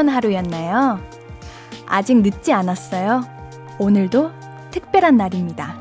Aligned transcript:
어떤 0.00 0.08
하루였나요? 0.08 0.98
아직 1.86 2.22
늦지 2.22 2.54
않았어요. 2.54 3.22
오늘도 3.78 4.30
특별한 4.70 5.18
날입니다. 5.18 5.76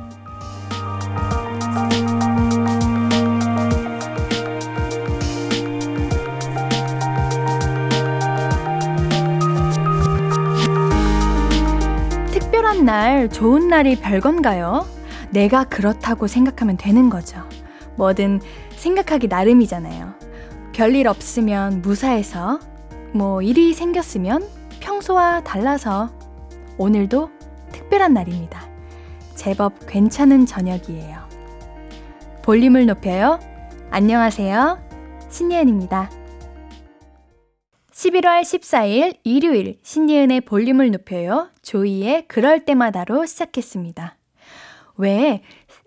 특별한 12.33 12.83
날, 12.83 13.29
좋은 13.29 13.69
날이 13.69 13.95
별건가요? 13.95 14.85
내가 15.29 15.63
그렇다고 15.63 16.27
생각하면 16.27 16.75
되는 16.75 17.09
거죠. 17.09 17.47
뭐든 17.95 18.41
생각하기 18.75 19.29
나름이잖아요. 19.29 20.13
별일 20.73 21.07
없으면 21.07 21.81
무사해서, 21.81 22.59
뭐 23.13 23.41
일이 23.41 23.73
생겼으면 23.73 24.47
평소와 24.79 25.43
달라서 25.43 26.11
오늘도 26.77 27.29
특별한 27.71 28.13
날입니다. 28.13 28.67
제법 29.35 29.73
괜찮은 29.87 30.45
저녁이에요. 30.45 31.27
볼륨을 32.43 32.85
높여요. 32.85 33.39
안녕하세요. 33.89 34.79
신예은입니다. 35.29 36.09
11월 37.91 38.41
14일 38.41 39.17
일요일 39.23 39.79
신예은의 39.81 40.41
볼륨을 40.41 40.91
높여요. 40.91 41.49
조이의 41.63 42.27
그럴 42.27 42.63
때마다로 42.63 43.25
시작했습니다. 43.25 44.17
왜 44.97 45.41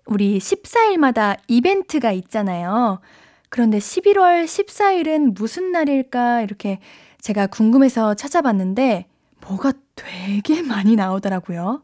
우리 0.06 0.38
14일마다 0.38 1.38
이벤트가 1.46 2.12
있잖아요. 2.12 3.00
그런데 3.48 3.78
11월 3.78 4.44
14일은 4.44 5.34
무슨 5.34 5.72
날일까 5.72 6.40
이렇게 6.40 6.80
제가 7.22 7.46
궁금해서 7.46 8.14
찾아봤는데 8.14 9.06
뭐가 9.46 9.72
되게 9.94 10.60
많이 10.60 10.96
나오더라고요. 10.96 11.82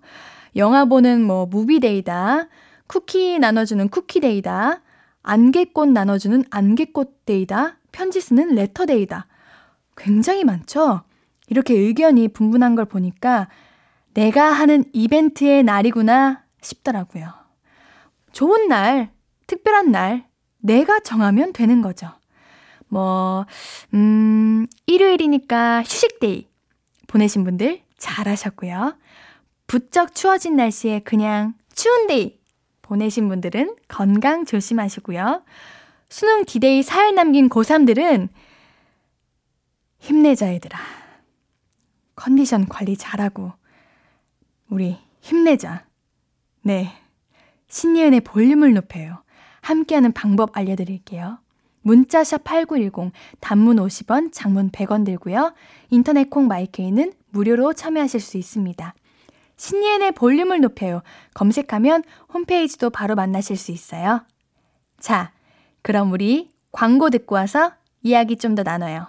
영화 0.56 0.84
보는 0.84 1.22
뭐 1.22 1.46
무비데이다. 1.46 2.48
쿠키 2.88 3.38
나눠주는 3.38 3.88
쿠키데이다. 3.88 4.82
안개꽃 5.22 5.90
나눠주는 5.90 6.42
안개꽃데이다. 6.50 7.76
편지 7.92 8.20
쓰는 8.20 8.56
레터데이다. 8.56 9.26
굉장히 9.96 10.42
많죠? 10.42 11.02
이렇게 11.48 11.74
의견이 11.74 12.28
분분한 12.28 12.74
걸 12.74 12.84
보니까 12.84 13.48
내가 14.14 14.50
하는 14.50 14.84
이벤트의 14.92 15.62
날이구나 15.62 16.42
싶더라고요. 16.62 17.28
좋은 18.32 18.66
날, 18.66 19.12
특별한 19.46 19.92
날, 19.92 20.26
내가 20.58 20.98
정하면 21.00 21.52
되는 21.52 21.80
거죠. 21.80 22.17
뭐, 22.88 23.46
음, 23.94 24.66
일요일이니까 24.86 25.82
휴식day 25.82 26.46
보내신 27.06 27.44
분들 27.44 27.82
잘하셨고요. 27.98 28.96
부쩍 29.66 30.14
추워진 30.14 30.56
날씨에 30.56 31.00
그냥 31.00 31.54
추운day 31.74 32.38
보내신 32.82 33.28
분들은 33.28 33.76
건강 33.88 34.44
조심하시고요. 34.44 35.42
수능 36.08 36.44
디데이 36.44 36.82
사흘 36.82 37.14
남긴 37.14 37.48
고3들은 37.48 38.28
힘내자 39.98 40.52
얘들아. 40.54 40.78
컨디션 42.16 42.66
관리 42.66 42.96
잘하고 42.96 43.52
우리 44.70 44.98
힘내자. 45.20 45.86
네. 46.62 46.92
신예은의 47.68 48.22
볼륨을 48.22 48.72
높여요. 48.72 49.22
함께하는 49.60 50.12
방법 50.12 50.56
알려드릴게요. 50.56 51.38
문자샵 51.88 52.44
8910, 52.44 53.12
단문 53.40 53.76
50원, 53.76 54.30
장문 54.30 54.70
100원 54.70 55.06
들고요. 55.06 55.54
인터넷 55.88 56.28
콩 56.28 56.46
마이케이는 56.46 57.14
무료로 57.30 57.72
참여하실 57.72 58.20
수 58.20 58.36
있습니다. 58.36 58.94
신예은의 59.56 60.12
볼륨을 60.12 60.60
높여요. 60.60 61.00
검색하면 61.32 62.04
홈페이지도 62.32 62.90
바로 62.90 63.14
만나실 63.14 63.56
수 63.56 63.72
있어요. 63.72 64.20
자, 65.00 65.32
그럼 65.80 66.12
우리 66.12 66.50
광고 66.72 67.08
듣고 67.08 67.36
와서 67.36 67.72
이야기 68.02 68.36
좀 68.36 68.54
더 68.54 68.62
나눠요. 68.62 69.06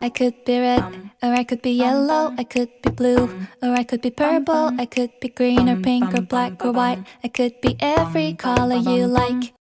I 0.00 0.10
could 0.16 0.44
be 0.44 0.58
red, 0.58 0.82
or 1.22 1.32
I 1.36 1.44
could 1.44 1.62
be 1.62 1.78
yellow, 1.78 2.32
I 2.36 2.44
could 2.50 2.72
be 2.82 2.90
blue, 2.96 3.28
or 3.62 3.70
I 3.76 3.84
could 3.84 4.00
be 4.00 4.10
purple, 4.10 4.72
I 4.80 4.86
could 4.86 5.12
be 5.20 5.28
green 5.28 5.68
or 5.68 5.80
pink 5.80 6.12
or 6.14 6.26
black 6.26 6.64
or 6.64 6.72
white, 6.72 7.04
I 7.22 7.28
could 7.28 7.60
be 7.60 7.76
every 7.78 8.34
color 8.34 8.80
you 8.80 9.06
like. 9.06 9.52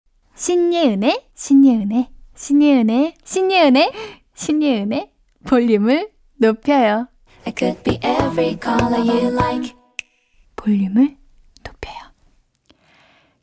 신예은의, 0.41 1.29
신예은의, 1.35 2.09
신예은의, 2.35 3.15
신예은의, 3.23 3.93
신예은의 4.33 5.13
볼륨을 5.47 6.11
높여요. 6.39 7.09
I 7.45 7.53
could 7.55 7.83
be 7.83 7.97
every 7.97 8.59
color 8.59 9.07
you 9.07 9.35
like. 9.35 9.75
볼륨을 10.57 11.19
높여요. 11.63 11.99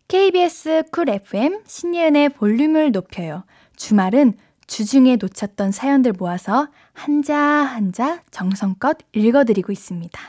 KBS 0.07 0.85
쿨 0.91 1.09
FM 1.09 1.61
신예은의 1.67 2.29
볼륨을 2.29 2.91
높여요. 2.91 3.43
주말은 3.75 4.35
주중에 4.65 5.17
놓쳤던 5.17 5.71
사연들 5.71 6.13
모아서 6.13 6.69
한자 6.93 7.37
한자 7.37 8.23
정성껏 8.31 8.97
읽어드리고 9.13 9.71
있습니다. 9.71 10.19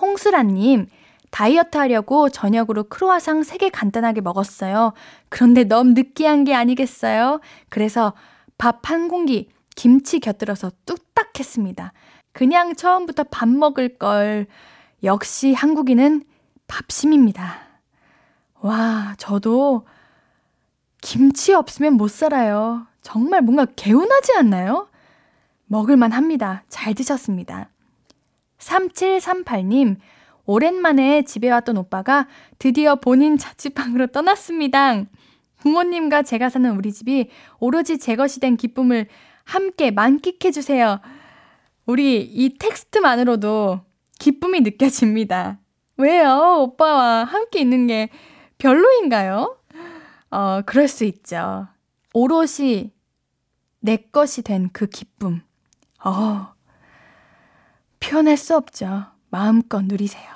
홍수라님, 0.00 0.86
다이어트 1.30 1.76
하려고 1.76 2.28
저녁으로 2.28 2.84
크로아상 2.84 3.42
3개 3.42 3.70
간단하게 3.72 4.20
먹었어요. 4.20 4.92
그런데 5.28 5.64
너무 5.64 5.92
느끼한 5.92 6.44
게 6.44 6.54
아니겠어요? 6.54 7.40
그래서 7.68 8.14
밥 8.58 8.80
한 8.88 9.08
공기, 9.08 9.50
김치 9.74 10.20
곁들여서 10.20 10.72
뚝딱 10.86 11.38
했습니다. 11.38 11.92
그냥 12.32 12.74
처음부터 12.74 13.24
밥 13.24 13.48
먹을 13.48 13.98
걸. 13.98 14.46
역시 15.04 15.52
한국인은 15.52 16.24
밥심입니다. 16.66 17.60
와, 18.60 19.14
저도 19.18 19.86
김치 21.02 21.52
없으면 21.52 21.94
못 21.94 22.10
살아요. 22.10 22.86
정말 23.02 23.42
뭔가 23.42 23.66
개운하지 23.66 24.32
않나요? 24.36 24.88
먹을만 25.66 26.12
합니다. 26.12 26.64
잘 26.68 26.94
드셨습니다. 26.94 27.68
3738님, 28.58 29.96
오랜만에 30.46 31.22
집에 31.22 31.50
왔던 31.50 31.76
오빠가 31.76 32.26
드디어 32.58 32.96
본인 32.96 33.36
자취방으로 33.36 34.08
떠났습니다. 34.08 35.04
부모님과 35.58 36.22
제가 36.22 36.48
사는 36.48 36.76
우리 36.76 36.92
집이 36.92 37.30
오로지 37.58 37.98
제 37.98 38.14
것이 38.16 38.40
된 38.40 38.56
기쁨을 38.56 39.06
함께 39.44 39.90
만끽해주세요. 39.90 41.00
우리 41.86 42.22
이 42.22 42.56
텍스트만으로도 42.58 43.80
기쁨이 44.18 44.60
느껴집니다. 44.60 45.58
왜요? 45.96 46.56
오빠와 46.60 47.24
함께 47.24 47.60
있는 47.60 47.86
게 47.86 48.08
별로인가요? 48.58 49.56
어, 50.30 50.62
그럴 50.66 50.88
수 50.88 51.04
있죠. 51.04 51.68
오롯이 52.12 52.92
내 53.80 53.96
것이 53.96 54.42
된 54.42 54.68
그 54.72 54.86
기쁨. 54.86 55.42
어, 56.04 56.54
표현할 58.00 58.36
수 58.36 58.56
없죠. 58.56 59.06
마음껏 59.30 59.82
누리세요. 59.82 60.35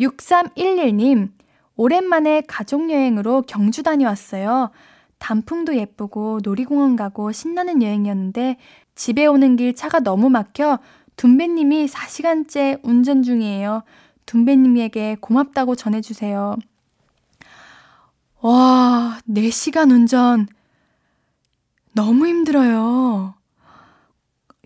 6311님, 0.00 1.30
오랜만에 1.76 2.42
가족여행으로 2.42 3.42
경주 3.42 3.82
다녀왔어요. 3.82 4.70
단풍도 5.18 5.76
예쁘고 5.76 6.40
놀이공원 6.42 6.96
가고 6.96 7.32
신나는 7.32 7.82
여행이었는데 7.82 8.56
집에 8.94 9.26
오는 9.26 9.56
길 9.56 9.74
차가 9.74 10.00
너무 10.00 10.28
막혀 10.30 10.78
둠배님이 11.16 11.86
4시간째 11.86 12.80
운전 12.82 13.22
중이에요. 13.22 13.82
둠배님에게 14.26 15.18
고맙다고 15.20 15.76
전해주세요. 15.76 16.56
와, 18.40 19.18
4시간 19.28 19.92
운전. 19.92 20.48
너무 21.94 22.26
힘들어요. 22.26 23.34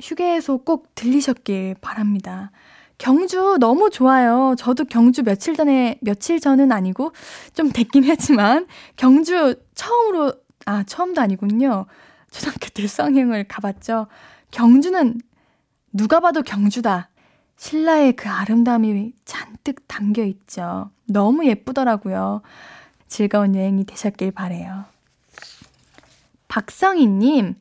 휴게소 0.01 0.59
꼭 0.59 0.95
들리셨길 0.95 1.77
바랍니다. 1.81 2.51
경주 2.99 3.59
너무 3.61 3.91
좋아요. 3.91 4.55
저도 4.59 4.85
경주 4.85 5.23
며칠 5.23 5.55
전에, 5.55 5.99
며칠 6.01 6.41
전은 6.41 6.73
아니고 6.73 7.13
좀 7.55 7.71
됐긴 7.71 8.05
했지만, 8.05 8.67
경주 8.97 9.57
처음으로, 9.75 10.33
아, 10.65 10.83
처음도 10.85 11.21
아니군요. 11.21 11.87
초등학교 12.31 12.69
때 12.69 12.87
수학여행을 12.87 13.45
가봤죠. 13.45 14.07
경주는 14.51 15.21
누가 15.93 16.21
봐도 16.21 16.43
경주다. 16.43 17.11
신라의 17.57 18.15
그 18.15 18.29
아름다움이 18.29 19.13
잔뜩 19.25 19.89
담겨 19.89 20.23
있죠. 20.25 20.91
너무 21.07 21.47
예쁘더라고요. 21.47 22.43
즐거운 23.09 23.55
여행이 23.55 23.85
되셨길 23.85 24.33
바래요. 24.33 24.85
박성희님, 26.49 27.55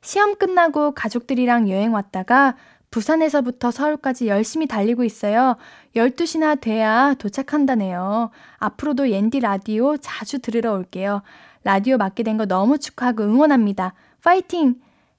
시험 0.00 0.36
끝나고 0.36 0.92
가족들이랑 0.92 1.68
여행 1.70 1.92
왔다가 1.92 2.56
부산에서부터 2.90 3.70
서울까지 3.70 4.28
열심히 4.28 4.66
달리고 4.66 5.04
있어요. 5.04 5.56
12시나 5.94 6.60
돼야 6.60 7.14
도착한다네요. 7.14 8.30
앞으로도 8.58 9.10
옌디 9.10 9.40
라디오 9.40 9.96
자주 9.98 10.38
들으러 10.38 10.72
올게요. 10.72 11.22
라디오 11.64 11.96
맡게 11.98 12.22
된 12.22 12.38
거 12.38 12.46
너무 12.46 12.78
축하하고 12.78 13.24
응원합니다. 13.24 13.94
파이팅! 14.22 14.76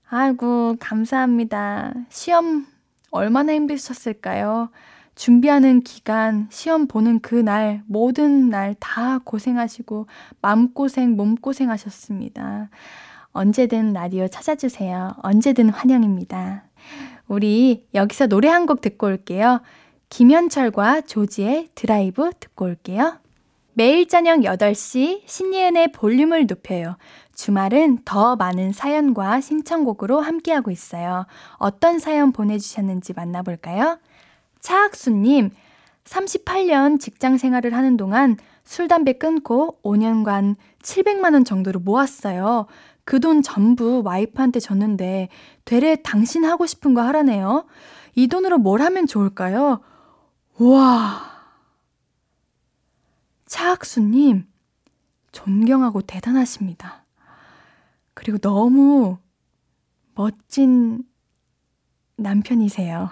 아이고, 0.10 0.78
감사합니다. 0.80 1.94
시험 2.10 2.66
얼마나 3.12 3.54
힘드셨을까요? 3.54 4.70
준비하는 5.16 5.82
기간, 5.82 6.48
시험 6.50 6.88
보는 6.88 7.20
그 7.20 7.36
날, 7.36 7.84
모든 7.86 8.50
날 8.50 8.74
다 8.80 9.20
고생하시고, 9.20 10.08
마음고생, 10.42 11.16
몸고생 11.16 11.70
하셨습니다. 11.70 12.70
언제든 13.34 13.94
라디오 13.94 14.28
찾아주세요. 14.28 15.18
언제든 15.22 15.70
환영입니다. 15.70 16.64
우리 17.30 17.86
여기서 17.94 18.28
노래 18.28 18.50
한 18.50 18.66
곡 18.66 18.82
듣고 18.82 19.08
올게요. 19.08 19.62
김현철과 20.10 21.02
조지의 21.02 21.70
드라이브 21.76 22.32
듣고 22.40 22.66
올게요. 22.66 23.20
매일 23.74 24.08
저녁 24.08 24.40
8시 24.40 25.22
신예은의 25.26 25.92
볼륨을 25.94 26.48
높여요. 26.48 26.98
주말은 27.36 28.00
더 28.04 28.36
많은 28.36 28.74
사연과 28.74 29.40
신청곡으로 29.40 30.20
함께하고 30.20 30.72
있어요. 30.72 31.26
어떤 31.54 32.00
사연 32.00 32.34
보내주셨는지 32.34 33.14
만나볼까요? 33.14 34.00
차학수님, 34.60 35.52
38년 36.04 37.00
직장 37.00 37.38
생활을 37.38 37.74
하는 37.74 37.96
동안 37.96 38.36
술, 38.66 38.88
담배 38.88 39.14
끊고 39.14 39.80
5년간 39.84 40.56
700만원 40.84 41.46
정도를 41.46 41.80
모았어요. 41.80 42.66
그 43.06 43.20
돈 43.20 43.42
전부 43.42 44.02
와이프한테 44.04 44.60
줬는데, 44.60 45.30
되레 45.66 45.98
당신 45.98 46.46
하고 46.46 46.66
싶은 46.66 46.94
거 46.94 47.02
하라네요. 47.02 47.66
이 48.16 48.28
돈으로 48.28 48.58
뭘 48.58 48.82
하면 48.82 49.08
좋을까요? 49.08 49.82
우와. 50.58 51.30
차학수님, 53.46 54.46
존경하고 55.32 56.02
대단하십니다. 56.02 57.06
그리고 58.14 58.38
너무 58.38 59.18
멋진 60.14 61.04
남편이세요. 62.18 63.10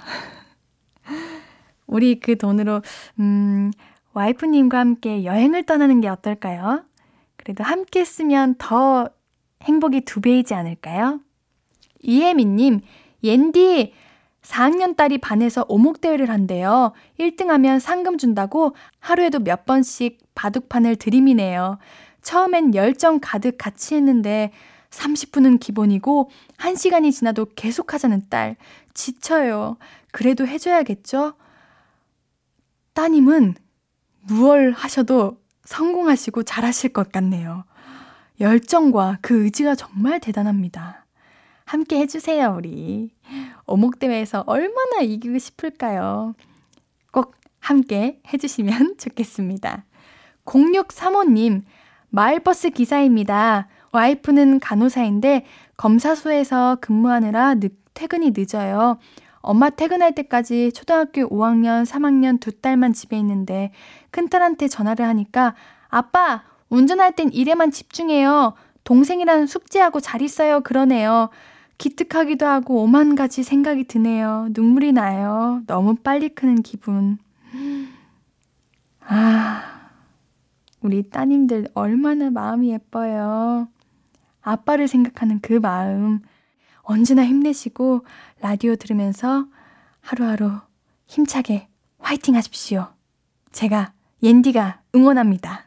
우리 1.87 2.19
그 2.19 2.37
돈으로, 2.37 2.81
음, 3.19 3.71
와이프님과 4.13 4.77
함께 4.77 5.23
여행을 5.23 5.63
떠나는 5.63 6.01
게 6.01 6.07
어떨까요? 6.07 6.83
그래도 7.37 7.63
함께 7.63 8.03
쓰면 8.03 8.55
더 8.57 9.09
행복이 9.63 10.01
두 10.01 10.21
배이지 10.21 10.53
않을까요? 10.53 11.19
이혜민님, 12.01 12.81
옌디, 13.23 13.93
4학년 14.41 14.95
딸이 14.95 15.17
반에서 15.17 15.65
오목대회를 15.67 16.29
한대요. 16.29 16.93
1등 17.19 17.47
하면 17.47 17.79
상금 17.79 18.17
준다고 18.17 18.75
하루에도 18.99 19.39
몇 19.39 19.65
번씩 19.65 20.19
바둑판을 20.35 20.95
들이미네요. 20.95 21.79
처음엔 22.21 22.75
열정 22.75 23.19
가득 23.21 23.57
같이 23.57 23.95
했는데 23.95 24.51
30분은 24.89 25.59
기본이고 25.59 26.29
1시간이 26.57 27.11
지나도 27.11 27.47
계속 27.55 27.93
하자는 27.93 28.23
딸. 28.29 28.55
지쳐요. 28.93 29.77
그래도 30.11 30.47
해줘야겠죠? 30.47 31.33
따님은 32.93 33.55
무얼 34.21 34.71
하셔도 34.71 35.37
성공하시고 35.65 36.43
잘하실 36.43 36.93
것 36.93 37.11
같네요. 37.11 37.65
열정과 38.39 39.19
그 39.21 39.43
의지가 39.43 39.75
정말 39.75 40.19
대단합니다. 40.19 41.05
함께 41.65 41.99
해주세요, 41.99 42.55
우리. 42.57 43.11
오목대회에서 43.65 44.43
얼마나 44.47 45.01
이기고 45.01 45.37
싶을까요? 45.37 46.35
꼭 47.11 47.35
함께 47.59 48.21
해주시면 48.31 48.95
좋겠습니다. 48.99 49.83
0635님, 50.45 51.63
마을버스 52.09 52.69
기사입니다. 52.69 53.67
와이프는 53.91 54.59
간호사인데 54.59 55.45
검사소에서 55.75 56.77
근무하느라 56.79 57.55
늦, 57.55 57.73
퇴근이 57.93 58.31
늦어요. 58.35 58.97
엄마 59.41 59.69
퇴근할 59.69 60.13
때까지 60.13 60.71
초등학교 60.73 61.21
5학년, 61.29 61.85
3학년 61.85 62.39
두 62.39 62.51
딸만 62.51 62.93
집에 62.93 63.17
있는데 63.17 63.71
큰딸한테 64.11 64.67
전화를 64.67 65.05
하니까 65.05 65.55
아빠, 65.89 66.43
운전할 66.69 67.15
땐 67.15 67.31
일에만 67.31 67.71
집중해요. 67.71 68.53
동생이랑 68.83 69.47
숙제하고 69.47 69.99
잘 69.99 70.21
있어요. 70.21 70.61
그러네요. 70.61 71.29
기특하기도 71.77 72.45
하고 72.45 72.81
오만 72.81 73.15
가지 73.15 73.43
생각이 73.43 73.83
드네요. 73.85 74.47
눈물이 74.51 74.93
나요. 74.93 75.61
너무 75.67 75.95
빨리 75.95 76.29
크는 76.29 76.63
기분. 76.63 77.19
아, 79.01 79.61
우리 80.81 81.09
따님들 81.09 81.69
얼마나 81.73 82.29
마음이 82.29 82.71
예뻐요. 82.71 83.67
아빠를 84.41 84.87
생각하는 84.87 85.39
그 85.41 85.53
마음. 85.53 86.21
언제나 86.81 87.25
힘내시고 87.25 88.05
라디오 88.39 88.75
들으면서 88.75 89.45
하루하루 89.99 90.51
힘차게 91.07 91.67
화이팅 91.99 92.35
하십시오. 92.35 92.87
제가 93.51 93.91
옌디가 94.23 94.81
응원합니다. 94.95 95.66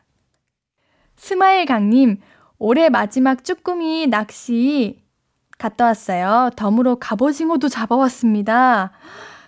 스마일 1.20 1.66
강님, 1.66 2.18
올해 2.58 2.88
마지막 2.88 3.44
쭈꾸미 3.44 4.06
낚시 4.06 5.04
갔다 5.58 5.84
왔어요. 5.84 6.48
덤으로 6.56 6.96
갑오징어도 6.96 7.68
잡아왔습니다. 7.68 8.90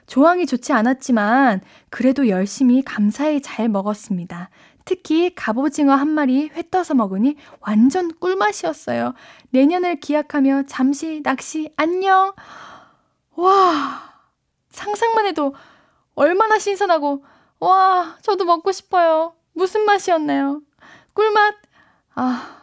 조항이 0.07 0.45
좋지 0.45 0.75
않았지만 0.75 1.63
그래도 1.89 2.29
열심히 2.29 2.83
감사히 2.83 3.41
잘 3.41 3.71
먹었습니다. 3.71 4.51
특히 4.85 5.35
갑오징어 5.35 5.95
한 5.95 6.09
마리 6.09 6.51
회 6.55 6.63
떠서 6.71 6.93
먹으니 6.93 7.37
완전 7.61 8.13
꿀맛이었어요. 8.19 9.15
내년을 9.49 9.99
기약하며 9.99 10.65
잠시 10.67 11.23
낚시 11.23 11.73
안녕. 11.77 12.35
와, 13.35 14.13
상상만 14.69 15.25
해도 15.25 15.55
얼마나 16.15 16.59
신선하고, 16.59 17.25
와, 17.61 18.19
저도 18.21 18.45
먹고 18.45 18.73
싶어요. 18.73 19.33
무슨 19.55 19.87
맛이었나요? 19.87 20.61
꿀맛. 21.15 21.62
아, 22.15 22.63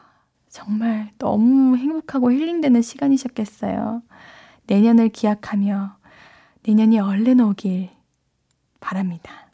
정말 0.50 1.12
너무 1.18 1.78
행복하고 1.78 2.32
힐링되는 2.32 2.82
시간이셨겠어요. 2.82 4.02
내년을 4.68 5.10
기약하며 5.10 5.98
내년이 6.64 7.00
얼른 7.00 7.40
오길 7.40 7.90
바랍니다. 8.80 9.50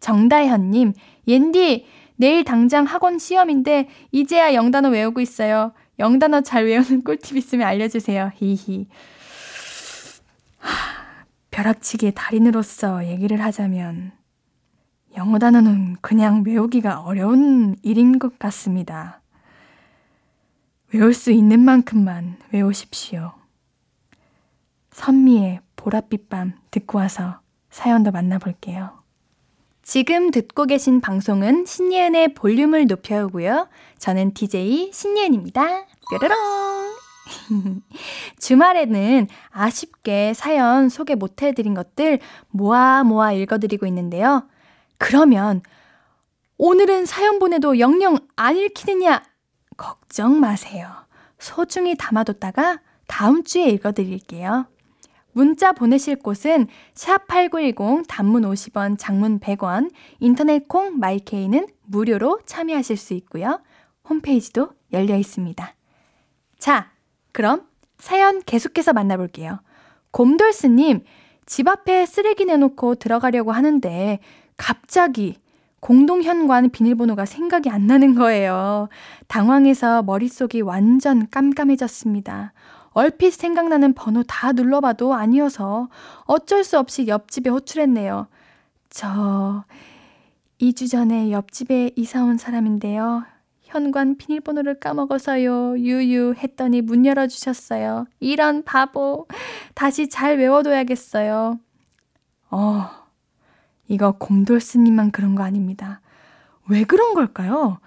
정다현님, 0.00 0.92
옌디, 1.26 1.86
내일 2.16 2.44
당장 2.44 2.84
학원 2.84 3.18
시험인데 3.18 3.88
이제야 4.12 4.54
영단어 4.54 4.88
외우고 4.88 5.20
있어요. 5.20 5.72
영단어 5.98 6.40
잘 6.42 6.64
외우는 6.64 7.02
꿀팁 7.02 7.36
있으면 7.36 7.66
알려주세요. 7.66 8.32
히히. 8.36 8.88
벼락치기의 11.50 12.12
달인으로서 12.14 13.06
얘기를 13.06 13.42
하자면 13.42 14.12
영어 15.16 15.38
단어는 15.38 15.96
그냥 16.02 16.42
외우기가 16.46 17.00
어려운 17.00 17.76
일인 17.82 18.18
것 18.18 18.38
같습니다. 18.38 19.22
외울 20.92 21.14
수 21.14 21.32
있는 21.32 21.60
만큼만 21.60 22.36
외우십시오. 22.52 23.32
선미의 24.90 25.60
보랏빛 25.76 26.28
밤 26.28 26.54
듣고 26.70 26.98
와서 26.98 27.40
사연 27.70 28.02
도 28.02 28.10
만나볼게요. 28.10 29.02
지금 29.82 30.30
듣고 30.30 30.64
계신 30.64 31.00
방송은 31.00 31.64
신예은의 31.64 32.34
볼륨을 32.34 32.86
높여오고요. 32.86 33.68
저는 33.98 34.34
DJ 34.34 34.90
신예은입니다. 34.92 35.86
뾰로롱! 36.10 36.96
주말에는 38.38 39.28
아쉽게 39.50 40.34
사연 40.34 40.88
소개 40.88 41.14
못 41.14 41.42
해드린 41.42 41.74
것들 41.74 42.18
모아 42.48 43.02
모아 43.04 43.32
읽어드리고 43.32 43.86
있는데요. 43.86 44.48
그러면 44.98 45.62
오늘은 46.58 47.06
사연 47.06 47.38
보내도 47.38 47.78
영영 47.78 48.18
안 48.36 48.56
읽히느냐 48.56 49.22
걱정 49.76 50.40
마세요. 50.40 50.88
소중히 51.38 51.96
담아뒀다가 51.96 52.80
다음 53.06 53.44
주에 53.44 53.68
읽어드릴게요. 53.68 54.66
문자 55.32 55.72
보내실 55.72 56.16
곳은 56.16 56.66
샵8910 56.94 58.06
단문 58.08 58.42
50원, 58.42 58.96
장문 58.98 59.38
100원, 59.38 59.90
인터넷 60.18 60.66
콩 60.66 60.98
마이케이는 60.98 61.66
무료로 61.84 62.40
참여하실 62.46 62.96
수 62.96 63.12
있고요. 63.12 63.60
홈페이지도 64.08 64.70
열려 64.94 65.14
있습니다. 65.16 65.74
자, 66.58 66.90
그럼 67.32 67.66
사연 67.98 68.40
계속해서 68.40 68.94
만나볼게요. 68.94 69.60
곰돌스님, 70.10 71.04
집 71.44 71.68
앞에 71.68 72.06
쓰레기 72.06 72.46
내놓고 72.46 72.94
들어가려고 72.94 73.52
하는데 73.52 74.20
갑자기 74.56 75.38
공동현관 75.80 76.70
비밀번호가 76.70 77.26
생각이 77.26 77.70
안 77.70 77.86
나는 77.86 78.14
거예요. 78.14 78.88
당황해서 79.28 80.02
머릿속이 80.02 80.60
완전 80.62 81.28
깜깜해졌습니다. 81.30 82.52
얼핏 82.90 83.32
생각나는 83.32 83.92
번호 83.92 84.22
다 84.22 84.52
눌러봐도 84.52 85.14
아니어서 85.14 85.88
어쩔 86.24 86.64
수 86.64 86.78
없이 86.78 87.06
옆집에 87.06 87.50
호출했네요. 87.50 88.26
저 88.88 89.64
2주 90.60 90.90
전에 90.90 91.30
옆집에 91.30 91.90
이사 91.94 92.24
온 92.24 92.38
사람인데요. 92.38 93.24
현관 93.62 94.16
비밀번호를 94.16 94.80
까먹어서요. 94.80 95.78
유유 95.78 96.34
했더니 96.38 96.80
문 96.80 97.04
열어주셨어요. 97.04 98.06
이런 98.20 98.64
바보. 98.64 99.26
다시 99.74 100.08
잘 100.08 100.38
외워둬야겠어요. 100.38 101.58
어, 102.50 102.88
이거 103.88 104.12
곰돌스님만 104.12 105.10
그런 105.10 105.34
거 105.34 105.42
아닙니다. 105.42 106.00
왜 106.68 106.84
그런 106.84 107.14
걸까요? 107.14 107.78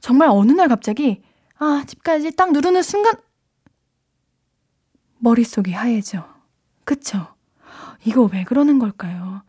정말 0.00 0.28
어느 0.30 0.52
날 0.52 0.68
갑자기, 0.68 1.22
아, 1.58 1.84
집까지 1.86 2.34
딱 2.34 2.52
누르는 2.52 2.82
순간, 2.82 3.14
머릿속이 5.18 5.72
하얘져. 5.72 6.28
그쵸? 6.84 7.28
이거 8.04 8.28
왜 8.32 8.42
그러는 8.42 8.80
걸까요? 8.80 9.42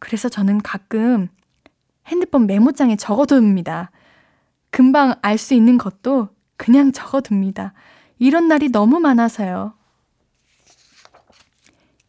그래서 0.00 0.28
저는 0.28 0.58
가끔 0.58 1.28
핸드폰 2.08 2.46
메모장에 2.46 2.96
적어둡니다. 2.96 3.92
금방 4.70 5.14
알 5.22 5.38
수 5.38 5.54
있는 5.54 5.78
것도 5.78 6.30
그냥 6.56 6.90
적어둡니다. 6.90 7.72
이런 8.18 8.48
날이 8.48 8.70
너무 8.70 8.98
많아서요. 8.98 9.74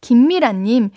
김미라님, 0.00 0.90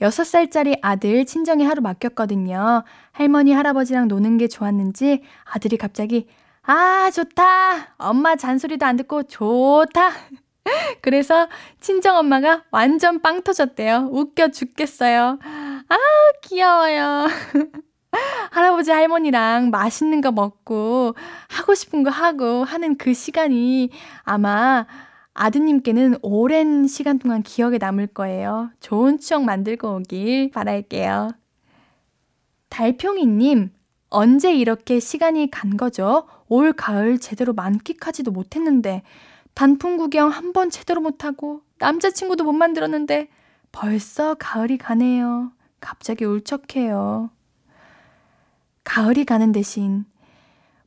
6살짜리 0.00 0.78
아들 0.82 1.24
친정에 1.24 1.64
하루 1.64 1.82
맡겼거든요. 1.82 2.84
할머니, 3.12 3.52
할아버지랑 3.52 4.08
노는 4.08 4.38
게 4.38 4.48
좋았는지 4.48 5.22
아들이 5.44 5.76
갑자기, 5.76 6.26
아, 6.62 7.10
좋다! 7.10 7.94
엄마 7.98 8.36
잔소리도 8.36 8.86
안 8.86 8.96
듣고 8.96 9.24
좋다! 9.24 10.10
그래서 11.02 11.48
친정 11.80 12.16
엄마가 12.16 12.64
완전 12.70 13.20
빵 13.20 13.42
터졌대요. 13.42 14.08
웃겨 14.10 14.50
죽겠어요. 14.50 15.38
아, 15.42 15.96
귀여워요. 16.42 17.26
할아버지 18.50 18.90
할머니랑 18.90 19.70
맛있는 19.70 20.20
거 20.20 20.32
먹고 20.32 21.14
하고 21.48 21.74
싶은 21.74 22.02
거 22.02 22.10
하고 22.10 22.64
하는 22.64 22.96
그 22.96 23.14
시간이 23.14 23.90
아마 24.24 24.86
아드님께는 25.40 26.16
오랜 26.20 26.86
시간 26.86 27.18
동안 27.18 27.42
기억에 27.42 27.78
남을 27.78 28.08
거예요. 28.08 28.70
좋은 28.80 29.18
추억 29.18 29.42
만들고 29.44 29.96
오길 29.96 30.50
바랄게요. 30.50 31.30
달평이님, 32.68 33.70
언제 34.10 34.54
이렇게 34.54 35.00
시간이 35.00 35.50
간 35.50 35.78
거죠? 35.78 36.26
올 36.48 36.74
가을 36.74 37.18
제대로 37.18 37.54
만끽하지도 37.54 38.30
못했는데, 38.30 39.02
단풍 39.54 39.96
구경 39.96 40.28
한 40.28 40.52
번 40.52 40.68
제대로 40.68 41.00
못하고, 41.00 41.62
남자친구도 41.78 42.44
못 42.44 42.52
만들었는데, 42.52 43.28
벌써 43.72 44.34
가을이 44.38 44.76
가네요. 44.76 45.52
갑자기 45.80 46.26
울적해요. 46.26 47.30
가을이 48.84 49.24
가는 49.24 49.52
대신 49.52 50.04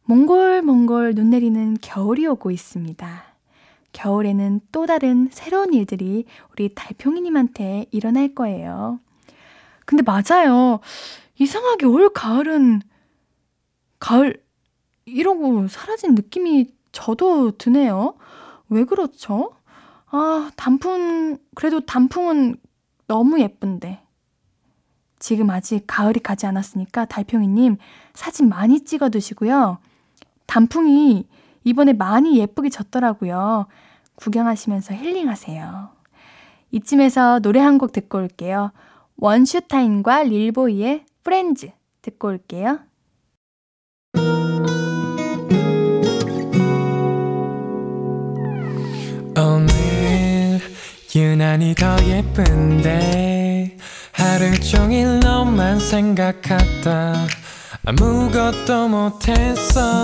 몽골몽골 0.03 1.15
눈 1.15 1.31
내리는 1.31 1.75
겨울이 1.81 2.27
오고 2.27 2.51
있습니다. 2.51 3.32
겨울에는 3.93 4.61
또 4.71 4.85
다른 4.85 5.29
새로운 5.31 5.73
일들이 5.73 6.25
우리 6.51 6.73
달평이님한테 6.75 7.85
일어날 7.91 8.35
거예요. 8.35 8.99
근데 9.85 10.03
맞아요. 10.03 10.79
이상하게 11.37 11.85
올 11.85 12.09
가을은 12.09 12.81
가을 13.99 14.43
이러고 15.05 15.67
사라진 15.67 16.15
느낌이 16.15 16.73
저도 16.91 17.57
드네요. 17.57 18.15
왜 18.69 18.83
그렇죠? 18.83 19.55
아, 20.07 20.51
단풍, 20.55 21.37
그래도 21.55 21.79
단풍은 21.81 22.57
너무 23.07 23.39
예쁜데. 23.39 24.01
지금 25.19 25.49
아직 25.49 25.85
가을이 25.87 26.19
가지 26.19 26.45
않았으니까 26.45 27.05
달평이님 27.05 27.77
사진 28.13 28.49
많이 28.49 28.83
찍어 28.83 29.09
두시고요. 29.09 29.77
단풍이 30.45 31.27
이번에 31.63 31.93
많이 31.93 32.39
예쁘게 32.39 32.69
졌더라고요. 32.69 33.67
구경하시면서 34.15 34.93
힐링하세요. 34.95 35.89
이쯤에서 36.71 37.39
노래 37.39 37.59
한 37.59 37.77
곡 37.77 37.91
듣고 37.91 38.17
올게요. 38.19 38.71
원슈타인과 39.17 40.23
릴보이의 40.23 41.05
프렌즈 41.23 41.69
듣고 42.01 42.29
올게요. 42.29 42.79
오늘 49.37 50.59
유난히 51.15 51.75
더 51.75 51.95
예쁜데 52.05 53.77
하루 54.11 54.59
종일 54.59 55.19
너만 55.19 55.79
생각하다 55.79 57.13
아무것도 57.85 58.87
못했어 58.87 60.03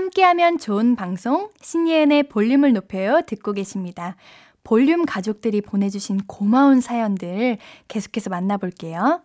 함께하면 0.00 0.56
좋은 0.56 0.96
방송 0.96 1.50
신예은의 1.60 2.24
볼륨을 2.24 2.72
높여요 2.72 3.20
듣고 3.26 3.52
계십니다. 3.52 4.16
볼륨 4.64 5.04
가족들이 5.04 5.60
보내주신 5.60 6.20
고마운 6.26 6.80
사연들 6.80 7.58
계속해서 7.88 8.30
만나볼게요. 8.30 9.22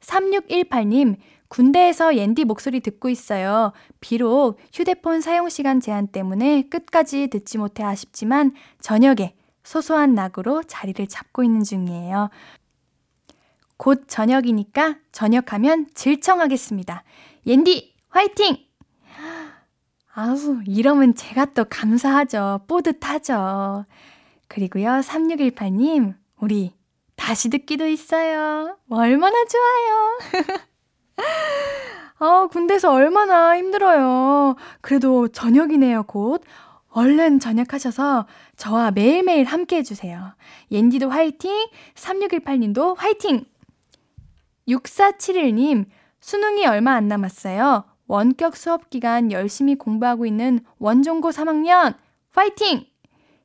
3618님, 0.00 1.16
군대에서 1.48 2.16
옌디 2.16 2.44
목소리 2.44 2.80
듣고 2.80 3.08
있어요. 3.08 3.72
비록 4.00 4.58
휴대폰 4.72 5.20
사용 5.20 5.48
시간 5.48 5.80
제한 5.80 6.08
때문에 6.08 6.62
끝까지 6.68 7.28
듣지 7.28 7.58
못해 7.58 7.84
아쉽지만 7.84 8.54
저녁에 8.80 9.34
소소한 9.62 10.14
낙으로 10.14 10.64
자리를 10.64 11.06
잡고 11.06 11.44
있는 11.44 11.62
중이에요. 11.62 12.30
곧 13.76 14.04
저녁이니까 14.08 14.96
저녁하면 15.12 15.86
질청하겠습니다. 15.94 17.04
옌디 17.46 17.94
화이팅! 18.08 18.67
아우, 20.20 20.62
이러면 20.66 21.14
제가 21.14 21.44
또 21.54 21.64
감사하죠. 21.64 22.62
뿌듯하죠. 22.66 23.84
그리고요, 24.48 24.90
3618님, 25.00 26.16
우리 26.40 26.72
다시 27.14 27.48
듣기도 27.50 27.86
있어요. 27.86 28.76
얼마나 28.90 29.36
좋아요. 29.44 30.18
아, 32.18 32.48
군대에서 32.50 32.92
얼마나 32.92 33.56
힘들어요. 33.56 34.56
그래도 34.80 35.28
저녁이네요, 35.28 36.02
곧. 36.02 36.42
얼른 36.88 37.38
전역하셔서 37.38 38.26
저와 38.56 38.90
매일매일 38.90 39.44
함께 39.44 39.76
해주세요. 39.76 40.34
옌디도 40.72 41.10
화이팅! 41.10 41.68
3618님도 41.94 42.96
화이팅! 42.96 43.44
6471님, 44.66 45.86
수능이 46.18 46.66
얼마 46.66 46.94
안 46.94 47.06
남았어요. 47.06 47.84
원격 48.08 48.56
수업 48.56 48.90
기간 48.90 49.30
열심히 49.30 49.76
공부하고 49.76 50.26
있는 50.26 50.60
원종고 50.78 51.30
3학년, 51.30 51.94
파이팅! 52.34 52.86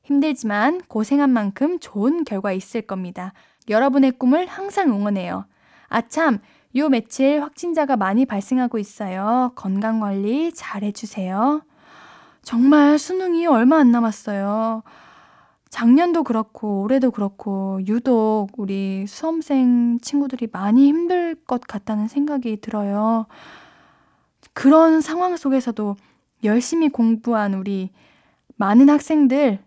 힘들지만 0.03 0.81
고생한 0.87 1.29
만큼 1.29 1.79
좋은 1.79 2.23
결과 2.23 2.51
있을 2.53 2.81
겁니다. 2.81 3.33
여러분의 3.69 4.11
꿈을 4.11 4.45
항상 4.47 4.89
응원해요. 4.89 5.45
아참, 5.87 6.39
요 6.75 6.89
며칠 6.89 7.41
확진자가 7.41 7.97
많이 7.97 8.25
발생하고 8.25 8.79
있어요. 8.79 9.51
건강 9.55 9.99
관리 9.99 10.51
잘 10.53 10.83
해주세요. 10.83 11.61
정말 12.41 12.97
수능이 12.97 13.45
얼마 13.45 13.77
안 13.77 13.91
남았어요. 13.91 14.83
작년도 15.69 16.23
그렇고, 16.23 16.81
올해도 16.81 17.11
그렇고, 17.11 17.79
유독 17.87 18.49
우리 18.57 19.05
수험생 19.07 19.99
친구들이 20.01 20.47
많이 20.51 20.87
힘들 20.87 21.35
것 21.35 21.61
같다는 21.61 22.07
생각이 22.07 22.61
들어요. 22.61 23.27
그런 24.53 25.01
상황 25.01 25.35
속에서도 25.35 25.95
열심히 26.43 26.89
공부한 26.89 27.53
우리 27.53 27.91
많은 28.55 28.89
학생들 28.89 29.59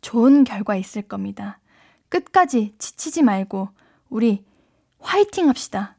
좋은 0.00 0.44
결과 0.44 0.76
있을 0.76 1.02
겁니다. 1.02 1.58
끝까지 2.08 2.74
지치지 2.78 3.22
말고 3.22 3.68
우리 4.08 4.44
화이팅 5.00 5.48
합시다. 5.48 5.96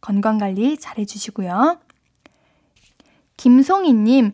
건강관리 0.00 0.78
잘 0.78 0.98
해주시고요. 0.98 1.78
김송이님, 3.36 4.32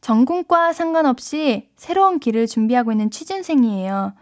전공과 0.00 0.72
상관없이 0.72 1.68
새로운 1.76 2.18
길을 2.18 2.46
준비하고 2.46 2.92
있는 2.92 3.10
취준생이에요. 3.10 4.14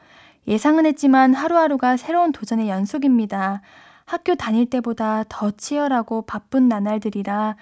예상은 0.48 0.86
했지만 0.86 1.34
하루하루가 1.34 1.96
새로운 1.96 2.32
도전의 2.32 2.68
연속입니다. 2.68 3.62
학교 4.04 4.34
다닐 4.34 4.66
때보다 4.66 5.24
더 5.28 5.50
치열하고 5.50 6.22
바쁜 6.22 6.68
나날들이라 6.68 7.56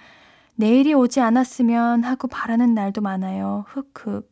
내일이 0.55 0.93
오지 0.93 1.19
않았으면 1.19 2.03
하고 2.03 2.27
바라는 2.27 2.73
날도 2.73 3.01
많아요. 3.01 3.65
흑흑. 3.67 4.31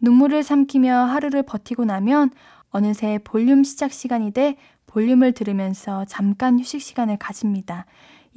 눈물을 0.00 0.42
삼키며 0.42 0.94
하루를 0.94 1.42
버티고 1.42 1.84
나면 1.84 2.30
어느새 2.70 3.18
볼륨 3.24 3.64
시작 3.64 3.92
시간이 3.92 4.30
돼 4.32 4.56
볼륨을 4.86 5.32
들으면서 5.32 6.04
잠깐 6.06 6.58
휴식 6.58 6.80
시간을 6.80 7.18
가집니다. 7.18 7.86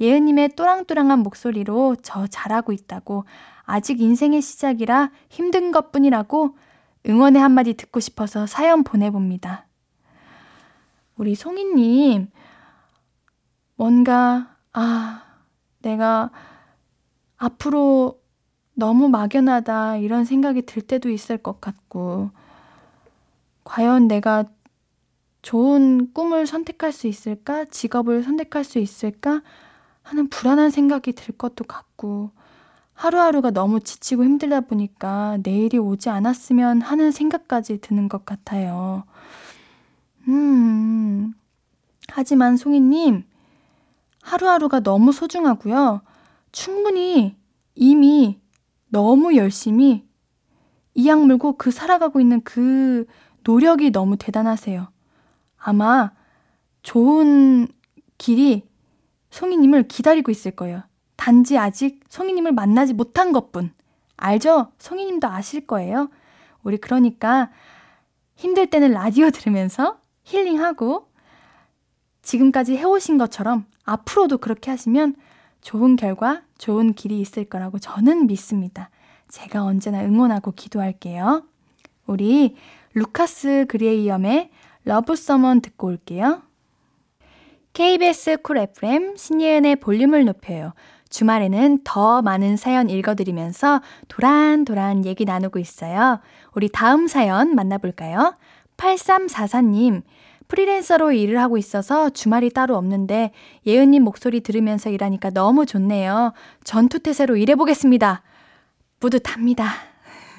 예은님의 0.00 0.50
또랑또랑한 0.50 1.20
목소리로 1.20 1.96
저 2.02 2.26
잘하고 2.26 2.72
있다고 2.72 3.24
아직 3.64 4.00
인생의 4.00 4.42
시작이라 4.42 5.10
힘든 5.28 5.70
것 5.70 5.92
뿐이라고 5.92 6.56
응원의 7.08 7.40
한마디 7.40 7.74
듣고 7.74 8.00
싶어서 8.00 8.46
사연 8.46 8.84
보내봅니다. 8.84 9.66
우리 11.16 11.34
송이님, 11.34 12.30
뭔가, 13.76 14.56
아, 14.72 15.22
내가 15.80 16.30
앞으로 17.42 18.20
너무 18.74 19.08
막연하다 19.08 19.96
이런 19.96 20.24
생각이 20.24 20.62
들 20.62 20.80
때도 20.80 21.10
있을 21.10 21.38
것 21.38 21.60
같고, 21.60 22.30
과연 23.64 24.06
내가 24.06 24.44
좋은 25.42 26.12
꿈을 26.12 26.46
선택할 26.46 26.92
수 26.92 27.08
있을까? 27.08 27.64
직업을 27.64 28.22
선택할 28.22 28.62
수 28.62 28.78
있을까? 28.78 29.42
하는 30.02 30.28
불안한 30.28 30.70
생각이 30.70 31.12
들 31.14 31.36
것도 31.36 31.64
같고, 31.64 32.30
하루하루가 32.94 33.50
너무 33.50 33.80
지치고 33.80 34.22
힘들다 34.22 34.60
보니까 34.60 35.38
내일이 35.42 35.78
오지 35.78 36.10
않았으면 36.10 36.80
하는 36.80 37.10
생각까지 37.10 37.80
드는 37.80 38.08
것 38.08 38.24
같아요. 38.24 39.02
음. 40.28 41.34
하지만 42.08 42.56
송이님, 42.56 43.24
하루하루가 44.22 44.78
너무 44.80 45.10
소중하고요. 45.10 46.02
충분히 46.52 47.36
이미 47.74 48.40
너무 48.88 49.36
열심히 49.36 50.06
이악 50.94 51.24
물고 51.24 51.56
그 51.56 51.70
살아가고 51.70 52.20
있는 52.20 52.42
그 52.42 53.06
노력이 53.44 53.90
너무 53.90 54.16
대단하세요. 54.16 54.88
아마 55.56 56.12
좋은 56.82 57.68
길이 58.18 58.68
송이님을 59.30 59.88
기다리고 59.88 60.30
있을 60.30 60.50
거예요. 60.52 60.82
단지 61.16 61.56
아직 61.56 62.00
송이님을 62.08 62.52
만나지 62.52 62.92
못한 62.92 63.32
것 63.32 63.50
뿐. 63.52 63.72
알죠? 64.16 64.72
송이님도 64.78 65.26
아실 65.26 65.66
거예요. 65.66 66.10
우리 66.62 66.76
그러니까 66.76 67.50
힘들 68.36 68.68
때는 68.68 68.92
라디오 68.92 69.30
들으면서 69.30 69.98
힐링하고 70.24 71.08
지금까지 72.22 72.76
해오신 72.76 73.18
것처럼 73.18 73.66
앞으로도 73.84 74.38
그렇게 74.38 74.70
하시면 74.70 75.16
좋은 75.62 75.96
결과, 75.96 76.42
좋은 76.58 76.92
길이 76.92 77.20
있을 77.20 77.44
거라고 77.44 77.78
저는 77.78 78.26
믿습니다. 78.26 78.90
제가 79.28 79.64
언제나 79.64 80.04
응원하고 80.04 80.52
기도할게요. 80.52 81.44
우리 82.06 82.56
루카스 82.94 83.66
그레이엄의 83.68 84.50
Love 84.84 85.16
Someone 85.16 85.62
듣고 85.62 85.86
올게요. 85.86 86.42
KBS 87.72 88.38
쿨 88.42 88.58
FM 88.58 89.16
신예은의 89.16 89.76
볼륨을 89.76 90.26
높여요. 90.26 90.74
주말에는 91.08 91.80
더 91.84 92.22
많은 92.22 92.56
사연 92.56 92.90
읽어드리면서 92.90 93.80
도란도란 94.08 95.04
얘기 95.04 95.24
나누고 95.24 95.58
있어요. 95.58 96.20
우리 96.54 96.68
다음 96.68 97.06
사연 97.06 97.54
만나볼까요? 97.54 98.36
8344님, 98.76 100.02
프리랜서로 100.52 101.12
일을 101.12 101.40
하고 101.40 101.56
있어서 101.56 102.10
주말이 102.10 102.50
따로 102.50 102.76
없는데 102.76 103.32
예은님 103.66 104.04
목소리 104.04 104.42
들으면서 104.42 104.90
일하니까 104.90 105.30
너무 105.30 105.64
좋네요. 105.64 106.34
전투태세로 106.64 107.38
일해보겠습니다. 107.38 108.22
뿌듯합니다. 109.00 109.72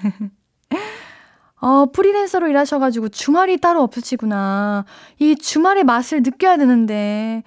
어, 1.61 1.87
프리랜서로 1.87 2.47
일하셔가지고 2.47 3.09
주말이 3.09 3.57
따로 3.57 3.81
없으시구나. 3.81 4.85
이 5.17 5.35
주말의 5.35 5.83
맛을 5.83 6.21
느껴야 6.21 6.57
되는데. 6.57 7.41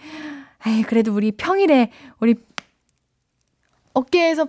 에이, 0.66 0.82
그래도 0.82 1.14
우리 1.14 1.30
평일에 1.30 1.92
우리 2.18 2.34
어깨에서 3.94 4.48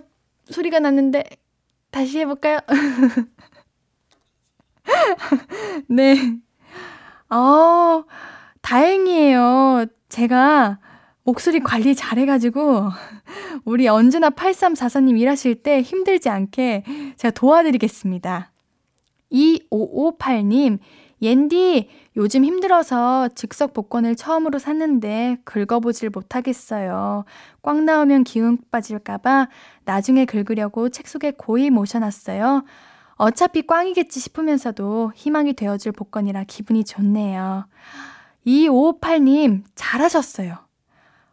소리가 0.50 0.80
났는데 0.80 1.22
다시 1.92 2.18
해볼까요? 2.18 2.58
네. 5.88 6.40
어, 7.30 8.04
다행이에요. 8.62 9.86
제가 10.08 10.78
목소리 11.24 11.60
관리 11.60 11.94
잘해가지고, 11.94 12.88
우리 13.64 13.86
언제나 13.88 14.30
8344님 14.30 15.18
일하실 15.18 15.62
때 15.62 15.82
힘들지 15.82 16.28
않게 16.30 16.84
제가 17.16 17.32
도와드리겠습니다. 17.32 18.50
2558님, 19.30 20.78
옌디, 21.20 21.88
요즘 22.16 22.44
힘들어서 22.44 23.28
즉석 23.34 23.74
복권을 23.74 24.16
처음으로 24.16 24.58
샀는데 24.58 25.38
긁어보질 25.44 26.10
못하겠어요. 26.10 27.24
꽝 27.62 27.84
나오면 27.84 28.24
기운 28.24 28.58
빠질까봐 28.70 29.48
나중에 29.84 30.24
긁으려고 30.24 30.88
책 30.88 31.08
속에 31.08 31.32
고이 31.32 31.70
모셔놨어요. 31.70 32.64
어차피 33.18 33.66
꽝이겠지 33.66 34.20
싶으면서도 34.20 35.12
희망이 35.14 35.52
되어줄 35.52 35.92
복권이라 35.92 36.44
기분이 36.44 36.84
좋네요. 36.84 37.66
2558님, 38.46 39.64
잘하셨어요. 39.74 40.56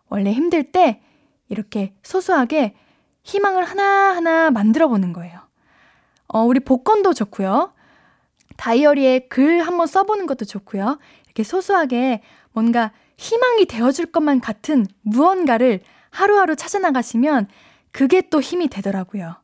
원래 0.10 0.34
힘들 0.34 0.64
때 0.64 1.02
이렇게 1.48 1.94
소소하게 2.02 2.76
희망을 3.24 3.64
하나하나 3.64 4.50
만들어 4.50 4.88
보는 4.88 5.14
거예요. 5.14 5.40
어, 6.28 6.42
우리 6.42 6.60
복권도 6.60 7.14
좋고요. 7.14 7.74
다이어리에 8.58 9.28
글 9.30 9.62
한번 9.62 9.86
써보는 9.86 10.26
것도 10.26 10.46
좋고요. 10.46 10.98
이렇게 11.26 11.44
소소하게 11.44 12.24
뭔가 12.52 12.92
희망이 13.18 13.66
되어줄 13.66 14.08
것만 14.08 14.42
같은 14.42 14.88
무언가를 15.02 15.82
하루하루 16.10 16.56
찾아나가시면 16.56 17.48
그게 17.92 18.22
또 18.30 18.42
힘이 18.42 18.70
되더라고요. 18.70 19.36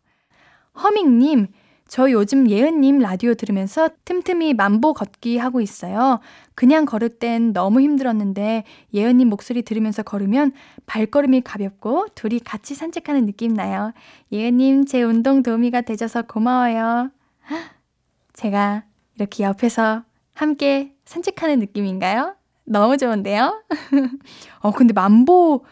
허밍님, 0.81 1.47
저 1.91 2.09
요즘 2.09 2.49
예은님 2.49 2.99
라디오 2.99 3.33
들으면서 3.33 3.89
틈틈이 4.05 4.53
만보 4.53 4.93
걷기 4.93 5.37
하고 5.37 5.59
있어요. 5.59 6.21
그냥 6.55 6.85
걸을 6.85 7.09
땐 7.09 7.51
너무 7.51 7.81
힘들었는데 7.81 8.63
예은님 8.93 9.27
목소리 9.27 9.61
들으면서 9.61 10.01
걸으면 10.01 10.53
발걸음이 10.85 11.41
가볍고 11.41 12.07
둘이 12.15 12.39
같이 12.39 12.75
산책하는 12.75 13.25
느낌 13.25 13.53
나요. 13.53 13.91
예은님 14.31 14.85
제 14.85 15.03
운동 15.03 15.43
도우미가 15.43 15.81
되셔서 15.81 16.21
고마워요. 16.21 17.11
제가 18.31 18.85
이렇게 19.15 19.43
옆에서 19.43 20.03
함께 20.33 20.95
산책하는 21.03 21.59
느낌인가요? 21.59 22.37
너무 22.63 22.95
좋은데요? 22.95 23.65
어, 24.61 24.71
근데 24.71 24.93
만보 24.93 25.65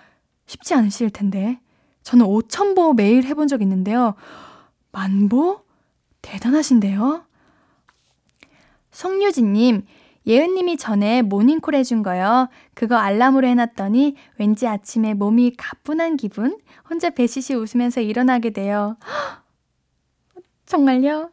쉽지 0.48 0.74
않으실 0.74 1.12
텐데. 1.12 1.62
저는 2.04 2.26
5천보 2.26 2.98
매일 2.98 3.24
해본 3.24 3.48
적 3.48 3.62
있는데요. 3.62 4.16
만보? 4.92 5.69
대단하신데요? 6.22 7.26
송유진님, 8.92 9.86
예은님이 10.28 10.78
전에 10.78 11.22
모닝콜 11.22 11.76
해준 11.76 12.04
거요. 12.04 12.50
그거 12.74 12.96
알람으로 12.96 13.48
해놨더니 13.48 14.16
왠지 14.38 14.68
아침에 14.68 15.14
몸이 15.14 15.54
가뿐한 15.58 16.18
기분? 16.18 16.60
혼자 16.90 17.10
배시시 17.10 17.56
웃으면서 17.56 18.02
일어나게 18.02 18.52
돼요. 18.52 18.98
정말요? 20.66 21.32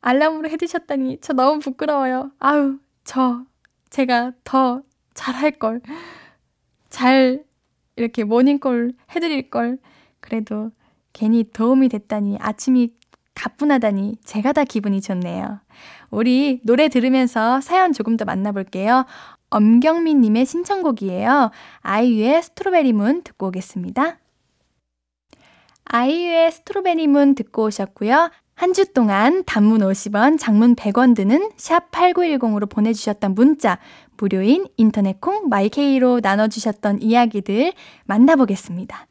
알람으로 0.00 0.48
해두셨다니 0.48 1.18
저 1.20 1.32
너무 1.32 1.60
부끄러워요. 1.60 2.32
아우, 2.38 2.78
저, 3.04 3.44
제가 3.90 4.32
더 4.42 4.82
잘할 5.14 5.52
걸. 5.52 5.80
잘, 6.90 7.44
이렇게 7.96 8.24
모닝콜 8.24 8.94
해드릴 9.14 9.50
걸. 9.50 9.78
그래도 10.20 10.72
괜히 11.12 11.44
도움이 11.44 11.88
됐다니, 11.90 12.38
아침이 12.40 12.88
가뿐하다니, 13.34 14.16
제가 14.24 14.52
다 14.52 14.64
기분이 14.64 15.00
좋네요. 15.00 15.60
우리 16.10 16.60
노래 16.64 16.88
들으면서 16.88 17.60
사연 17.60 17.92
조금 17.92 18.16
더 18.16 18.24
만나볼게요. 18.24 19.06
엄경민님의 19.50 20.46
신청곡이에요. 20.46 21.50
아이유의 21.80 22.42
스트로베리 22.42 22.92
문 22.92 23.22
듣고 23.22 23.48
오겠습니다. 23.48 24.18
아이유의 25.84 26.52
strawberry 26.52 27.06
moon 27.06 27.34
듣고 27.34 27.64
오셨고요. 27.64 28.30
한 28.54 28.72
주 28.74 28.92
동안 28.92 29.42
단문 29.44 29.80
50원, 29.80 30.38
장문 30.38 30.76
100원 30.76 31.16
드는 31.16 31.50
샵 31.56 31.90
8910으로 31.90 32.70
보내주셨던 32.70 33.34
문자, 33.34 33.78
무료인 34.16 34.66
인터넷 34.76 35.20
콩 35.20 35.48
마이케이로 35.48 36.20
나눠주셨던 36.22 37.02
이야기들 37.02 37.72
만나보겠습니다. 38.04 39.06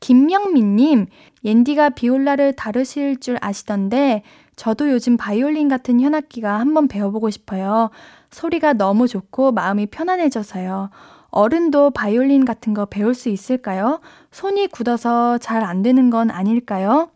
김명민님, 0.00 1.06
옌디가 1.44 1.90
비올라를 1.90 2.52
다루실 2.54 3.18
줄 3.20 3.38
아시던데, 3.40 4.22
저도 4.56 4.90
요즘 4.90 5.16
바이올린 5.16 5.68
같은 5.68 6.00
현악기가 6.00 6.58
한번 6.58 6.88
배워보고 6.88 7.30
싶어요. 7.30 7.90
소리가 8.30 8.72
너무 8.74 9.06
좋고 9.08 9.52
마음이 9.52 9.86
편안해져서요. 9.86 10.90
어른도 11.30 11.90
바이올린 11.90 12.44
같은 12.44 12.72
거 12.72 12.86
배울 12.86 13.14
수 13.14 13.28
있을까요? 13.28 14.00
손이 14.30 14.68
굳어서 14.68 15.38
잘 15.38 15.62
안 15.62 15.82
되는 15.82 16.08
건 16.08 16.30
아닐까요? 16.30 17.10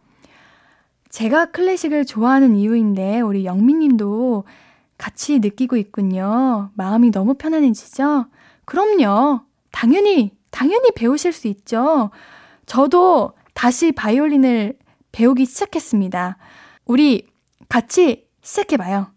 제가 1.09 1.47
클래식을 1.47 2.05
좋아하는 2.05 2.55
이유인데 2.57 3.21
우리 3.21 3.45
영민 3.45 3.81
님도 3.81 4.45
같이 4.99 5.39
느끼고 5.39 5.77
있군요. 5.77 6.71
마음이 6.75 7.11
너무 7.11 7.35
편안해지죠? 7.35 8.27
그럼요. 8.67 9.41
당연히, 9.73 10.31
당연히 10.51 10.91
배우실 10.93 11.33
수 11.33 11.49
있죠. 11.49 12.11
저도 12.71 13.33
다시 13.53 13.91
바이올린을 13.91 14.79
배우기 15.11 15.45
시작했습니다. 15.45 16.37
우리 16.85 17.27
같이 17.69 18.29
시작해봐요. 18.43 19.09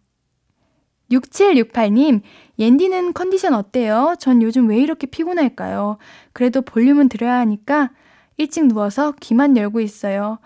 6768님, 1.11 2.21
옌디는 2.57 3.13
컨디션 3.13 3.53
어때요? 3.53 4.15
전 4.17 4.41
요즘 4.41 4.67
왜 4.69 4.79
이렇게 4.79 5.05
피곤할까요? 5.05 5.99
그래도 6.33 6.63
볼륨은 6.63 7.09
들어야 7.09 7.37
하니까 7.37 7.91
일찍 8.37 8.65
누워서 8.65 9.13
귀만 9.19 9.55
열고 9.55 9.81
있어요. 9.81 10.39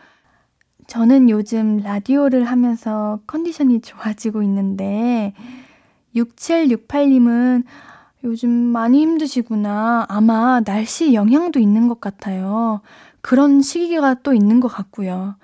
저는 0.87 1.29
요즘 1.29 1.77
라디오를 1.77 2.43
하면서 2.43 3.21
컨디션이 3.25 3.79
좋아지고 3.79 4.43
있는데, 4.43 5.33
6768님은 6.13 7.63
요즘 8.27 8.49
많이 8.49 8.99
힘드시구나. 8.99 10.05
아마 10.09 10.59
날씨 10.59 11.13
영향도 11.13 11.59
있는 11.59 11.87
것 11.87 12.01
같아요. 12.01 12.81
그런 13.21 13.61
시기가 13.61 14.15
또 14.15 14.33
있는 14.33 14.59
것 14.59 14.67
같고요. 14.67 15.37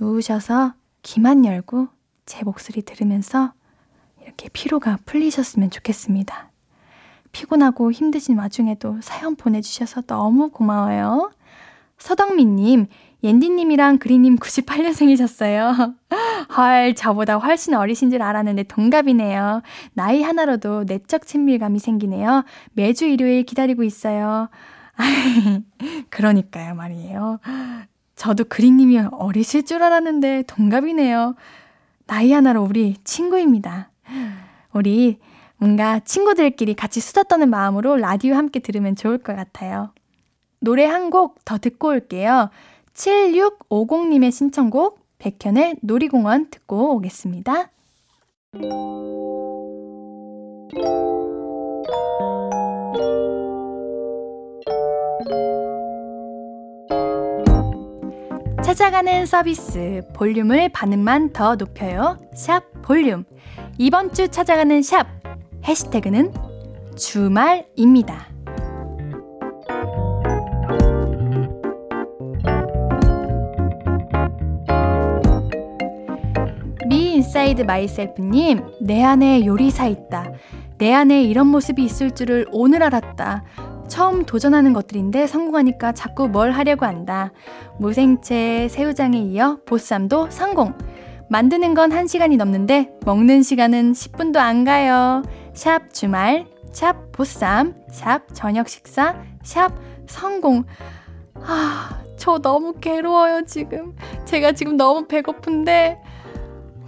누우셔서 0.00 0.72
귀만 1.02 1.44
열고 1.44 1.88
제 2.24 2.42
목소리 2.44 2.80
들으면서 2.80 3.52
이렇게 4.22 4.48
피로가 4.54 5.00
풀리셨으면 5.04 5.68
좋겠습니다. 5.68 6.50
피곤하고 7.32 7.92
힘드신 7.92 8.38
와중에도 8.38 8.98
사연 9.02 9.36
보내주셔서 9.36 10.00
너무 10.02 10.48
고마워요. 10.48 11.30
서덕민님, 11.98 12.86
옌디님이랑 13.22 13.98
그리님 13.98 14.36
98년생이셨어요. 14.36 15.94
헐, 16.56 16.94
저보다 16.94 17.36
훨씬 17.36 17.74
어리신 17.74 18.10
줄 18.10 18.22
알았는데 18.22 18.64
동갑이네요. 18.64 19.62
나이 19.94 20.22
하나로도 20.22 20.84
내적 20.84 21.26
친밀감이 21.26 21.78
생기네요. 21.78 22.44
매주 22.72 23.06
일요일 23.06 23.44
기다리고 23.44 23.84
있어요. 23.84 24.48
그러니까요, 26.10 26.74
말이에요. 26.74 27.38
저도 28.16 28.44
그리님이 28.48 28.98
어리실 29.12 29.64
줄 29.64 29.82
알았는데 29.82 30.44
동갑이네요. 30.46 31.34
나이 32.06 32.32
하나로 32.32 32.62
우리 32.64 32.96
친구입니다. 33.04 33.90
우리 34.72 35.18
뭔가 35.56 36.00
친구들끼리 36.00 36.74
같이 36.74 37.00
수다 37.00 37.22
떠는 37.24 37.48
마음으로 37.50 37.96
라디오 37.96 38.34
함께 38.34 38.58
들으면 38.58 38.96
좋을 38.96 39.18
것 39.18 39.36
같아요. 39.36 39.92
노래 40.60 40.84
한 40.86 41.10
곡 41.10 41.44
더 41.44 41.58
듣고 41.58 41.88
올게요. 41.88 42.50
7650님의 42.94 44.32
신청곡 44.32 45.00
백현의 45.18 45.76
놀이공원 45.82 46.50
듣고 46.50 46.96
오겠습니다. 46.96 47.70
찾아가는 58.64 59.26
서비스 59.26 60.02
볼륨을 60.14 60.70
반음만 60.70 61.32
더 61.32 61.56
높여요. 61.56 62.18
샵 62.34 62.62
볼륨. 62.82 63.24
이번 63.78 64.12
주 64.12 64.28
찾아가는 64.28 64.82
샵 64.82 65.06
해시태그는 65.64 66.32
주말입니다. 66.96 68.31
inside 77.32 77.62
myself님, 77.62 78.62
내 78.82 79.02
안에 79.02 79.46
요리사 79.46 79.86
있다. 79.86 80.32
내 80.76 80.92
안에 80.92 81.22
이런 81.22 81.46
모습이 81.46 81.82
있을 81.82 82.10
줄을 82.10 82.46
오늘 82.52 82.82
알았다. 82.82 83.42
처음 83.88 84.26
도전하는 84.26 84.74
것들인데 84.74 85.26
성공하니까 85.26 85.92
자꾸 85.92 86.28
뭘 86.28 86.50
하려고 86.50 86.84
한다. 86.84 87.32
무생채, 87.78 88.68
새우장에 88.68 89.16
이어 89.18 89.60
보쌈도 89.64 90.28
성공. 90.28 90.74
만드는 91.30 91.72
건 91.72 91.88
1시간이 91.88 92.36
넘는데 92.36 92.90
먹는 93.06 93.42
시간은 93.42 93.92
10분도 93.92 94.36
안 94.36 94.64
가요. 94.64 95.22
샵 95.54 95.90
주말, 95.94 96.44
샵 96.70 97.12
보쌈, 97.12 97.76
샵 97.90 98.26
저녁 98.34 98.68
식사, 98.68 99.16
샵 99.42 99.72
성공. 100.06 100.64
아, 101.36 101.98
저 102.18 102.40
너무 102.40 102.74
괴로워요, 102.74 103.46
지금. 103.46 103.96
제가 104.26 104.52
지금 104.52 104.76
너무 104.76 105.06
배고픈데 105.06 106.11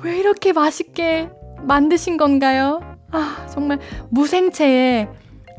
왜 0.05 0.19
이렇게 0.19 0.53
맛있게 0.53 1.31
만드신 1.62 2.19
건가요? 2.19 2.81
아, 3.11 3.47
정말 3.51 3.79
무생채에 4.11 5.09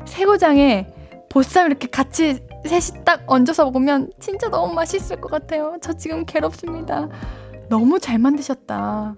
새우장에 0.04 0.86
보쌈 1.28 1.66
이렇게 1.66 1.88
같이 1.88 2.38
셋이 2.64 3.04
딱 3.04 3.24
얹어서 3.26 3.64
먹으면 3.64 4.08
진짜 4.20 4.48
너무 4.48 4.72
맛있을 4.72 5.20
것 5.20 5.32
같아요. 5.32 5.76
저 5.80 5.92
지금 5.94 6.24
괴롭습니다. 6.24 7.08
너무 7.68 7.98
잘 7.98 8.18
만드셨다. 8.18 9.16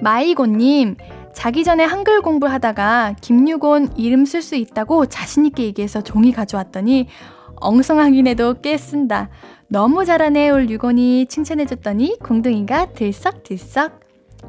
마이고님, 0.00 0.96
자기 1.34 1.64
전에 1.64 1.82
한글 1.82 2.22
공부하다가 2.22 3.16
김유곤 3.20 3.94
이름 3.96 4.26
쓸 4.26 4.42
수 4.42 4.54
있다고 4.54 5.06
자신있게 5.06 5.64
얘기해서 5.64 6.02
종이 6.02 6.30
가져왔더니 6.30 7.08
엉성하긴 7.56 8.28
해도 8.28 8.54
꽤 8.60 8.76
쓴다. 8.76 9.28
너무 9.72 10.04
잘하네, 10.04 10.50
올 10.50 10.68
유곤이 10.68 11.24
칭찬해줬더니 11.30 12.18
공둥이가 12.22 12.92
들썩들썩. 12.92 14.00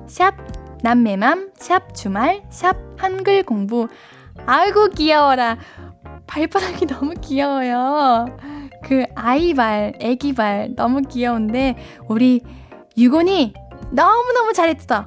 샵 0.05 0.35
남매맘, 0.81 1.51
샵 1.55 1.95
주말, 1.95 2.43
샵 2.49 2.75
한글 2.97 3.43
공부. 3.43 3.87
아이고 4.45 4.89
귀여워라. 4.89 5.59
발바닥이 6.27 6.87
너무 6.91 7.13
귀여워요. 7.21 8.25
그 8.83 9.05
아이발, 9.15 9.93
애기발 10.01 10.73
너무 10.75 10.99
귀여운데 11.03 11.77
우리 12.09 12.41
유곤이 12.97 13.53
너무너무 13.91 14.51
잘했어. 14.51 15.05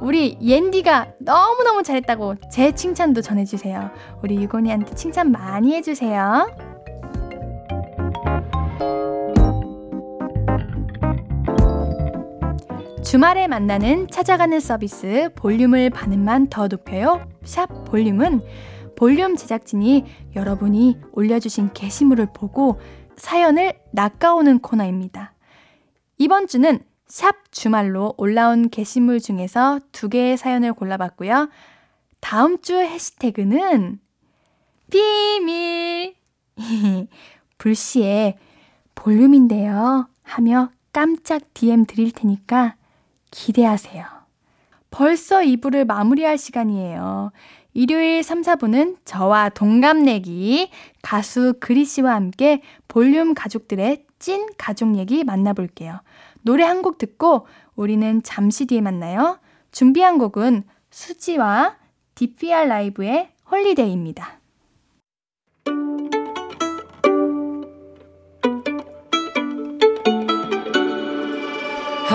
우리 0.00 0.38
옌디가 0.40 1.14
너무너무 1.18 1.82
잘했다고 1.82 2.36
제 2.52 2.70
칭찬도 2.70 3.20
전해주세요. 3.20 3.90
우리 4.22 4.36
유곤이한테 4.36 4.94
칭찬 4.94 5.32
많이 5.32 5.74
해주세요. 5.74 6.75
주말에 13.16 13.48
만나는 13.48 14.08
찾아가는 14.10 14.60
서비스 14.60 15.30
볼륨을 15.36 15.88
반음만 15.88 16.50
더 16.50 16.68
높여요. 16.68 17.26
샵 17.44 17.86
볼륨은 17.86 18.42
볼륨 18.94 19.36
제작진이 19.36 20.04
여러분이 20.36 20.98
올려주신 21.12 21.72
게시물을 21.72 22.26
보고 22.34 22.78
사연을 23.16 23.72
낚아오는 23.92 24.58
코너입니다. 24.58 25.32
이번 26.18 26.46
주는 26.46 26.78
샵 27.06 27.50
주말로 27.52 28.12
올라온 28.18 28.68
게시물 28.68 29.20
중에서 29.20 29.80
두 29.92 30.10
개의 30.10 30.36
사연을 30.36 30.74
골라봤고요. 30.74 31.48
다음 32.20 32.60
주 32.60 32.74
해시태그는 32.74 33.98
비밀! 34.90 36.16
불시에 37.56 38.36
볼륨인데요. 38.94 40.06
하며 40.22 40.70
깜짝 40.92 41.54
DM 41.54 41.86
드릴 41.86 42.12
테니까 42.12 42.76
기대하세요. 43.36 44.04
벌써 44.90 45.40
2부를 45.40 45.84
마무리할 45.84 46.38
시간이에요. 46.38 47.32
일요일 47.74 48.22
3, 48.22 48.40
4부는 48.40 48.96
저와 49.04 49.50
동갑내기 49.50 50.70
가수 51.02 51.54
그리 51.60 51.84
씨와 51.84 52.14
함께 52.14 52.62
볼륨 52.88 53.34
가족들의 53.34 54.06
찐 54.18 54.46
가족 54.56 54.96
얘기 54.96 55.22
만나볼게요. 55.22 56.00
노래 56.40 56.64
한 56.64 56.80
곡 56.80 56.96
듣고 56.96 57.46
우리는 57.74 58.22
잠시 58.22 58.64
뒤에 58.64 58.80
만나요. 58.80 59.38
준비한 59.70 60.16
곡은 60.16 60.64
수지와 60.90 61.76
DPR 62.14 62.68
LIVE의 62.68 63.28
Holiday입니다. 63.50 64.35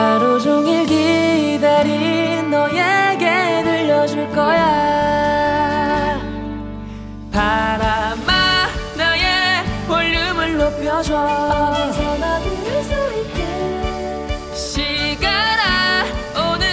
하루 0.01 0.39
종일 0.41 0.83
기다린 0.87 2.49
너에게 2.49 3.61
들려줄 3.63 4.27
거야. 4.31 6.19
바람아 7.31 8.65
나의 8.97 9.63
볼륨을 9.87 10.57
높여줘. 10.57 11.15
어디서나 11.15 12.39
들을 12.39 12.83
수 12.83 12.93
있게 13.21 14.55
시간아 14.55 16.03
오늘 16.51 16.65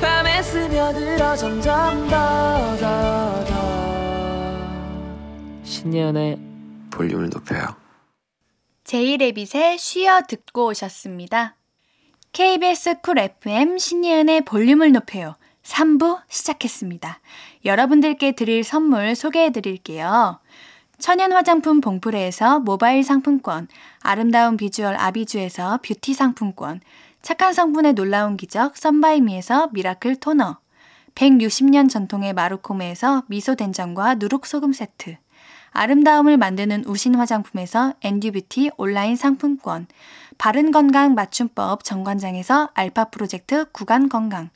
밤에 0.00 0.42
스며들어 0.42 1.36
점점 1.36 2.08
더 2.08 2.76
더 2.80 3.44
더. 3.44 3.54
신년의 5.62 6.38
볼륨을 6.90 7.30
높여요. 7.30 7.76
제이레빗의 8.82 9.78
쉬어 9.78 10.22
듣고 10.28 10.66
오셨습니다. 10.70 11.54
KBS 12.34 12.96
쿨 13.00 13.20
FM 13.20 13.78
신예은의 13.78 14.40
볼륨을 14.40 14.90
높여요. 14.90 15.36
3부 15.62 16.18
시작했습니다. 16.28 17.20
여러분들께 17.64 18.32
드릴 18.32 18.64
선물 18.64 19.14
소개해 19.14 19.52
드릴게요. 19.52 20.40
천연 20.98 21.30
화장품 21.30 21.80
봉프레에서 21.80 22.58
모바일 22.58 23.04
상품권, 23.04 23.68
아름다운 24.00 24.56
비주얼 24.56 24.96
아비주에서 24.96 25.78
뷰티 25.84 26.12
상품권, 26.12 26.80
착한 27.22 27.52
성분의 27.52 27.92
놀라운 27.92 28.36
기적 28.36 28.76
썬바이미에서 28.76 29.68
미라클 29.72 30.16
토너, 30.16 30.58
160년 31.14 31.88
전통의 31.88 32.32
마루코메에서 32.32 33.22
미소 33.28 33.54
된장과 33.54 34.16
누룩 34.16 34.46
소금 34.46 34.72
세트, 34.72 35.18
아름다움을 35.70 36.36
만드는 36.36 36.84
우신 36.86 37.14
화장품에서 37.16 37.94
엔듀뷰티 38.02 38.72
온라인 38.76 39.14
상품권, 39.14 39.86
바른 40.38 40.70
건강 40.70 41.14
맞춤법 41.14 41.84
정관장에서 41.84 42.70
알파 42.74 43.04
프로젝트 43.06 43.70
구간 43.72 44.08
건강, 44.08 44.50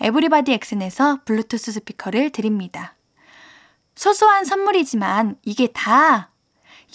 에브리바디 0.00 0.52
엑슨에서 0.52 1.20
블루투스 1.24 1.72
스피커를 1.72 2.30
드립니다. 2.30 2.94
소소한 3.94 4.44
선물이지만 4.44 5.36
이게 5.44 5.68
다 5.68 6.30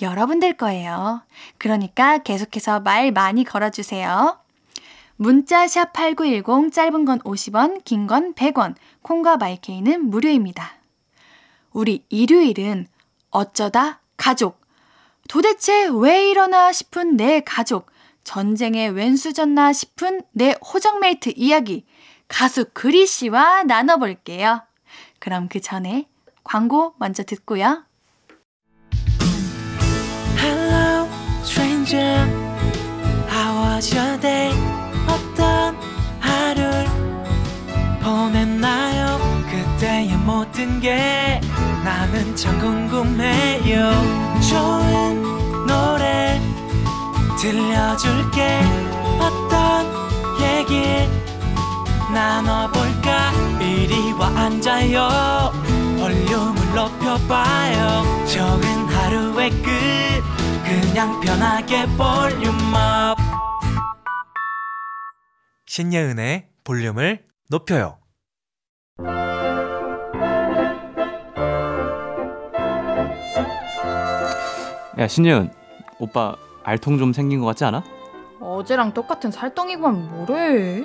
여러분들 0.02 0.54
거예요. 0.58 1.22
그러니까 1.58 2.20
계속해서 2.20 2.82
말 2.82 3.12
많이 3.12 3.44
걸어주세요. 3.44 4.40
문자 5.16 5.68
샵 5.68 5.92
8910 5.92 6.72
짧은 6.72 7.06
건 7.06 7.20
50원, 7.20 7.84
긴 7.84 8.08
건 8.08 8.34
100원, 8.34 8.76
콩과 9.02 9.38
마이케이는 9.38 10.10
무료입니다. 10.10 10.76
우리 11.72 12.06
일요일은 12.10 12.88
어쩌다 13.30 14.00
가족. 14.16 14.62
도대체 15.28 15.90
왜 15.94 16.30
이러나 16.30 16.72
싶은 16.72 17.18
내 17.18 17.42
가족. 17.42 17.92
전쟁에 18.24 18.88
웬수졌나 18.88 19.74
싶은 19.74 20.22
내 20.32 20.56
호정메이트 20.62 21.34
이야기. 21.36 21.86
가수 22.28 22.66
그리 22.74 23.08
씨와 23.08 23.64
나눠볼게요. 23.64 24.62
그럼 25.20 25.50
그 25.50 25.60
전에 25.60 26.08
광고 26.44 26.94
먼저 27.00 27.24
듣고요. 27.24 27.86
Hello 30.38 31.08
stranger 31.44 32.28
How 33.30 33.76
was 33.76 33.96
your 33.96 34.20
day 34.22 34.54
어떤 35.08 35.76
하루를 36.20 36.86
보냈나요 38.02 39.20
그때의 39.50 40.16
모든 40.18 40.80
게 40.80 41.42
나는 41.84 42.36
참 42.36 42.60
궁금해요 42.60 43.92
좋은 44.50 45.66
노래 45.66 46.49
들려줄게. 47.40 48.60
어떤 49.18 49.86
얘기 50.42 51.08
나눠볼까? 52.14 53.32
이리 53.62 54.12
와 54.12 54.28
앉아요. 54.28 55.54
볼륨을 55.98 56.76
높여봐요. 56.76 58.26
좋은 58.26 58.62
하루의 58.62 59.52
끝. 59.52 59.70
그냥 60.66 61.20
편하게 61.22 61.86
볼륨업. 61.96 63.18
신예은의 65.66 66.50
볼륨을 66.66 67.26
높여요. 67.50 68.00
야 74.98 75.08
신예은 75.08 75.54
오빠 76.00 76.36
알통 76.64 76.98
좀 76.98 77.14
생긴 77.14 77.40
것 77.40 77.46
같지 77.48 77.66
않아? 77.66 77.84
어제랑 78.42 78.94
똑같은 78.94 79.32
살덩이구만 79.32 80.10
뭐래. 80.26 80.84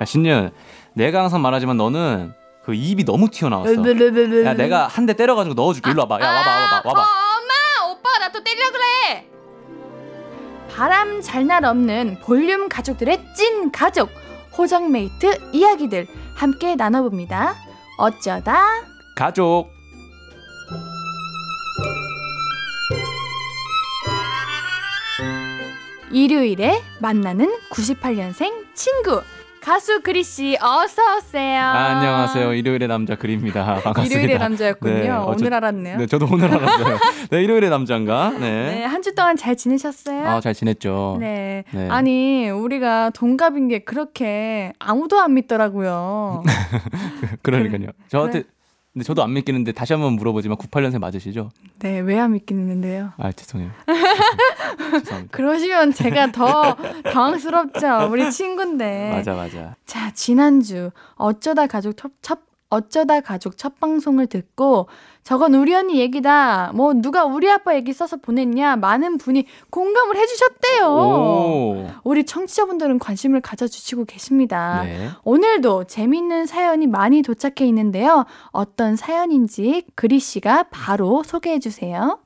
야 0.00 0.04
신예은 0.04 0.50
내가 0.94 1.22
항상 1.22 1.40
말하지만 1.42 1.76
너는 1.76 2.32
그 2.64 2.74
입이 2.74 3.04
너무 3.04 3.28
튀어나왔어 3.30 3.72
야 4.44 4.54
내가 4.54 4.86
한 4.86 5.06
대 5.06 5.14
때려가지고 5.14 5.54
넣어줄게 5.54 5.90
일로 5.90 6.02
와봐 6.02 6.20
야 6.20 6.26
와봐 6.30 6.50
와봐 6.50 6.82
와봐 6.88 7.00
엄마, 7.00 7.90
오빠 7.92 8.18
나 8.18 8.28
또 8.32 8.42
때려 8.44 8.70
그래. 8.70 9.26
바람 10.74 11.20
잘 11.22 11.46
날 11.46 11.64
없는 11.64 12.18
볼륨 12.22 12.68
가족들의 12.68 13.34
찐 13.34 13.70
가족 13.72 14.10
호정메이트 14.56 15.50
이야기들 15.52 16.06
함께 16.36 16.74
나눠봅니다. 16.76 17.54
어쩌다 17.98 18.62
가족 19.16 19.68
일요일에 26.10 26.80
만나는 27.00 27.48
98년생 27.70 28.64
친구 28.74 29.22
가수 29.60 30.00
그리 30.00 30.22
씨 30.24 30.56
어서 30.58 31.02
오세요. 31.18 31.60
아, 31.60 31.96
안녕하세요 31.98 32.54
일요일의 32.54 32.88
남자 32.88 33.14
그리입니다 33.14 33.62
반갑습니다 33.84 34.14
일요일의 34.14 34.38
남자였군요. 34.38 34.94
네, 34.94 35.10
어쩌- 35.10 35.44
오늘 35.44 35.54
알았네요. 35.54 35.98
네 35.98 36.06
저도 36.06 36.26
오늘 36.32 36.50
알았어요 36.52 36.98
네 37.30 37.42
일요일의 37.42 37.68
남자인가 37.70 38.30
네, 38.30 38.38
네. 38.80 38.84
한 38.84 39.02
주 39.02 39.14
동안 39.14 39.36
잘 39.36 39.56
지내셨어요? 39.56 40.26
아 40.28 40.40
잘 40.40 40.54
지냈죠 40.54 41.18
네. 41.20 41.64
네. 41.72 41.88
아니, 41.90 42.48
우리가 42.50 43.10
동갑인 43.10 43.68
게 43.68 43.80
그렇게 43.80 44.72
아무도 44.78 45.20
안 45.20 45.34
믿더라고요. 45.34 46.42
그러니까요 47.42 47.88
저한테 48.08 48.42
그래. 48.42 48.50
근데 48.92 49.04
저도 49.04 49.22
안 49.22 49.32
믿기는데 49.34 49.70
다시 49.72 49.92
한번 49.92 50.14
물어보지만 50.14 50.58
98년생 50.58 50.98
맞으시죠? 50.98 51.50
네, 51.78 52.00
왜 52.00 52.18
안 52.18 52.32
믿기는데요? 52.32 53.12
아 53.18 53.30
죄송해요 53.30 53.70
죄송합니다 55.00 55.28
그러시면 55.36 55.92
제가 55.92 56.32
더 56.32 56.74
당황스럽죠. 57.04 58.08
우리 58.10 58.30
친구인데. 58.32 59.10
맞아 59.12 59.34
맞아 59.34 59.76
자, 59.86 60.10
지난주 60.12 60.90
어쩌다 61.14 61.66
가족 61.66 61.96
첫, 61.96 62.10
첫 62.20 62.40
어쩌다 62.70 63.20
가족 63.20 63.58
첫 63.58 63.80
방송을 63.80 64.28
듣고 64.28 64.88
저건 65.24 65.54
우리 65.54 65.74
언니 65.74 65.98
얘기다. 65.98 66.70
뭐 66.74 66.94
누가 66.94 67.24
우리 67.24 67.50
아빠 67.50 67.74
얘기 67.74 67.92
써서 67.92 68.16
보냈냐? 68.16 68.76
많은 68.76 69.18
분이 69.18 69.44
공감을 69.70 70.16
해 70.16 70.26
주셨대요. 70.26 70.86
오 70.86 71.86
우리 72.04 72.24
청취자분들은 72.24 73.00
관심을 73.00 73.40
가져 73.40 73.66
주시고 73.66 74.04
계십니다. 74.04 74.84
네. 74.84 75.08
오늘도 75.24 75.84
재밌는 75.84 76.46
사연이 76.46 76.86
많이 76.86 77.22
도착해 77.22 77.66
있는데요. 77.68 78.24
어떤 78.52 78.96
사연인지 78.96 79.84
그리 79.96 80.20
씨가 80.20 80.64
바로 80.70 81.22
소개해 81.24 81.58
주세요. 81.58 82.20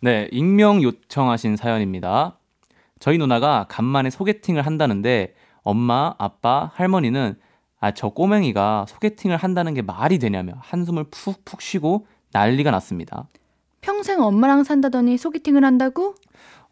네, 0.00 0.28
익명 0.32 0.82
요청하신 0.82 1.56
사연입니다. 1.56 2.38
저희 2.98 3.18
누나가 3.18 3.66
간만에 3.68 4.08
소개팅을 4.08 4.64
한다는데 4.64 5.34
엄마, 5.62 6.14
아빠, 6.18 6.70
할머니는 6.74 7.36
아, 7.78 7.90
저 7.92 8.08
꼬맹이가 8.08 8.86
소개팅을 8.88 9.36
한다는 9.36 9.74
게 9.74 9.82
말이 9.82 10.18
되냐며 10.18 10.54
한숨을 10.60 11.04
푹푹 11.10 11.60
쉬고 11.60 12.06
난리가 12.32 12.70
났습니다. 12.70 13.28
평생 13.80 14.22
엄마랑 14.22 14.64
산다더니 14.64 15.18
소개팅을 15.18 15.62
한다고? 15.64 16.14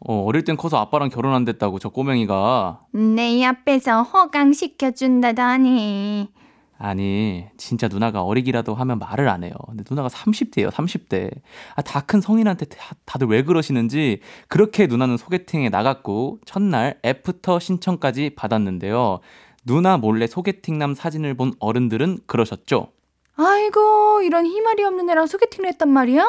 어, 0.00 0.24
어릴 0.24 0.44
땐 0.44 0.56
커서 0.56 0.78
아빠랑 0.78 1.10
결혼 1.10 1.34
안 1.34 1.44
됐다고 1.44 1.78
저 1.78 1.88
꼬맹이가 1.90 2.80
내 2.92 3.44
앞에서 3.44 4.02
허강시켜준다더니. 4.02 6.28
아니 6.76 7.44
진짜 7.56 7.86
누나가 7.88 8.24
어리기라도 8.24 8.74
하면 8.74 8.98
말을 8.98 9.28
안 9.28 9.44
해요. 9.44 9.52
근데 9.68 9.84
누나가 9.88 10.08
30대예요, 10.08 10.70
30대. 10.70 11.30
아, 11.76 11.82
다 11.82 12.00
큰 12.00 12.20
성인한테 12.20 12.64
다, 12.66 12.96
다들 13.04 13.28
왜 13.28 13.44
그러시는지 13.44 14.18
그렇게 14.48 14.88
누나는 14.88 15.16
소개팅에 15.16 15.68
나갔고 15.68 16.40
첫날 16.44 16.98
애프터 17.04 17.60
신청까지 17.60 18.30
받았는데요. 18.34 19.20
누나 19.64 19.96
몰래 19.96 20.26
소개팅남 20.26 20.94
사진을 20.94 21.34
본 21.34 21.52
어른들은 21.58 22.18
그러셨죠. 22.26 22.88
아이고, 23.36 24.22
이런 24.22 24.46
히마리 24.46 24.84
없는 24.84 25.08
애랑 25.10 25.26
소개팅을 25.26 25.68
했단 25.70 25.88
말이야? 25.88 26.24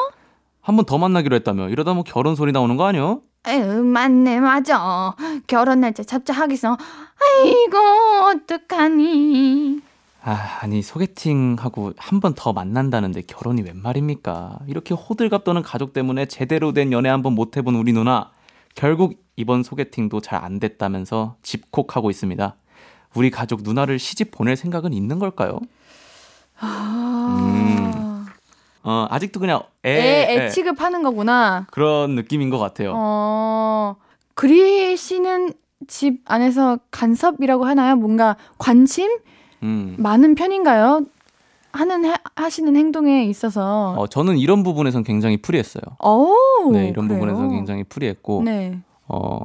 한 0.62 0.76
번 0.76 0.84
더 0.84 0.98
만나기로 0.98 1.36
했다며 1.36 1.68
이러다 1.68 1.94
뭐 1.94 2.02
결혼 2.02 2.34
소리 2.34 2.50
나오는 2.50 2.76
거 2.76 2.84
아니요? 2.86 3.20
에휴, 3.46 3.84
맞네, 3.84 4.40
맞아. 4.40 5.14
결혼 5.46 5.80
날짜 5.80 6.02
잡자 6.02 6.32
하겠어. 6.32 6.76
아이고, 7.20 7.78
어떡하니. 8.34 9.80
아, 10.24 10.58
아니 10.60 10.82
소개팅하고 10.82 11.92
한 11.96 12.18
번 12.20 12.34
더 12.34 12.52
만난다는데 12.52 13.22
결혼이 13.28 13.62
웬 13.62 13.80
말입니까? 13.80 14.58
이렇게 14.66 14.94
호들갑 14.94 15.44
떠는 15.44 15.62
가족 15.62 15.92
때문에 15.92 16.26
제대로 16.26 16.72
된 16.72 16.90
연애 16.90 17.08
한 17.08 17.22
번 17.22 17.34
못 17.36 17.56
해본 17.56 17.76
우리 17.76 17.92
누나 17.92 18.32
결국 18.74 19.22
이번 19.36 19.62
소개팅도 19.62 20.20
잘 20.20 20.42
안 20.42 20.58
됐다면서 20.58 21.36
집콕하고 21.42 22.10
있습니다. 22.10 22.56
우리 23.16 23.30
가족 23.30 23.62
누나를 23.62 23.98
시집 23.98 24.30
보낼 24.30 24.56
생각은 24.56 24.92
있는 24.92 25.18
걸까요? 25.18 25.58
아. 26.58 28.26
어, 28.82 29.06
아직도 29.10 29.40
그냥 29.40 29.62
애, 29.84 29.90
애, 29.90 30.26
애 30.38 30.44
애 30.44 30.48
취급하는 30.50 31.02
거구나. 31.02 31.66
그런 31.72 32.14
느낌인 32.14 32.50
것 32.50 32.58
같아요. 32.58 32.92
어, 32.94 33.96
그리 34.34 34.96
씨는 34.96 35.54
집 35.88 36.20
안에서 36.26 36.78
간섭이라고 36.90 37.64
하나요? 37.64 37.96
뭔가 37.96 38.36
관심 38.58 39.10
음. 39.62 39.96
많은 39.98 40.34
편인가요? 40.34 41.00
하는 41.72 42.04
해- 42.06 42.14
하시는 42.36 42.74
행동에 42.76 43.24
있어서 43.24 43.94
어, 43.98 44.06
저는 44.06 44.38
이런 44.38 44.62
부분에선 44.62 45.02
굉장히 45.04 45.36
프리했어요. 45.36 45.82
오, 46.02 46.70
네, 46.72 46.88
이런 46.88 47.06
그래요? 47.08 47.20
부분에서 47.20 47.48
굉장히 47.50 47.84
프리했고, 47.84 48.42
네. 48.44 48.78
어, 49.08 49.40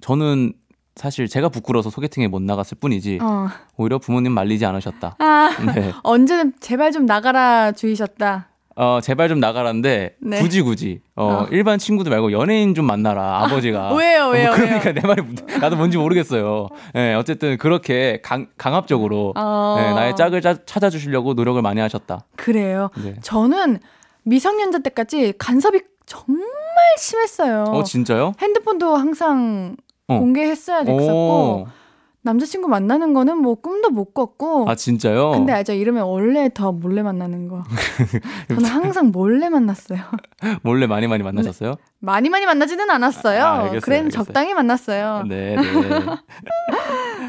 저는 0.00 0.54
사실 0.96 1.26
제가 1.28 1.48
부끄러워서 1.48 1.90
소개팅에 1.90 2.28
못 2.28 2.40
나갔을 2.42 2.76
뿐이지, 2.80 3.18
어. 3.20 3.48
오히려 3.76 3.98
부모님 3.98 4.32
말리지 4.32 4.64
않으셨다. 4.64 5.16
아, 5.18 5.50
네. 5.74 5.92
언제는 6.04 6.54
제발 6.60 6.92
좀 6.92 7.04
나가라 7.06 7.72
주의셨다. 7.72 8.48
어, 8.76 8.98
제발 9.02 9.28
좀 9.28 9.38
나가라는데, 9.40 10.16
네. 10.20 10.40
굳이 10.40 10.60
굳이, 10.62 11.00
어, 11.16 11.24
어. 11.24 11.46
일반 11.50 11.78
친구들 11.78 12.10
말고 12.10 12.32
연예인 12.32 12.74
좀 12.74 12.86
만나라, 12.86 13.42
아버지가. 13.44 13.92
왜요, 13.94 14.28
왜요, 14.34 14.50
어, 14.50 14.54
그러니까 14.54 14.80
왜요? 14.90 14.94
내 14.94 15.00
말이, 15.00 15.22
무- 15.22 15.34
나도 15.60 15.76
뭔지 15.76 15.96
모르겠어요. 15.96 16.68
예, 16.96 17.14
어쨌든 17.14 17.56
그렇게 17.58 18.20
강, 18.22 18.46
강압적으로, 18.56 19.32
어. 19.36 19.76
네, 19.78 19.94
나의 19.94 20.16
짝을 20.16 20.40
짜- 20.42 20.64
찾아주시려고 20.64 21.34
노력을 21.34 21.60
많이 21.62 21.80
하셨다. 21.80 22.24
그래요. 22.36 22.90
네. 23.02 23.14
저는 23.22 23.78
미성년자 24.24 24.78
때까지 24.78 25.34
간섭이 25.38 25.80
정말 26.06 26.44
심했어요. 26.98 27.64
어, 27.68 27.82
진짜요? 27.84 28.32
핸드폰도 28.40 28.96
항상 28.96 29.76
어. 30.08 30.18
공개했어야 30.18 30.84
됐었고 30.84 31.12
오. 31.12 31.66
남자친구 32.22 32.68
만나는 32.68 33.12
거는 33.12 33.36
뭐 33.36 33.54
꿈도 33.54 33.90
못 33.90 34.14
꿨고 34.14 34.64
아, 34.68 34.74
진짜요? 34.74 35.32
근데 35.32 35.52
알죠 35.52 35.74
이러면 35.74 36.04
원래 36.04 36.48
더 36.52 36.72
몰래 36.72 37.02
만나는 37.02 37.48
거 37.48 37.62
저는 38.48 38.64
항상 38.64 39.10
몰래 39.12 39.50
만났어요 39.50 40.00
몰래 40.62 40.86
많이 40.86 41.06
많이 41.06 41.22
만나셨어요? 41.22 41.74
많이 41.98 42.30
많이 42.30 42.46
만나지는 42.46 42.88
않았어요 42.90 43.44
아, 43.44 43.52
알겠어요, 43.64 43.96
알겠어요. 43.98 44.08
적당히 44.10 44.54
만났어요 44.54 45.24
네. 45.28 45.56
네, 45.56 45.62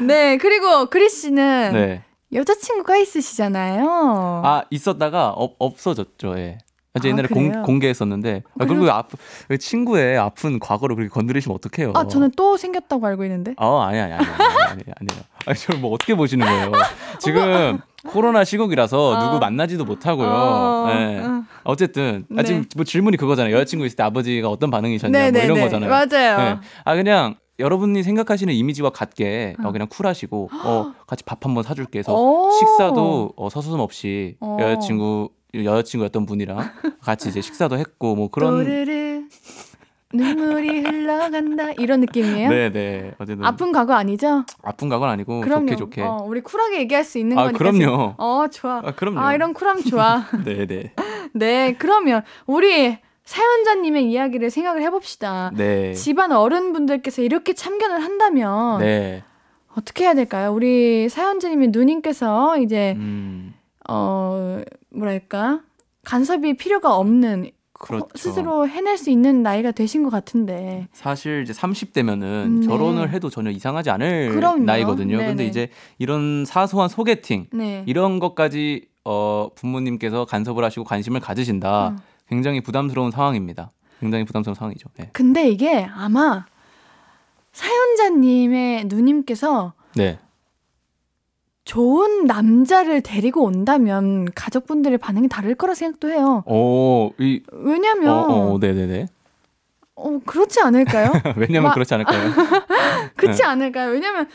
네. 0.06 0.36
그리고 0.38 0.86
그리 0.86 1.10
씨는 1.10 1.72
네. 1.74 2.02
여자친구가 2.32 2.96
있으시잖아요 2.96 4.42
아, 4.44 4.64
있었다가 4.70 5.28
없, 5.30 5.56
없어졌죠, 5.58 6.38
예. 6.38 6.58
제 6.98 7.08
아, 7.08 7.10
옛날에 7.10 7.28
그래요? 7.28 7.52
공, 7.52 7.62
공개했었는데. 7.62 8.42
아, 8.46 8.64
그래요? 8.64 8.80
그리고 8.80 8.92
아프, 8.92 9.16
그 9.48 9.58
친구의 9.58 10.18
아픈 10.18 10.58
과거를 10.58 10.96
그렇게 10.96 11.10
건드리시면 11.10 11.56
어떡해요. 11.56 11.92
아 11.94 12.06
저는 12.06 12.32
또 12.36 12.56
생겼다고 12.56 13.06
알고 13.06 13.24
있는데 13.24 13.54
어, 13.56 13.80
아니, 13.80 13.98
아니, 13.98 14.12
아니, 14.12 14.24
아니, 14.24 14.42
아니, 14.70 14.82
아니에요. 15.00 15.22
아니, 15.46 15.58
저를 15.58 15.80
뭐 15.80 15.92
어떻게 15.92 16.14
보시는 16.14 16.46
거예요? 16.46 16.72
지금 17.18 17.78
코로나 18.08 18.44
시국이라서 18.44 19.08
어. 19.10 19.24
누구 19.24 19.38
만나지도 19.38 19.84
못하고요. 19.84 20.28
어, 20.28 20.88
예. 20.90 21.18
어. 21.18 21.42
어쨌든, 21.64 22.24
아, 22.32 22.42
네. 22.42 22.44
지금 22.44 22.64
뭐 22.76 22.84
질문이 22.84 23.16
그거잖아요. 23.16 23.54
여자친구 23.54 23.86
있을 23.86 23.96
때 23.96 24.02
아버지가 24.02 24.48
어떤 24.48 24.70
반응이셨냐, 24.70 25.10
뭐 25.18 25.20
네네네 25.20 25.44
이런 25.44 25.60
거잖아요. 25.60 25.90
맞아요 25.90 26.38
네. 26.38 26.58
아 26.84 26.94
그냥 26.94 27.36
여러분이 27.58 28.02
생각하시는 28.02 28.52
이미지와 28.52 28.90
같게 28.90 29.56
어, 29.62 29.68
어. 29.68 29.72
그냥 29.72 29.88
쿨하시고 29.88 30.50
어, 30.64 30.92
같이 31.06 31.24
밥 31.24 31.44
한번 31.44 31.62
사줄게 31.62 32.00
해서 32.00 32.14
오. 32.14 32.50
식사도 32.50 33.32
어, 33.36 33.48
서스럼 33.48 33.80
없이 33.80 34.36
어. 34.40 34.58
여자친구 34.60 35.30
여자친구였던 35.64 36.26
분이랑 36.26 36.58
같이 37.00 37.28
이제 37.28 37.40
식사도 37.40 37.78
했고 37.78 38.14
뭐 38.14 38.28
그런 38.30 38.64
또르르 38.64 39.22
눈물이 40.12 40.80
흘러간다 40.80 41.72
이런 41.78 42.00
느낌이에요? 42.00 42.48
네네 42.48 43.14
어쨌든 43.18 43.44
아픈 43.44 43.72
과거 43.72 43.94
아니죠? 43.94 44.44
아픈 44.62 44.88
각은 44.88 45.08
아니고 45.08 45.40
그럼요. 45.40 45.66
좋게 45.66 45.76
좋게 45.76 46.02
어, 46.02 46.24
우리 46.26 46.40
쿨하게 46.40 46.78
얘기할 46.80 47.04
수 47.04 47.18
있는 47.18 47.38
아 47.38 47.44
거니까. 47.44 47.58
그럼요. 47.58 48.14
어, 48.18 48.46
좋아. 48.50 48.82
아 48.84 48.92
그럼요 48.94 49.20
아, 49.20 49.34
이런 49.34 49.52
쿨함 49.52 49.82
좋아. 49.82 50.24
네네 50.44 50.92
네, 51.34 51.74
그러면 51.78 52.22
우리 52.46 52.98
사연자님의 53.24 54.08
이야기를 54.10 54.50
생각을 54.50 54.82
해봅시다. 54.82 55.50
네 55.54 55.92
집안 55.92 56.30
어른분들께서 56.32 57.22
이렇게 57.22 57.52
참견을 57.52 57.98
한다면 58.02 58.78
네. 58.78 59.24
어떻게 59.76 60.04
해야 60.04 60.14
될까요? 60.14 60.52
우리 60.54 61.08
사연자님의 61.08 61.68
누님께서 61.68 62.58
이제 62.58 62.94
음, 62.96 63.52
어 63.88 64.60
뭐랄까 64.90 65.60
간섭이 66.04 66.56
필요가 66.56 66.96
없는 66.96 67.50
그렇죠. 67.72 68.06
스스로 68.14 68.66
해낼 68.66 68.96
수 68.96 69.10
있는 69.10 69.42
나이가 69.42 69.70
되신 69.70 70.02
것 70.02 70.10
같은데 70.10 70.88
사실 70.92 71.42
이제 71.42 71.52
30대면은 71.52 72.22
음, 72.22 72.60
네. 72.60 72.66
결혼을 72.66 73.10
해도 73.10 73.28
전혀 73.28 73.50
이상하지 73.50 73.90
않을 73.90 74.30
그럼요. 74.30 74.64
나이거든요. 74.64 75.18
근데 75.18 75.34
네네. 75.34 75.46
이제 75.46 75.68
이런 75.98 76.44
사소한 76.46 76.88
소개팅 76.88 77.46
네. 77.52 77.84
이런 77.86 78.18
것까지 78.18 78.88
어, 79.04 79.50
부모님께서 79.54 80.24
간섭을 80.24 80.64
하시고 80.64 80.84
관심을 80.84 81.20
가지신다. 81.20 81.90
음. 81.90 81.98
굉장히 82.28 82.60
부담스러운 82.60 83.10
상황입니다. 83.10 83.72
굉장히 84.00 84.24
부담스러운 84.24 84.54
상황이죠. 84.54 84.88
네. 84.96 85.10
근데 85.12 85.48
이게 85.48 85.84
아마 85.84 86.46
사연자님의 87.52 88.86
누님께서 88.86 89.74
네. 89.94 90.18
좋은 91.66 92.26
남자를 92.26 93.02
데리고 93.02 93.42
온다면 93.42 94.26
가족분들의 94.34 94.96
반응이 94.98 95.28
다를 95.28 95.54
거라 95.56 95.74
생각도 95.74 96.08
해요. 96.08 96.44
오, 96.46 97.12
이, 97.18 97.42
왜냐면 97.52 98.08
어, 98.08 98.20
어, 98.22 98.54
어, 98.54 98.58
네네네. 98.58 99.08
그렇지 100.24 100.60
않을까요? 100.60 101.10
왜냐면 101.36 101.64
마- 101.64 101.74
그렇지 101.74 101.92
않을까요? 101.92 102.30
그렇지 103.16 103.42
않을까요? 103.42 103.90
왜냐면 103.90 104.28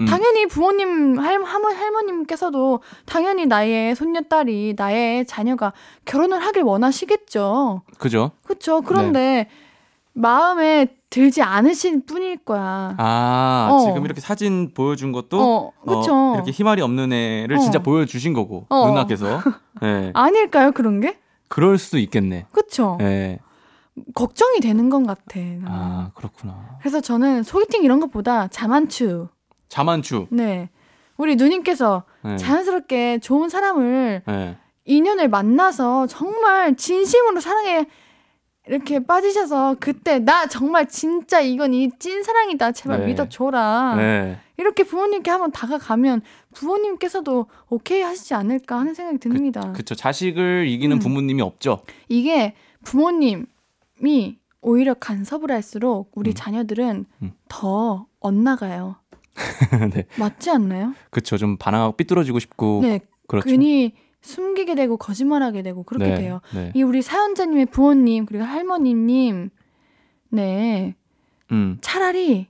음, 0.00 0.04
당연히 0.06 0.46
부모님 0.46 1.18
할 1.18 1.42
할머 1.42 1.68
할머님께서도 1.68 2.80
당연히 3.06 3.46
나의 3.46 3.94
손녀딸이 3.94 4.74
나의 4.76 5.26
자녀가 5.26 5.72
결혼을 6.04 6.38
하길 6.40 6.62
원하시겠죠. 6.64 7.82
그죠? 7.98 8.32
그렇죠. 8.44 8.82
그런데 8.82 9.48
마음에 10.14 10.86
들지 11.10 11.42
않으실 11.42 12.04
뿐일 12.06 12.38
거야. 12.38 12.94
아, 12.98 13.68
어. 13.70 13.80
지금 13.86 14.04
이렇게 14.04 14.20
사진 14.20 14.72
보여준 14.72 15.12
것도 15.12 15.40
어. 15.40 15.72
어, 15.84 16.34
이렇게 16.34 16.50
희말이 16.50 16.80
없는 16.82 17.12
애를 17.12 17.56
어. 17.56 17.60
진짜 17.60 17.78
보여주신 17.80 18.32
거고 18.32 18.66
어. 18.68 18.88
누나께서. 18.88 19.42
네. 19.80 20.10
아닐까요? 20.14 20.72
그런 20.72 21.00
게? 21.00 21.18
그럴 21.48 21.78
수도 21.78 21.98
있겠네. 21.98 22.46
그렇죠. 22.52 22.96
네. 22.98 23.38
걱정이 24.14 24.60
되는 24.60 24.88
것 24.88 25.06
같아. 25.06 25.38
나는. 25.38 25.64
아, 25.66 26.10
그렇구나. 26.14 26.78
그래서 26.80 27.00
저는 27.00 27.42
소개팅 27.42 27.82
이런 27.82 28.00
것보다 28.00 28.48
자만추. 28.48 29.28
자만추. 29.68 30.28
네. 30.30 30.70
우리 31.18 31.36
누님께서 31.36 32.04
네. 32.24 32.36
자연스럽게 32.36 33.18
좋은 33.18 33.48
사람을 33.50 34.22
네. 34.26 34.56
인연을 34.86 35.28
만나서 35.28 36.06
정말 36.06 36.74
진심으로 36.74 37.40
사랑에 37.40 37.86
이렇게 38.68 39.04
빠지셔서 39.04 39.76
그때 39.80 40.20
나 40.20 40.46
정말 40.46 40.86
진짜 40.88 41.40
이건 41.40 41.74
이 41.74 41.90
찐사랑이다 41.98 42.72
제발 42.72 43.00
네. 43.00 43.06
믿어줘라 43.06 43.94
네. 43.96 44.38
이렇게 44.56 44.84
부모님께 44.84 45.30
한번 45.30 45.50
다가가면 45.50 46.22
부모님께서도 46.54 47.46
오케이 47.70 48.02
하시지 48.02 48.34
않을까 48.34 48.78
하는 48.78 48.94
생각이 48.94 49.18
듭니다 49.18 49.72
그 49.74 49.82
쵸. 49.82 49.96
자식을 49.96 50.68
이기는 50.68 50.96
음. 50.96 51.00
부모님이 51.00 51.42
없죠. 51.42 51.82
이게 52.08 52.54
부모님이 52.84 53.46
오히려 54.60 54.94
간섭을 54.94 55.50
할수록 55.50 56.12
우리 56.14 56.30
음. 56.30 56.34
자녀들은 56.34 57.04
음. 57.22 57.32
더 57.48 58.06
엇나가요 58.20 58.96
네. 59.92 60.04
맞지 60.18 60.50
않나요? 60.50 60.94
그쵸. 61.10 61.36
좀 61.36 61.56
반항하고 61.56 61.96
삐뚤어지고 61.96 62.38
싶고. 62.38 62.80
네 62.82 63.00
그렇죠. 63.26 63.48
괜히 63.48 63.94
숨기게 64.22 64.74
되고 64.74 64.96
거짓말하게 64.96 65.62
되고 65.62 65.82
그렇게 65.82 66.06
네. 66.06 66.14
돼요 66.16 66.40
네. 66.54 66.72
이 66.74 66.82
우리 66.82 67.02
사연자님의 67.02 67.66
부모님 67.66 68.26
그리고 68.26 68.44
할머니님 68.44 69.50
네 70.30 70.94
음. 71.50 71.78
차라리 71.80 72.48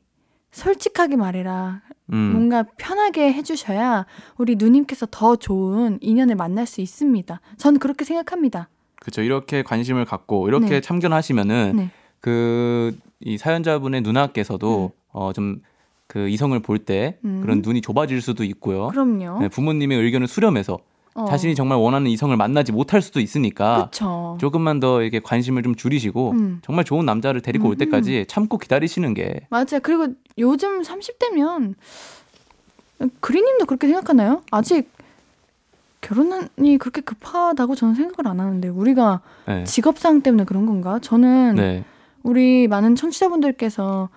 솔직하게 0.53 1.17
말해라 1.17 1.83
음. 2.13 2.33
뭔가 2.33 2.65
편하게 2.77 3.33
해주셔야 3.33 4.07
우리 4.37 4.57
누님께서 4.57 5.07
더 5.11 5.37
좋은 5.37 5.99
인연을 6.01 6.37
만날 6.37 6.67
수 6.67 6.81
있습니다 6.81 7.41
전 7.57 7.79
그렇게 7.79 8.05
생각합니다 8.05 8.69
그렇죠. 9.03 9.21
이렇게 9.23 9.63
관심을 9.65 10.05
갖고 10.05 10.47
이렇게 10.47 10.69
네. 10.69 10.81
참견하시면은 10.81 11.73
네. 11.77 11.91
그이 12.21 13.37
사연자분의 13.37 14.03
누나께서도 14.03 14.93
어좀 15.11 15.61
그 16.07 16.29
이성을 16.29 16.59
볼때 16.61 17.19
음. 17.25 17.41
그런 17.43 17.63
눈이 17.63 17.81
좁아질 17.81 18.23
수도 18.23 18.45
있고요. 18.45 18.89
그럼요 18.89 19.41
네, 19.41 19.49
부모님의 19.49 19.99
의견을 19.99 20.29
수렴해서 20.29 20.79
어. 21.15 21.27
자신이 21.27 21.55
정말 21.55 21.79
원하는 21.79 22.11
이성을 22.11 22.35
만나지 22.37 22.73
못할 22.73 23.03
수도 23.03 23.21
있으니까 23.21 23.89
그쵸 23.91 24.37
조금만 24.41 24.81
더 24.81 25.03
이렇게 25.03 25.21
관심을 25.21 25.63
좀 25.63 25.75
줄이시고 25.75 26.31
음. 26.33 26.61
정말 26.65 26.85
좋은 26.85 27.05
남자를 27.05 27.41
데리고 27.43 27.69
올 27.69 27.75
음. 27.75 27.79
때까지 27.79 28.25
참고 28.29 28.59
기다리시는 28.59 29.15
게 29.15 29.47
맞아요 29.51 29.81
그리고 29.83 30.09
요즘 30.39 30.83
30대면 30.83 31.75
그리님도 33.21 33.67
그렇게 33.67 33.89
생각하나요? 33.89 34.43
아직 34.51 34.91
결혼이 36.01 36.79
그렇게 36.79 37.01
급하다고 37.01 37.75
저는 37.75 37.95
생각을 37.95 38.31
안 38.31 38.41
하는데 38.41 38.69
우리가 38.69 39.21
네. 39.47 39.65
직업상 39.65 40.23
때문에 40.23 40.45
그런 40.45 40.67
건가? 40.67 40.99
저는 41.01 41.55
네. 41.57 41.85
우리 42.23 42.69
많은 42.69 42.97
청취자분들께서 42.97 44.09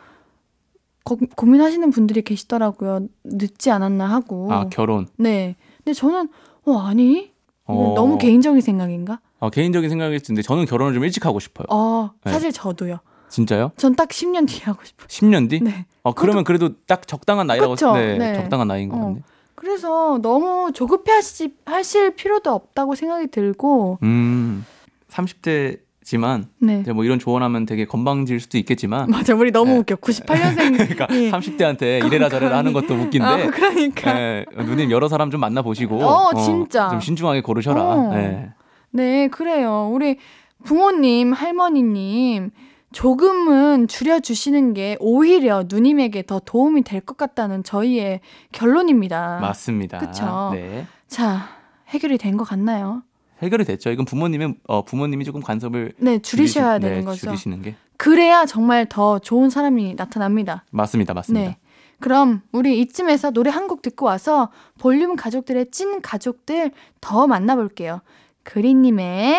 고, 1.04 1.18
고민하시는 1.36 1.92
분들이 1.92 2.24
계시더라고요. 2.24 3.08
늦지 3.24 3.70
않았나 3.70 4.08
하고. 4.08 4.52
아 4.52 4.68
결혼. 4.70 5.08
네. 5.18 5.56
근데 5.78 5.94
저는 5.94 6.30
어 6.66 6.78
아니 6.80 7.32
어. 7.66 7.94
너무 7.96 8.18
개인적인 8.18 8.62
생각인가? 8.62 9.20
어, 9.40 9.50
개인적인 9.50 9.90
생각일 9.90 10.20
수 10.20 10.32
있는데 10.32 10.42
저는 10.46 10.66
결혼을 10.66 10.94
좀 10.94 11.04
일찍 11.04 11.26
하고 11.26 11.40
싶어요. 11.40 11.66
어 11.70 12.12
네. 12.24 12.32
사실 12.32 12.52
저도요. 12.52 13.00
진짜요? 13.30 13.72
전 13.78 13.96
딱 13.96 14.10
10년 14.10 14.48
뒤에 14.48 14.62
하고 14.66 14.84
싶어요. 14.84 15.08
10년 15.08 15.50
뒤? 15.50 15.60
네. 15.62 15.86
어 16.04 16.14
그러면 16.14 16.44
그래도 16.44 16.70
딱 16.86 17.08
적당한 17.08 17.48
나이라고 17.48 17.74
그쵸? 17.74 17.94
네, 17.94 18.18
네. 18.18 18.34
적당한 18.36 18.68
나이인 18.68 18.90
것 18.90 18.98
어. 18.98 19.00
같네. 19.02 19.22
그래서 19.56 20.20
너무 20.22 20.72
조급해 20.74 21.12
하시, 21.14 21.56
하실 21.66 22.14
필요도 22.16 22.52
없다고 22.54 22.94
생각이 22.94 23.28
들고, 23.28 23.98
음, 24.04 24.66
30대 25.10 25.80
지만 26.06 26.46
네. 26.60 26.82
이제 26.82 26.94
뭐 26.94 27.04
이런 27.04 27.18
조언하면 27.18 27.66
되게 27.66 27.86
건방질 27.86 28.40
수도 28.40 28.60
있겠지만 28.60 29.10
맞아, 29.10 29.34
우리 29.34 29.52
너무 29.52 29.72
네. 29.72 29.78
웃겨. 29.80 29.96
98년생. 29.96 30.78
그러니까 30.78 31.08
30대한테 31.08 32.06
이래라 32.06 32.30
저래라 32.30 32.58
하는 32.60 32.74
것도 32.74 32.94
웃긴데 32.94 33.26
아, 33.26 33.50
그러니까. 33.50 34.20
예, 34.20 34.46
누님 34.56 34.92
여러 34.92 35.08
사람 35.08 35.32
좀 35.32 35.42
만나 35.42 35.64
보시고 35.64 36.04
어, 36.06 36.34
진짜. 36.36 36.90
좀 36.90 37.00
신중하게 37.02 37.42
고르셔라. 37.42 37.82
어. 37.82 38.12
예. 38.18 38.50
네, 38.92 39.28
그래요. 39.30 39.90
우리 39.92 40.20
부모님, 40.64 41.34
할머니님, 41.34 42.52
조금은 42.94 43.88
줄여주시는 43.88 44.74
게 44.76 44.98
오히려 45.00 45.64
누님에게 45.68 46.24
더 46.28 46.40
도움이 46.40 46.84
될 46.84 47.02
것 47.02 47.18
같다는 47.18 47.64
저희의 47.64 48.22
결론입니다. 48.52 49.40
맞습니다. 49.42 49.98
그쵸. 49.98 50.52
네. 50.54 50.86
자, 51.08 51.48
해결이 51.90 52.18
된 52.20 52.38
것 52.38 52.44
같나요? 52.48 53.02
해결이 53.42 53.66
됐죠. 53.66 53.90
이건 53.92 54.06
부모님의 54.06 54.56
어, 54.68 54.84
부모님이 54.86 55.26
조금 55.26 55.42
간섭을 55.42 55.94
네, 55.98 56.20
줄이셔야 56.20 56.78
줄이시- 56.78 56.82
되는 56.82 57.00
네, 57.00 57.06
거죠. 57.06 57.20
줄이시는 57.28 57.62
게 57.62 57.76
그래야 57.98 58.46
정말 58.46 58.86
더 58.88 59.20
좋은 59.20 59.50
사람이 59.50 59.96
나타납니다. 59.96 60.64
맞습니다. 60.72 61.14
맞습니다. 61.14 61.50
네. 61.52 61.58
그럼 62.00 62.42
우리 62.52 62.80
이쯤에서 62.82 63.32
노래 63.32 63.50
한 63.50 63.68
곡 63.68 63.82
듣고 63.82 64.06
와서 64.06 64.50
볼륨 64.80 65.16
가족들의 65.16 65.72
찐 65.72 66.02
가족들 66.02 66.72
더 67.02 67.26
만나볼게요. 67.28 68.02
그린님의 68.44 69.36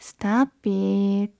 Stop 0.00 0.50
It. 0.68 1.32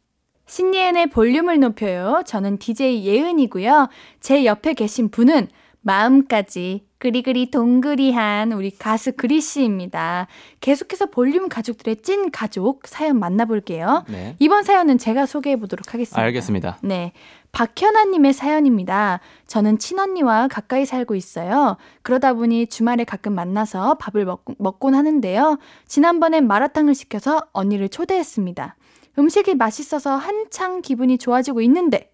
신예은의 0.46 1.08
볼륨을 1.10 1.60
높여요. 1.60 2.22
저는 2.26 2.58
DJ 2.58 3.04
예은이고요. 3.06 3.88
제 4.20 4.44
옆에 4.44 4.74
계신 4.74 5.08
분은 5.08 5.48
마음까지 5.82 6.86
그리그리 6.98 7.50
동그리한 7.50 8.52
우리 8.52 8.70
가수 8.70 9.12
그리 9.12 9.40
씨입니다. 9.40 10.28
계속해서 10.60 11.06
볼륨 11.06 11.48
가족들의 11.48 11.96
찐 12.02 12.30
가족 12.30 12.86
사연 12.86 13.18
만나볼게요. 13.18 14.04
네. 14.08 14.36
이번 14.38 14.62
사연은 14.62 14.98
제가 14.98 15.26
소개해 15.26 15.56
보도록 15.56 15.92
하겠습니다. 15.92 16.22
알겠습니다. 16.22 16.78
네. 16.82 17.12
박현아님의 17.50 18.32
사연입니다. 18.32 19.20
저는 19.46 19.78
친언니와 19.78 20.48
가까이 20.48 20.86
살고 20.86 21.16
있어요. 21.16 21.76
그러다 22.02 22.34
보니 22.34 22.68
주말에 22.68 23.04
가끔 23.04 23.34
만나서 23.34 23.94
밥을 23.94 24.24
먹, 24.24 24.44
먹곤 24.58 24.94
하는데요. 24.94 25.58
지난번엔 25.86 26.46
마라탕을 26.46 26.94
시켜서 26.94 27.42
언니를 27.52 27.88
초대했습니다. 27.88 28.76
음식이 29.18 29.56
맛있어서 29.56 30.16
한창 30.16 30.80
기분이 30.80 31.18
좋아지고 31.18 31.60
있는데, 31.62 32.10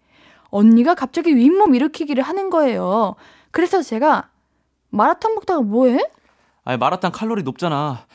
언니가 0.50 0.94
갑자기 0.94 1.36
윗몸 1.36 1.74
일으키기를 1.74 2.24
하는 2.24 2.50
거예요. 2.50 3.14
그래서 3.50 3.82
제가, 3.82 4.28
마라탕 4.90 5.34
먹다가 5.34 5.60
뭐해? 5.62 5.98
아니 6.64 6.76
마라탕 6.78 7.12
칼로리 7.12 7.42
높잖아. 7.42 8.06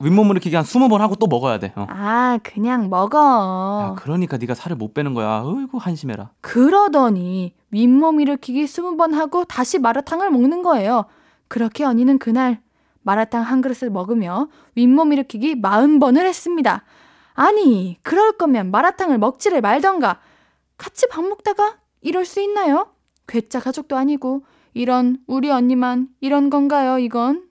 윗몸 0.00 0.30
일으키기 0.30 0.56
한 0.56 0.64
20번 0.64 0.98
하고 0.98 1.14
또 1.16 1.26
먹어야 1.26 1.58
돼. 1.58 1.72
어. 1.76 1.86
아, 1.88 2.38
그냥 2.42 2.84
야, 2.84 2.88
먹어. 2.88 3.96
그러니까 3.98 4.38
네가 4.38 4.54
살을 4.54 4.76
못 4.76 4.94
빼는 4.94 5.12
거야. 5.14 5.42
어이구 5.44 5.76
한심해라. 5.78 6.30
그러더니 6.40 7.54
윗몸 7.70 8.20
일으키기 8.20 8.64
20번 8.64 9.12
하고 9.12 9.44
다시 9.44 9.78
마라탕을 9.78 10.30
먹는 10.30 10.62
거예요. 10.62 11.04
그렇게 11.48 11.84
언니는 11.84 12.18
그날 12.18 12.60
마라탕 13.02 13.42
한 13.42 13.60
그릇을 13.60 13.90
먹으며 13.90 14.48
윗몸 14.74 15.12
일으키기 15.12 15.60
40번을 15.60 16.24
했습니다. 16.24 16.82
아니, 17.34 17.98
그럴 18.02 18.32
거면 18.32 18.70
마라탕을 18.70 19.18
먹지를 19.18 19.60
말던가. 19.60 20.18
같이 20.78 21.08
밥 21.08 21.22
먹다가 21.24 21.76
이럴 22.00 22.24
수 22.24 22.40
있나요? 22.40 22.88
괴짜 23.30 23.60
가족도 23.60 23.96
아니고 23.96 24.44
이런 24.74 25.18
우리 25.26 25.50
언니만 25.50 26.08
이런 26.20 26.50
건가요, 26.50 26.98
이건? 26.98 27.44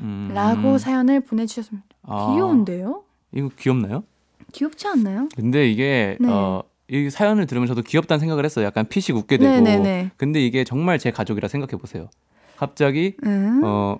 음. 0.00 0.30
라고 0.34 0.76
사연을 0.76 1.20
보내주셨습니다. 1.20 1.86
아, 2.02 2.26
귀여운데요? 2.26 3.04
이거 3.32 3.50
귀엽나요? 3.56 4.04
귀엽지 4.52 4.88
않나요? 4.88 5.28
근데 5.36 5.70
이게 5.70 6.16
네. 6.20 6.28
어, 6.28 6.62
이 6.88 7.10
사연을 7.10 7.46
들으면 7.46 7.68
저도 7.68 7.82
귀엽다는 7.82 8.18
생각을 8.18 8.44
했어요. 8.44 8.64
약간 8.64 8.88
피식 8.88 9.16
웃게 9.16 9.36
되고. 9.36 9.50
네네네. 9.50 10.12
근데 10.16 10.44
이게 10.44 10.64
정말 10.64 10.98
제 10.98 11.10
가족이라 11.10 11.48
생각해 11.48 11.80
보세요. 11.80 12.08
갑자기 12.56 13.16
응? 13.24 13.60
어, 13.62 13.98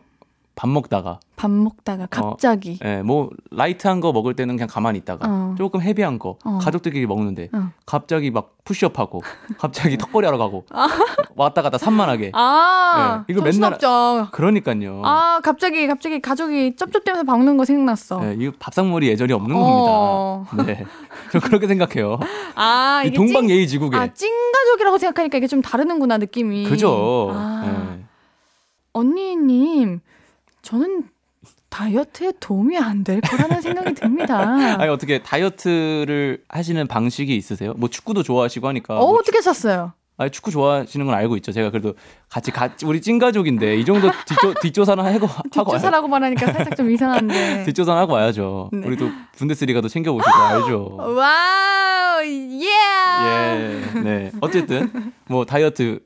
밥 0.59 0.68
먹다가 0.68 1.20
밥 1.36 1.52
먹다가 1.52 2.09
갑자기. 2.11 2.80
예, 2.84 3.00
뭐 3.02 3.30
light한 3.53 4.01
거 4.00 4.11
먹을 4.12 4.34
때는 4.34 4.56
그냥 4.56 4.66
가만히 4.68 4.98
있다가 4.98 5.28
어. 5.30 5.54
조금 5.56 5.80
heavy한 5.80 6.18
거 6.18 6.36
어. 6.44 6.59
가족들끼리 6.61 7.06
먹는데 7.06 7.48
어. 7.52 7.70
갑자기 7.86 8.32
막 8.32 8.56
푸시업하고 8.64 9.22
갑자기 9.56 9.96
턱걸이 9.96 10.26
하러 10.26 10.36
가고 10.36 10.64
왔다 11.36 11.62
갔다 11.62 11.78
산만하게 11.78 12.32
아, 12.34 13.22
네, 13.28 13.32
이거 13.32 13.40
맨날- 13.42 13.52
정신없죠. 13.78 14.30
그러니까요. 14.32 15.00
아, 15.04 15.38
갑자기 15.44 15.86
갑자기 15.86 16.20
가족이 16.20 16.74
쩝쩝대면서 16.74 17.22
박는 17.22 17.56
거 17.56 17.64
생각났어. 17.64 18.20
예, 18.24 18.36
이거 18.36 18.52
밥상머리 18.59 19.06
예절이 19.11 19.32
없는 19.32 19.54
어. 19.56 20.44
겁니다. 20.50 20.72
네, 20.72 20.84
저 21.30 21.38
그렇게 21.38 21.68
생각해요. 21.68 22.18
아, 22.56 23.04
이 23.06 23.12
동방 23.12 23.46
찐, 23.46 23.50
예의 23.50 23.68
지국에 23.68 23.96
아, 23.96 24.09
찐가족이라고 24.12 24.98
생각하니까 24.98 25.38
이게 25.38 25.46
좀 25.46 25.62
다르는구나, 25.62 26.18
느낌이. 26.18 26.64
그죠. 26.64 27.30
아, 27.32 27.62
예. 27.94 28.02
언니님, 28.92 30.00
저는 30.68 31.04
다이어트에 31.70 32.32
도움이 32.40 32.76
안 32.76 33.04
될 33.04 33.20
거라는 33.22 33.62
생각이 33.62 33.94
듭니다. 33.94 34.38
아니 34.78 34.90
어떻게 34.90 35.22
다이어트를 35.22 36.42
하시는 36.48 36.86
방식이 36.86 37.34
있으세요? 37.34 37.72
뭐 37.78 37.88
축구도 37.88 38.22
좋아하시고 38.22 38.68
하니까. 38.68 38.98
어, 38.98 39.06
뭐 39.06 39.18
어떻게 39.18 39.40
샀어요? 39.40 39.92
아니 40.18 40.30
축구 40.30 40.50
좋아하시는 40.50 41.06
건 41.06 41.14
알고 41.14 41.36
있죠. 41.36 41.52
제가 41.52 41.70
그래도 41.70 41.94
같이 42.28 42.50
같이 42.50 42.84
우리 42.84 43.00
찐 43.00 43.18
가족인데 43.18 43.76
이 43.76 43.84
정도 43.84 44.10
뒷조 44.26 44.54
뒷조사는 44.60 45.02
하고 45.04 45.26
하고 45.26 45.26
와야, 45.26 45.42
뒷조사라고 45.78 46.08
말하니까 46.08 46.52
살짝 46.52 46.76
좀 46.76 46.90
이상한데. 46.90 47.64
뒷조사는 47.66 47.98
하고 48.00 48.12
와야죠. 48.14 48.70
네. 48.72 48.86
우리 48.86 48.96
도 48.96 49.08
분데스리가도 49.36 49.88
챙겨 49.88 50.12
보시고 50.12 50.30
알죠. 50.34 50.96
와우, 51.16 52.24
예! 52.24 52.68
예. 53.24 54.00
네. 54.00 54.32
어쨌든 54.42 55.12
뭐 55.28 55.44
다이어트 55.46 56.00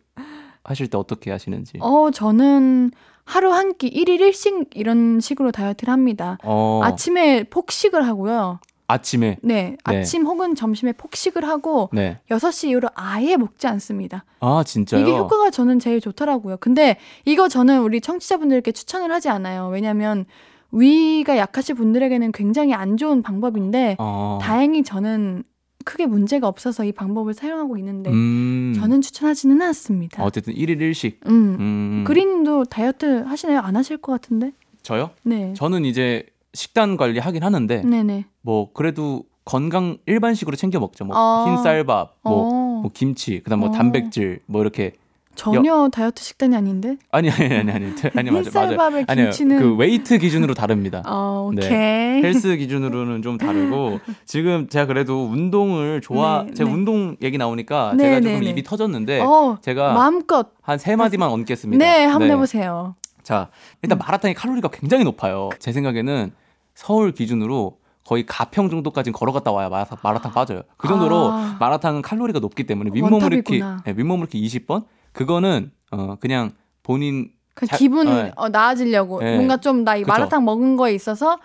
하실 0.62 0.88
때 0.88 0.98
어떻게 0.98 1.30
하시는지. 1.32 1.78
어, 1.80 2.10
저는 2.12 2.92
하루 3.33 3.51
한 3.51 3.72
끼, 3.78 3.89
1일 3.91 4.20
1식 4.20 4.68
이런 4.74 5.18
식으로 5.18 5.53
다이어트를 5.53 5.91
합니다. 5.91 6.37
어, 6.45 6.83
아침에 6.85 7.45
폭식을 7.45 8.07
하고요. 8.07 8.61
아침에 8.89 9.39
네, 9.41 9.55
네. 9.55 9.76
아침 9.85 10.26
혹은 10.26 10.55
점심에 10.55 10.93
폭식을 10.93 11.49
하고 11.49 11.89
네. 11.95 12.18
6시 12.28 12.68
이후로 12.68 12.91
아예 12.95 13.39
먹지 13.39 13.66
않습니다. 13.68 14.26
아 14.41 14.62
진짜요? 14.66 15.01
이게 15.01 15.16
효과가 15.16 15.49
저는 15.49 15.78
제일 15.78 15.99
좋더라고요. 16.03 16.59
근데 16.61 16.99
이거 17.24 17.49
저는 17.49 17.80
우리 17.80 18.03
청취자분들께 18.03 18.72
추천을 18.72 19.11
하지 19.11 19.30
않아요. 19.30 19.68
왜냐면 19.68 20.26
위가 20.70 21.39
약하신 21.39 21.76
분들에게는 21.76 22.33
굉장히 22.33 22.74
안 22.74 22.99
좋은 22.99 23.22
방법인데 23.22 23.97
어. 23.99 24.41
다행히 24.43 24.83
저는 24.83 25.45
크게 25.83 26.07
문제가 26.07 26.49
없어서 26.49 26.85
이 26.85 26.93
방법을 26.93 27.35
사용하고 27.35 27.76
있는데 27.78 28.11
음. 28.11 28.74
저는 28.76 29.01
추천하지는 29.01 29.61
않습니다. 29.62 30.22
어쨌든 30.22 30.55
1일 30.55 30.78
1식. 30.78 31.26
음. 31.26 31.57
음. 31.61 32.05
그린님도 32.07 32.64
다이어트 32.66 33.22
하시나요? 33.22 33.61
안 33.61 33.76
하실 33.76 33.97
것 33.99 34.12
같은데? 34.12 34.53
저요? 34.83 35.11
네. 35.22 35.53
저는 35.55 35.85
이제 35.85 36.24
식단 36.55 36.97
관리 36.97 37.18
하긴 37.18 37.43
하는데 37.43 37.83
네네. 37.83 38.26
뭐 38.43 38.72
그래도 38.72 39.24
건강 39.45 39.99
일반식으로 40.07 40.57
챙겨 40.57 40.78
먹죠. 40.78 41.05
뭐 41.05 41.16
어. 41.16 41.47
흰쌀밥, 41.47 42.18
뭐, 42.22 42.33
어, 42.33 42.80
뭐 42.83 42.91
김치, 42.95 43.41
그다음 43.41 43.61
뭐 43.61 43.70
어. 43.70 43.72
단백질, 43.72 44.41
뭐 44.47 44.61
이렇게 44.61 44.93
전혀 45.35 45.89
다이어트 45.91 46.22
식단이 46.22 46.55
아닌데? 46.57 46.97
아니 47.11 47.30
아니 47.30 47.45
아니 47.55 47.70
아니 47.72 47.93
아니 48.16 48.30
맞아 48.30 48.51
맞아. 48.51 48.61
흰쌀밥에 48.61 49.05
아니요 49.09 49.24
김치는 49.26 49.59
그 49.59 49.74
웨이트 49.76 50.18
기준으로 50.18 50.55
다릅니다. 50.55 51.03
어, 51.07 51.51
네. 51.55 51.66
오케이. 51.66 52.22
헬스 52.22 52.57
기준으로는 52.57 53.22
좀 53.22 53.39
다르고 53.39 54.01
지금 54.26 54.68
제가 54.68 54.87
그래도 54.87 55.24
운동을 55.26 56.01
좋아 56.01 56.45
네, 56.47 56.55
제가 56.55 56.68
네. 56.68 56.74
운동 56.74 57.16
얘기 57.22 57.39
나오니까 57.39 57.95
네, 57.97 58.05
제가 58.05 58.20
네, 58.20 58.33
조금 58.33 58.41
네. 58.45 58.51
입이 58.51 58.62
터졌는데 58.62 59.20
어, 59.20 59.59
제가 59.62 59.95
마음껏. 59.95 60.49
한 60.62 60.78
세 60.78 60.97
마디만 60.97 61.28
얹겠습니다. 61.30 61.85
네, 61.85 62.05
한번 62.05 62.30
해 62.30 62.37
보세요. 62.37 62.95
자, 63.22 63.49
일단 63.83 63.99
마라탕의 63.99 64.35
칼로리가 64.35 64.68
굉장히 64.68 65.05
높아요. 65.05 65.49
제 65.61 65.72
생각에는 65.72 66.33
서울 66.74 67.12
기준으로 67.12 67.78
거의 68.05 68.26
가평 68.26 68.68
정도까지는 68.68 69.12
걸어갔다 69.12 69.53
와야 69.53 69.68
마라탕, 69.68 69.97
마라탕 70.03 70.33
빠져요. 70.33 70.62
그 70.76 70.89
정도로 70.89 71.30
아. 71.30 71.57
마라탕은 71.61 72.03
칼로리가 72.03 72.41
높기 72.41 72.64
때문에 72.64 72.91
윗몸을 72.93 73.33
이렇게. 73.33 73.59
네, 73.61 73.93
윗몸을 73.97 74.26
이렇게 74.33 74.39
20번 74.41 74.85
그거는 75.12 75.70
어 75.90 76.16
그냥 76.20 76.52
본인 76.82 77.30
그 77.54 77.66
자- 77.66 77.76
기분 77.76 78.06
네. 78.06 78.32
어, 78.36 78.48
나아지려고 78.48 79.20
네. 79.20 79.34
뭔가 79.36 79.56
좀 79.58 79.84
나 79.84 79.96
이. 79.96 80.04
마라탕 80.04 80.44
먹은 80.44 80.76
거에 80.76 80.94
있어서 80.94 81.38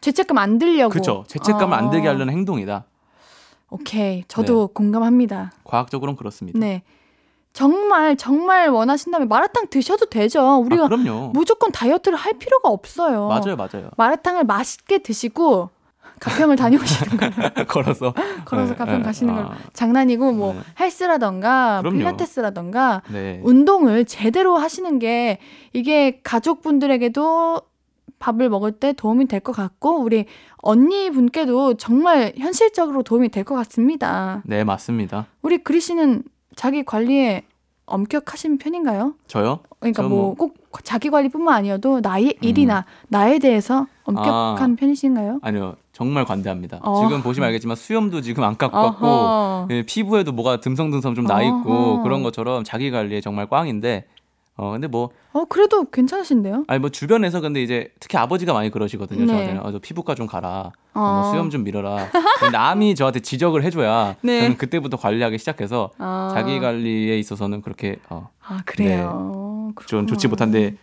죄책감 0.00 0.36
안 0.38 0.58
들려고. 0.58 0.90
그쵸 0.92 1.24
죄책감을 1.28 1.76
안 1.76 1.90
들게 1.90 2.08
어. 2.08 2.10
하려는 2.12 2.32
행동이다. 2.34 2.84
오케이, 3.70 4.24
저도 4.28 4.68
공감합니다. 4.68 5.52
과학적으로는 5.64 6.16
그렇습니다. 6.16 6.58
네, 6.58 6.82
정말 7.52 8.16
정말 8.16 8.68
원하신다면 8.68 9.26
마라탕 9.28 9.66
드셔도 9.68 10.06
되죠. 10.06 10.58
우리가 10.58 10.84
아, 10.84 10.88
그럼요. 10.88 11.30
무조건 11.32 11.72
다이어트를 11.72 12.16
할 12.16 12.34
필요가 12.34 12.68
없어요. 12.68 13.26
맞아요, 13.28 13.56
맞아요. 13.56 13.90
마라탕을 13.96 14.44
맛있게 14.44 14.98
드시고 14.98 15.70
가평을 16.24 16.56
다녀오시는 16.56 17.16
거예요. 17.18 17.32
걸어서 17.68 18.14
걸어서 18.44 18.72
네, 18.72 18.78
가평 18.78 18.98
네. 18.98 19.02
가시는 19.02 19.34
아. 19.34 19.44
걸 19.48 19.56
장난이고 19.72 20.32
뭐 20.32 20.54
네. 20.54 20.60
헬스라던가 20.80 21.80
그럼요. 21.80 21.98
필라테스라던가 21.98 23.02
네. 23.12 23.40
운동을 23.44 24.04
제대로 24.06 24.56
하시는 24.56 24.98
게 24.98 25.38
이게 25.72 26.20
가족분들에게도 26.22 27.60
밥을 28.18 28.48
먹을 28.48 28.72
때 28.72 28.92
도움이 28.94 29.26
될 29.26 29.40
것 29.40 29.52
같고 29.54 30.00
우리 30.00 30.24
언니 30.58 31.10
분께도 31.10 31.74
정말 31.74 32.32
현실적으로 32.38 33.02
도움이 33.02 33.28
될 33.28 33.44
것 33.44 33.54
같습니다. 33.56 34.40
네, 34.46 34.64
맞습니다. 34.64 35.26
우리 35.42 35.58
그리 35.58 35.80
씨는 35.80 36.22
자기 36.56 36.84
관리에 36.84 37.42
엄격하신 37.86 38.56
편인가요? 38.56 39.14
저요? 39.26 39.58
그러니까 39.78 40.02
저뭐 40.04 40.08
뭐- 40.08 40.34
꼭 40.36 40.54
자기 40.82 41.10
관리뿐만 41.10 41.54
아니어도 41.54 42.00
나의 42.00 42.38
일이나 42.40 42.86
나에 43.08 43.38
대해서 43.38 43.86
엄격한 44.04 44.72
아. 44.72 44.76
편이신가요? 44.78 45.40
아니요. 45.42 45.76
정말 45.94 46.24
관대합니다. 46.26 46.80
어. 46.82 47.02
지금 47.06 47.22
보시면 47.22 47.46
알겠지만 47.46 47.76
수염도 47.76 48.20
지금 48.20 48.44
안 48.44 48.56
어허. 48.60 49.68
예, 49.70 49.82
피부에도 49.82 50.32
뭐가 50.32 50.60
듬성듬성 50.60 51.14
좀 51.14 51.24
나 51.26 51.42
있고 51.42 51.72
어허. 51.72 52.02
그런 52.02 52.22
것처럼 52.22 52.64
자기 52.64 52.90
관리에 52.90 53.20
정말 53.22 53.46
꽝인데 53.48 54.04
어 54.56 54.72
근데 54.72 54.86
뭐 54.88 55.10
어 55.32 55.44
그래도 55.46 55.84
괜찮으신데요? 55.90 56.64
아니 56.68 56.78
뭐 56.78 56.88
주변에서 56.90 57.40
근데 57.40 57.60
이제 57.62 57.88
특히 57.98 58.16
아버지가 58.18 58.52
많이 58.52 58.70
그러시거든요. 58.70 59.20
네. 59.22 59.26
저한테는 59.26 59.64
어, 59.66 59.72
저 59.72 59.78
피부과 59.80 60.14
좀 60.14 60.26
가라. 60.28 60.70
어, 60.94 61.00
어. 61.00 61.20
뭐 61.22 61.30
수염 61.32 61.50
좀 61.50 61.64
밀어라. 61.64 62.08
남이 62.52 62.94
저한테 62.94 63.18
지적을 63.20 63.64
해줘야 63.64 64.14
네. 64.22 64.42
저는 64.42 64.56
그때부터 64.56 64.96
관리하기 64.96 65.38
시작해서 65.38 65.90
아. 65.98 66.30
자기 66.32 66.60
관리에 66.60 67.18
있어서는 67.18 67.62
그렇게 67.62 67.96
어, 68.10 68.28
아 68.46 68.60
그래요. 68.64 69.72
좀 69.86 70.06
좋지. 70.06 70.28
못한데 70.28 70.76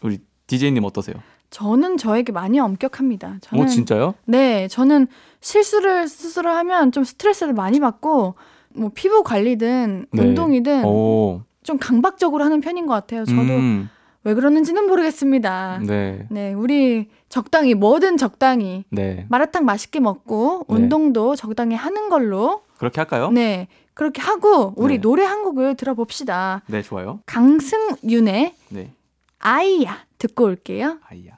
우리 0.00 0.18
DJ님 0.46 0.84
어떠세요? 0.84 1.16
저는 1.50 1.96
저에게 1.96 2.32
많이 2.32 2.58
엄격합니다. 2.60 3.38
저는 3.40 3.64
어 3.64 3.66
진짜요? 3.66 4.14
네, 4.26 4.68
저는 4.68 5.06
실수를 5.40 6.08
스스로 6.08 6.50
하면 6.50 6.92
좀 6.92 7.04
스트레스를 7.04 7.54
많이 7.54 7.80
받고 7.80 8.34
뭐 8.74 8.90
피부 8.94 9.22
관리든 9.22 10.06
네. 10.12 10.22
운동이든 10.22 10.84
오. 10.84 11.42
좀 11.62 11.78
강박적으로 11.78 12.44
하는 12.44 12.60
편인 12.60 12.86
것 12.86 12.94
같아요. 12.94 13.24
저도 13.24 13.40
음, 13.40 13.88
왜 14.24 14.34
그러는지는 14.34 14.86
모르겠습니다. 14.86 15.80
네. 15.86 16.26
네, 16.30 16.52
우리 16.52 17.08
적당히 17.28 17.74
뭐든 17.74 18.16
적당히 18.16 18.84
네. 18.90 19.26
마라탕 19.28 19.64
맛있게 19.64 20.00
먹고 20.00 20.66
네. 20.68 20.74
운동도 20.74 21.34
적당히 21.36 21.74
하는 21.74 22.08
걸로 22.08 22.62
그렇게 22.78 23.00
할까요? 23.00 23.30
네 23.30 23.68
그렇게 23.94 24.20
하고 24.22 24.74
우리 24.76 24.94
네. 24.94 25.00
노래 25.00 25.24
한 25.24 25.42
곡을 25.42 25.76
들어봅시다. 25.76 26.62
네, 26.66 26.82
좋아요. 26.82 27.20
강승윤의 27.26 28.54
네. 28.68 28.92
아이야 29.38 30.04
듣고 30.18 30.44
올게요. 30.44 30.98
아이야. 31.08 31.37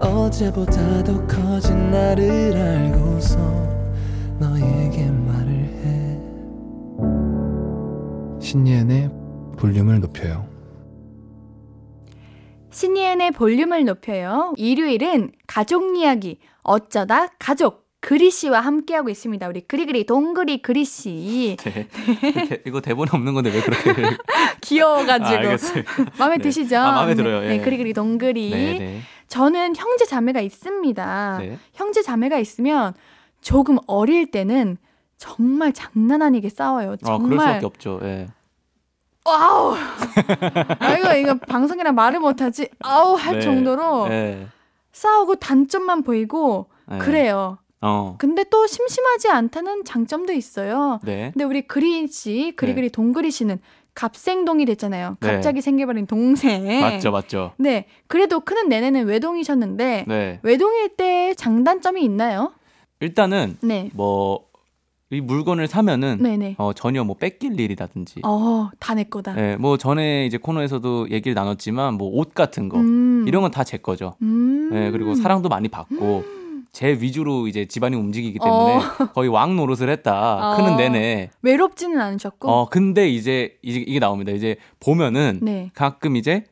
어제보다 0.00 1.02
더 1.04 1.26
커진 1.26 1.90
나를 1.90 2.56
알고서 2.56 3.38
너에게 4.38 5.10
말을 5.10 5.52
해 5.52 6.20
신예은의 8.40 9.10
볼륨을 9.56 10.00
높여요. 10.00 10.46
신이은의 12.70 13.30
볼륨을 13.30 13.84
높여요. 13.86 14.52
일요일은 14.56 15.32
가족 15.46 15.96
이야기 15.96 16.38
어쩌다 16.62 17.28
가족 17.38 17.85
그리 18.06 18.30
씨와 18.30 18.60
함께하고 18.60 19.08
있습니다. 19.08 19.48
우리 19.48 19.62
그리그리 19.62 20.06
동그리 20.06 20.62
그리 20.62 20.84
씨 20.84 21.56
네. 21.58 21.88
대- 21.88 22.62
이거 22.64 22.80
대본에 22.80 23.10
없는 23.12 23.34
건데 23.34 23.50
왜 23.52 23.60
그렇게 23.60 24.16
귀여워가지고 24.62 25.48
아. 25.50 25.56
마음에 26.16 26.36
네. 26.36 26.42
드시죠? 26.44 26.76
아, 26.78 26.92
마음에 26.92 27.16
들어요. 27.16 27.40
네, 27.40 27.46
예. 27.46 27.56
네, 27.56 27.64
그리그리 27.64 27.92
동그리. 27.94 28.50
네, 28.50 28.78
네. 28.78 29.00
저는 29.26 29.74
형제 29.74 30.04
자매가 30.04 30.40
있습니다. 30.40 31.38
네. 31.40 31.58
형제 31.74 32.00
자매가 32.02 32.38
있으면 32.38 32.94
조금 33.40 33.76
어릴 33.88 34.30
때는 34.30 34.76
정말 35.18 35.72
장난 35.72 36.22
아니게 36.22 36.48
싸워요. 36.48 36.92
아, 36.92 36.96
그럴 37.18 37.18
정말 37.18 37.38
수밖에 37.40 37.66
없죠. 37.66 37.98
예. 38.04 38.28
아우 39.24 39.74
아 40.78 40.96
이거 40.96 41.16
이거 41.16 41.34
방송이라 41.34 41.90
말을 41.90 42.20
못하지 42.20 42.68
아우 42.84 43.14
할 43.16 43.34
네. 43.34 43.40
정도로 43.40 44.06
예. 44.12 44.46
싸우고 44.92 45.34
단점만 45.40 46.04
보이고 46.04 46.68
예. 46.92 46.98
그래요. 46.98 47.58
어. 47.80 48.16
근데 48.18 48.44
또 48.50 48.66
심심하지 48.66 49.28
않다는 49.28 49.84
장점도 49.84 50.32
있어요. 50.32 51.00
네. 51.04 51.30
근데 51.32 51.44
우리 51.44 51.62
그리 51.62 52.06
씨, 52.08 52.52
그리그리 52.56 52.90
동그리 52.90 53.30
씨는 53.30 53.58
갑생동이 53.94 54.64
됐잖아요. 54.66 55.16
네. 55.20 55.32
갑자기 55.32 55.60
생겨버린 55.60 56.06
동생. 56.06 56.80
맞죠, 56.80 57.10
맞죠. 57.10 57.52
네. 57.56 57.86
그래도 58.08 58.40
크는 58.40 58.68
내내는 58.68 59.06
외동이셨는데 59.06 60.04
네. 60.06 60.40
외동일 60.42 60.90
때 60.96 61.34
장단점이 61.34 62.02
있나요? 62.04 62.52
일단은 63.00 63.56
네. 63.62 63.90
뭐 63.94 64.46
이 65.10 65.20
물건을 65.20 65.68
사면은 65.68 66.18
네네. 66.20 66.56
어, 66.58 66.72
전혀 66.72 67.04
뭐 67.04 67.14
뺏길 67.16 67.60
일이라든지 67.60 68.22
어, 68.24 68.70
다 68.80 68.94
내 68.94 69.04
거다. 69.04 69.34
네, 69.34 69.54
뭐 69.56 69.76
전에 69.78 70.26
이제 70.26 70.36
코너에서도 70.36 71.10
얘기를 71.10 71.32
나눴지만 71.32 71.94
뭐 71.94 72.18
옷 72.18 72.34
같은 72.34 72.68
거 72.68 72.78
음. 72.80 73.24
이런 73.28 73.42
건 73.42 73.52
다 73.52 73.62
제 73.62 73.76
거죠. 73.76 74.16
음. 74.22 74.68
네, 74.72 74.90
그리고 74.90 75.14
사랑도 75.14 75.48
많이 75.48 75.68
받고 75.68 76.24
제 76.76 76.88
위주로 76.88 77.48
이제 77.48 77.64
집안이 77.64 77.96
움직이기 77.96 78.38
때문에 78.38 78.80
거의 79.14 79.30
왕 79.30 79.56
노릇을 79.56 79.88
했다. 79.88 80.52
어. 80.52 80.56
크는 80.58 80.76
내내. 80.76 81.30
외롭지는 81.40 81.98
않으셨고. 81.98 82.50
어, 82.50 82.68
근데 82.68 83.08
이제 83.08 83.56
이제 83.62 83.78
이게 83.78 83.98
나옵니다. 83.98 84.30
이제 84.32 84.56
보면은 84.78 85.38
네. 85.40 85.70
가끔 85.72 86.16
이제 86.16 86.44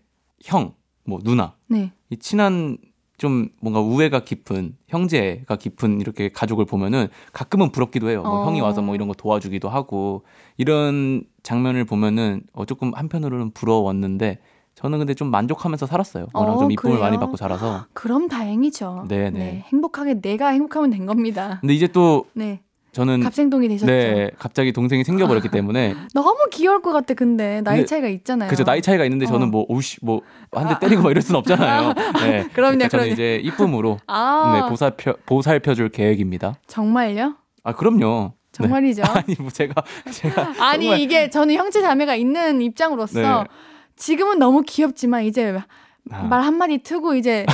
형, 0.43 0.72
뭐 1.05 1.20
누나, 1.22 1.57
네. 1.68 1.93
이 2.09 2.16
친한 2.16 2.79
좀 3.18 3.51
뭔가 3.61 3.83
우애가 3.83 4.20
깊은 4.20 4.79
형제가 4.89 5.57
깊은 5.57 6.01
이렇게 6.01 6.31
가족을 6.31 6.64
보면은 6.64 7.09
가끔은 7.35 7.70
부럽기도 7.70 8.09
해요. 8.09 8.22
뭐 8.22 8.41
어. 8.41 8.47
형이 8.47 8.62
와서 8.62 8.81
뭐 8.81 8.95
이런 8.95 9.09
거 9.09 9.14
도와주기도 9.14 9.68
하고 9.68 10.25
이런 10.57 11.25
장면을 11.43 11.85
보면은 11.85 12.45
어 12.55 12.64
조금 12.64 12.95
한편으로는 12.95 13.51
부러웠는데 13.51 14.39
저는 14.75 14.99
근데 14.99 15.14
좀 15.14 15.31
만족하면서 15.31 15.87
살았어요. 15.87 16.27
어, 16.33 16.59
좀 16.59 16.70
이쁨을 16.72 16.97
그래요? 16.97 17.01
많이 17.01 17.16
받고 17.18 17.37
자라서. 17.37 17.87
그럼 17.93 18.29
다행이죠. 18.29 19.07
네네. 19.09 19.66
행복하게 19.68 20.20
내가 20.20 20.49
행복하면 20.49 20.91
된 20.91 21.07
겁니다. 21.07 21.59
근데 21.61 21.75
이제 21.75 21.87
또 21.87 22.27
네. 22.33 22.61
저는 22.93 23.20
갑생동이 23.20 23.66
되셨죠. 23.68 23.87
네 23.91 24.31
갑자기 24.39 24.72
동생이 24.72 25.03
생겨버렸기 25.05 25.49
때문에 25.49 25.95
너무 26.14 26.37
귀여울 26.53 26.81
것 26.81 26.93
같아. 26.93 27.14
근데 27.14 27.61
나이 27.62 27.79
근데 27.79 27.87
차이가 27.87 28.07
있잖아요. 28.09 28.49
그죠 28.49 28.62
나이 28.64 28.81
차이가 28.83 29.03
있는데 29.05 29.27
저는 29.27 29.49
어. 29.49 29.51
뭐 29.51 29.64
오씨 29.68 29.99
뭐 30.05 30.20
한 30.53 30.68
대 30.68 30.79
때리고 30.79 31.03
막 31.03 31.11
이럴 31.11 31.20
순 31.22 31.35
없잖아요. 31.37 31.93
네. 32.22 32.49
그럼요, 32.53 32.77
그러니까 32.77 32.89
저는 32.89 33.05
그럼요. 33.05 33.12
이제 33.12 33.41
이쁨으로 33.43 33.99
아, 34.07 34.61
네 34.62 34.68
보살펴 34.68 35.14
보살펴줄 35.27 35.89
계획입니다. 35.89 36.55
정말요? 36.68 37.35
아 37.64 37.72
그럼요. 37.75 38.33
네. 38.35 38.35
정말이죠. 38.53 39.03
아니 39.11 39.35
뭐 39.41 39.51
제가 39.51 39.75
제가 40.12 40.55
아니 40.61 40.85
정말- 40.85 41.01
이게 41.01 41.31
저는 41.31 41.55
형제 41.57 41.81
자매가 41.81 42.14
있는 42.14 42.61
입장으로서 42.62 43.20
네. 43.20 43.45
지금은 43.97 44.38
너무 44.38 44.62
귀엽지만 44.66 45.24
이제 45.24 45.57
아. 46.11 46.22
말 46.24 46.42
한마디 46.42 46.78
트고 46.78 47.14
이제 47.14 47.47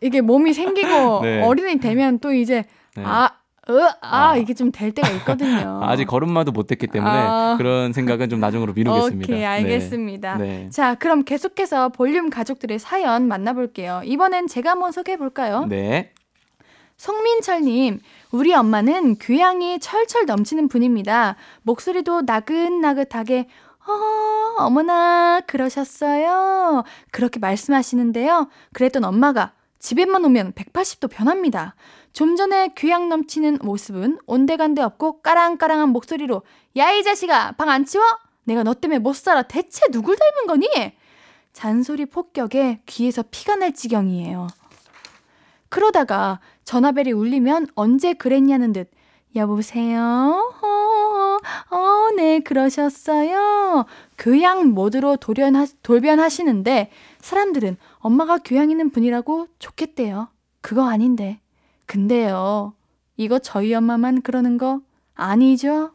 이게 0.00 0.20
몸이 0.20 0.52
생기고 0.52 1.20
네. 1.22 1.42
어린이 1.42 1.78
되면 1.78 2.18
또 2.18 2.32
이제 2.32 2.64
네. 2.96 3.02
아, 3.04 3.30
으, 3.70 3.80
아, 4.02 4.30
아. 4.30 4.36
이게 4.36 4.52
좀 4.54 4.70
될 4.70 4.92
때가 4.92 5.08
있거든요. 5.10 5.80
아직 5.84 6.04
걸음마도 6.04 6.52
못 6.52 6.66
됐기 6.66 6.86
때문에 6.88 7.12
아. 7.12 7.54
그런 7.56 7.92
생각은 7.92 8.28
좀 8.28 8.38
나중으로 8.40 8.74
미루겠습니다. 8.74 9.32
오케이, 9.32 9.44
알겠습니다. 9.44 10.36
네. 10.36 10.68
자, 10.70 10.94
그럼 10.94 11.24
계속해서 11.24 11.88
볼륨 11.88 12.28
가족들의 12.30 12.78
사연 12.78 13.26
만나볼게요. 13.26 14.02
이번엔 14.04 14.48
제가 14.48 14.72
한번 14.72 14.92
소개해 14.92 15.16
볼까요? 15.16 15.64
네. 15.66 16.12
송민철님, 16.96 18.00
우리 18.30 18.54
엄마는 18.54 19.16
교양이 19.16 19.78
철철 19.80 20.26
넘치는 20.26 20.68
분입니다. 20.68 21.36
목소리도 21.62 22.22
나긋나긋하게, 22.22 23.48
어, 23.86 24.62
어머나, 24.64 25.40
그러셨어요. 25.46 26.84
그렇게 27.10 27.38
말씀하시는데요. 27.38 28.48
그랬던 28.72 29.04
엄마가 29.04 29.52
집에만 29.78 30.24
오면 30.24 30.52
180도 30.52 31.10
변합니다. 31.10 31.74
좀 32.12 32.36
전에 32.36 32.68
교양 32.76 33.08
넘치는 33.08 33.58
모습은 33.62 34.18
온데간데 34.26 34.80
없고 34.82 35.20
까랑까랑한 35.20 35.90
목소리로, 35.90 36.42
야, 36.76 36.90
이 36.92 37.02
자식아, 37.02 37.52
방 37.52 37.68
안 37.68 37.84
치워? 37.84 38.02
내가 38.44 38.62
너 38.62 38.74
때문에 38.74 38.98
못 38.98 39.14
살아. 39.16 39.42
대체 39.42 39.86
누굴 39.90 40.16
닮은 40.16 40.46
거니? 40.46 40.92
잔소리 41.52 42.06
폭격에 42.06 42.80
귀에서 42.86 43.22
피가 43.30 43.56
날 43.56 43.72
지경이에요. 43.74 44.46
그러다가 45.68 46.40
전화벨이 46.64 47.12
울리면 47.12 47.68
언제 47.74 48.12
그랬냐는 48.14 48.72
듯 48.72 48.90
여보세요? 49.36 50.00
어, 50.62 51.76
어, 51.76 52.10
네, 52.16 52.40
그러셨어요. 52.40 53.84
교양 54.16 54.70
모드로 54.70 55.16
돌변하, 55.16 55.66
돌변하시는데 55.82 56.90
사람들은 57.18 57.76
엄마가 57.98 58.38
교양 58.44 58.70
있는 58.70 58.90
분이라고 58.90 59.48
좋겠대요. 59.58 60.28
그거 60.60 60.88
아닌데. 60.88 61.40
근데요, 61.86 62.72
이거 63.16 63.38
저희 63.38 63.74
엄마만 63.74 64.22
그러는 64.22 64.56
거 64.56 64.80
아니죠? 65.14 65.90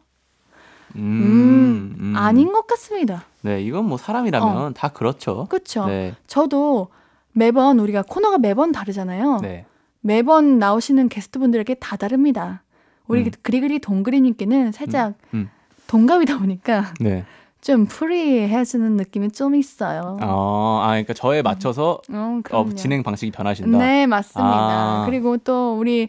음, 0.96 1.96
음. 1.98 2.14
아닌 2.16 2.52
것 2.52 2.66
같습니다. 2.66 3.24
네, 3.42 3.62
이건 3.62 3.86
뭐 3.86 3.96
사람이라면 3.96 4.74
다 4.74 4.88
그렇죠. 4.88 5.46
그쵸? 5.48 5.86
네. 5.86 6.14
저도 6.26 6.88
매번 7.32 7.78
우리가 7.78 8.02
코너가 8.02 8.38
매번 8.38 8.72
다르잖아요. 8.72 9.38
네. 9.40 9.66
매번 10.00 10.58
나오시는 10.58 11.08
게스트분들에게 11.08 11.74
다 11.74 11.96
다릅니다. 11.96 12.62
우리 13.10 13.22
음. 13.24 13.30
그리그리 13.42 13.78
동그리님께는 13.80 14.72
살짝 14.72 15.14
음. 15.34 15.50
동갑이다 15.86 16.38
보니까 16.38 16.94
네. 17.00 17.24
좀 17.60 17.86
프리해지는 17.86 18.96
느낌이 18.96 19.32
좀 19.32 19.54
있어요. 19.54 20.16
어, 20.22 20.80
아, 20.82 20.88
그러니까 20.90 21.12
저에 21.12 21.42
맞춰서 21.42 22.00
어, 22.10 22.14
어, 22.14 22.40
그럼요. 22.42 22.74
진행 22.74 23.02
방식이 23.02 23.32
변하신다. 23.32 23.76
네, 23.78 24.06
맞습니다. 24.06 25.02
아. 25.02 25.02
그리고 25.06 25.36
또 25.36 25.76
우리 25.78 26.08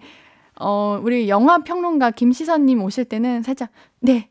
어 0.59 0.99
우리 1.01 1.27
영화 1.27 1.57
평론가 1.59 2.11
김시선님 2.11 2.81
오실 2.83 3.05
때는 3.05 3.41
살짝 3.41 3.69
네, 3.99 4.29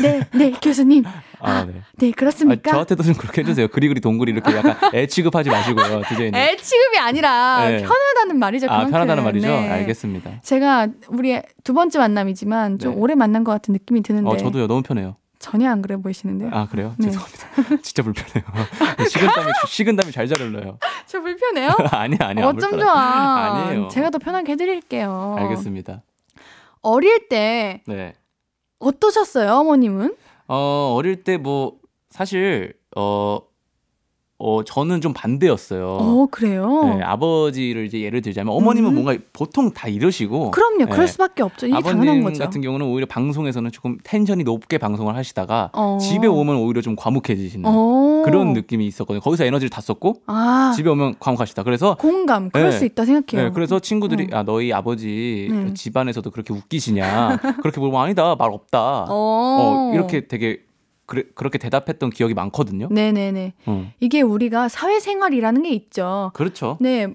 네, 0.00 0.26
네 0.32 0.50
교수님, 0.52 1.04
아, 1.40 1.64
네. 1.64 1.72
네 1.98 2.08
아, 2.08 2.12
그렇습니까? 2.16 2.70
저한테도 2.70 3.02
좀 3.02 3.14
그렇게 3.14 3.42
해주세요. 3.42 3.68
그리그리 3.68 4.00
동그리 4.00 4.32
이렇게 4.32 4.56
약간 4.56 4.76
애 4.94 5.06
취급하지 5.06 5.50
마시고요, 5.50 6.02
디제이님. 6.08 6.34
애 6.34 6.56
취급이 6.56 6.98
아니라 6.98 7.68
네. 7.68 7.82
편하다는 7.82 8.38
말이죠. 8.38 8.66
아, 8.66 8.68
그만큼. 8.70 8.90
편하다는 8.92 9.24
말이죠. 9.24 9.46
네. 9.48 9.68
알겠습니다. 9.70 10.40
제가 10.42 10.88
우리 11.08 11.40
두 11.64 11.74
번째 11.74 11.98
만남이지만 11.98 12.78
좀 12.78 12.94
네. 12.94 13.00
오래 13.00 13.14
만난 13.14 13.44
것 13.44 13.52
같은 13.52 13.72
느낌이 13.72 14.02
드는데 14.02 14.30
어, 14.30 14.36
저도요. 14.36 14.66
너무 14.66 14.82
편해요. 14.82 15.16
전혀 15.38 15.68
안 15.68 15.82
그래 15.82 15.96
보이시는데요. 15.96 16.50
아, 16.52 16.68
그래요? 16.70 16.94
네. 16.98 17.10
죄송합니다. 17.10 17.76
진짜 17.82 18.02
불편해요. 18.04 18.44
식은땀이 19.08 19.52
식은땀이 19.66 20.12
잘 20.12 20.28
잘 20.28 20.38
흘러요. 20.38 20.78
저 21.06 21.20
불편해요? 21.20 21.70
아니 21.90 22.16
아니 22.20 22.40
안 22.40 22.48
어쩜. 22.56 22.78
좋아. 22.78 23.66
아니에요. 23.66 23.88
제가 23.88 24.10
더 24.10 24.18
편하게 24.18 24.52
해드릴게요. 24.52 25.34
알겠습니다. 25.40 26.02
어릴 26.80 27.28
때 27.28 27.82
네. 27.86 28.14
어떠셨어요, 28.82 29.50
어머님은? 29.52 30.16
어, 30.48 30.94
어릴 30.96 31.22
때 31.24 31.36
뭐 31.38 31.78
사실 32.10 32.74
어 32.96 33.38
어, 34.44 34.64
저는 34.64 35.00
좀 35.00 35.12
반대였어요. 35.12 35.86
어, 36.00 36.26
그래요? 36.28 36.96
네, 36.96 37.02
아버지를 37.04 37.86
이제 37.86 38.00
예를 38.00 38.22
들자면 38.22 38.52
어머님은 38.54 38.90
음. 38.90 38.94
뭔가 38.94 39.16
보통 39.32 39.70
다 39.72 39.86
이러시고 39.86 40.50
그럼요. 40.50 40.86
그럴 40.86 41.06
네. 41.06 41.06
수밖에 41.06 41.44
없죠. 41.44 41.68
이게 41.68 41.80
당연한 41.80 42.08
아버님 42.08 42.24
거죠. 42.24 42.42
같은 42.42 42.60
경우는 42.60 42.86
오히려 42.86 43.06
방송에서는 43.06 43.70
조금 43.70 43.98
텐션이 44.02 44.42
높게 44.42 44.78
방송을 44.78 45.14
하시다가 45.14 45.70
어. 45.74 45.98
집에 46.00 46.26
오면 46.26 46.56
오히려 46.56 46.80
좀 46.80 46.96
과묵해지시는 46.96 47.70
어. 47.72 48.22
그런 48.24 48.52
느낌이 48.52 48.84
있었거든요. 48.86 49.20
거기서 49.20 49.44
에너지를 49.44 49.70
다 49.70 49.80
썼고 49.80 50.22
아, 50.26 50.72
집에 50.74 50.90
오면 50.90 51.16
과묵하시다. 51.20 51.62
그래서 51.62 51.94
공감. 52.00 52.50
그럴 52.50 52.70
네. 52.70 52.78
수 52.78 52.84
있다 52.84 53.04
생각해요. 53.04 53.48
네, 53.48 53.54
그래서 53.54 53.78
친구들이 53.78 54.28
어. 54.32 54.38
아 54.38 54.42
너희 54.42 54.72
아버지 54.72 55.48
네. 55.52 55.72
집안에서도 55.74 56.28
그렇게 56.30 56.52
웃기시냐 56.52 57.38
그렇게 57.62 57.78
물으면 57.78 58.00
아니다 58.00 58.34
말 58.34 58.50
없다 58.50 59.04
어. 59.04 59.06
어, 59.08 59.90
이렇게 59.94 60.26
되게 60.26 60.60
그래, 61.12 61.24
그렇게 61.34 61.58
대답했던 61.58 62.08
기억이 62.08 62.32
많거든요. 62.32 62.88
네네네. 62.90 63.52
어. 63.66 63.92
이게 64.00 64.22
우리가 64.22 64.68
사회생활이라는 64.70 65.62
게 65.62 65.68
있죠. 65.70 66.30
그렇죠. 66.32 66.78
네. 66.80 67.14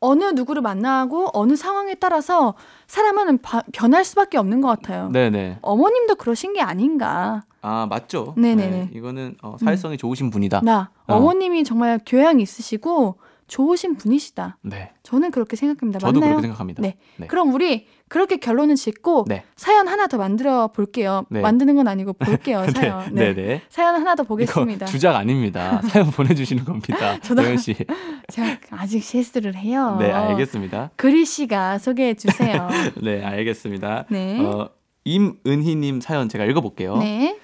어느 0.00 0.24
누구를 0.24 0.60
만나고 0.60 1.30
어느 1.32 1.56
상황에 1.56 1.94
따라서 1.94 2.54
사람은 2.88 3.38
바- 3.38 3.62
변할 3.72 4.04
수밖에 4.04 4.36
없는 4.36 4.60
것 4.60 4.68
같아요. 4.68 5.08
네네. 5.08 5.60
어머님도 5.62 6.16
그러신 6.16 6.52
게 6.52 6.60
아닌가. 6.60 7.44
아 7.62 7.86
맞죠. 7.88 8.34
네네네. 8.36 8.70
네, 8.70 8.90
이거는 8.92 9.36
어, 9.42 9.56
사회성이 9.58 9.96
좋으신 9.96 10.28
분이다. 10.28 10.60
나 10.62 10.90
어. 11.06 11.14
어머님이 11.16 11.64
정말 11.64 11.98
교양 12.04 12.40
있으시고 12.40 13.16
좋으신 13.46 13.96
분이시다. 13.96 14.58
네. 14.60 14.92
저는 15.02 15.30
그렇게 15.30 15.56
생각합니다. 15.56 15.98
저도 16.00 16.20
맞나요? 16.20 16.34
그렇게 16.34 16.42
생각합니다. 16.48 16.82
네. 16.82 16.98
네. 17.16 17.26
그럼 17.26 17.54
우리 17.54 17.86
그렇게 18.08 18.36
결론을 18.36 18.76
짓고 18.76 19.24
네. 19.28 19.44
사연 19.56 19.88
하나 19.88 20.06
더 20.06 20.16
만들어 20.16 20.68
볼게요. 20.68 21.24
네. 21.30 21.40
만드는 21.40 21.76
건 21.76 21.88
아니고 21.88 22.12
볼게요. 22.14 22.66
사연. 22.74 23.12
네. 23.12 23.34
네. 23.34 23.34
네. 23.34 23.62
사연 23.68 23.94
하나 23.94 24.14
더 24.14 24.22
보겠습니다. 24.22 24.86
주작 24.86 25.16
아닙니다. 25.16 25.80
사연 25.84 26.10
보내주시는 26.10 26.64
겁니다. 26.64 27.18
도현 27.26 27.56
씨. 27.58 27.74
제가 28.28 28.58
아직 28.70 29.02
실수를 29.02 29.54
해요. 29.56 29.96
네, 29.98 30.10
알겠습니다. 30.10 30.90
그리 30.96 31.24
씨가 31.24 31.78
소개해 31.78 32.14
주세요. 32.14 32.68
네, 33.02 33.22
알겠습니다. 33.24 34.06
네. 34.10 34.40
어, 34.40 34.70
임은희님 35.04 36.00
사연 36.00 36.28
제가 36.28 36.44
읽어볼게요. 36.44 36.98
네. 36.98 37.38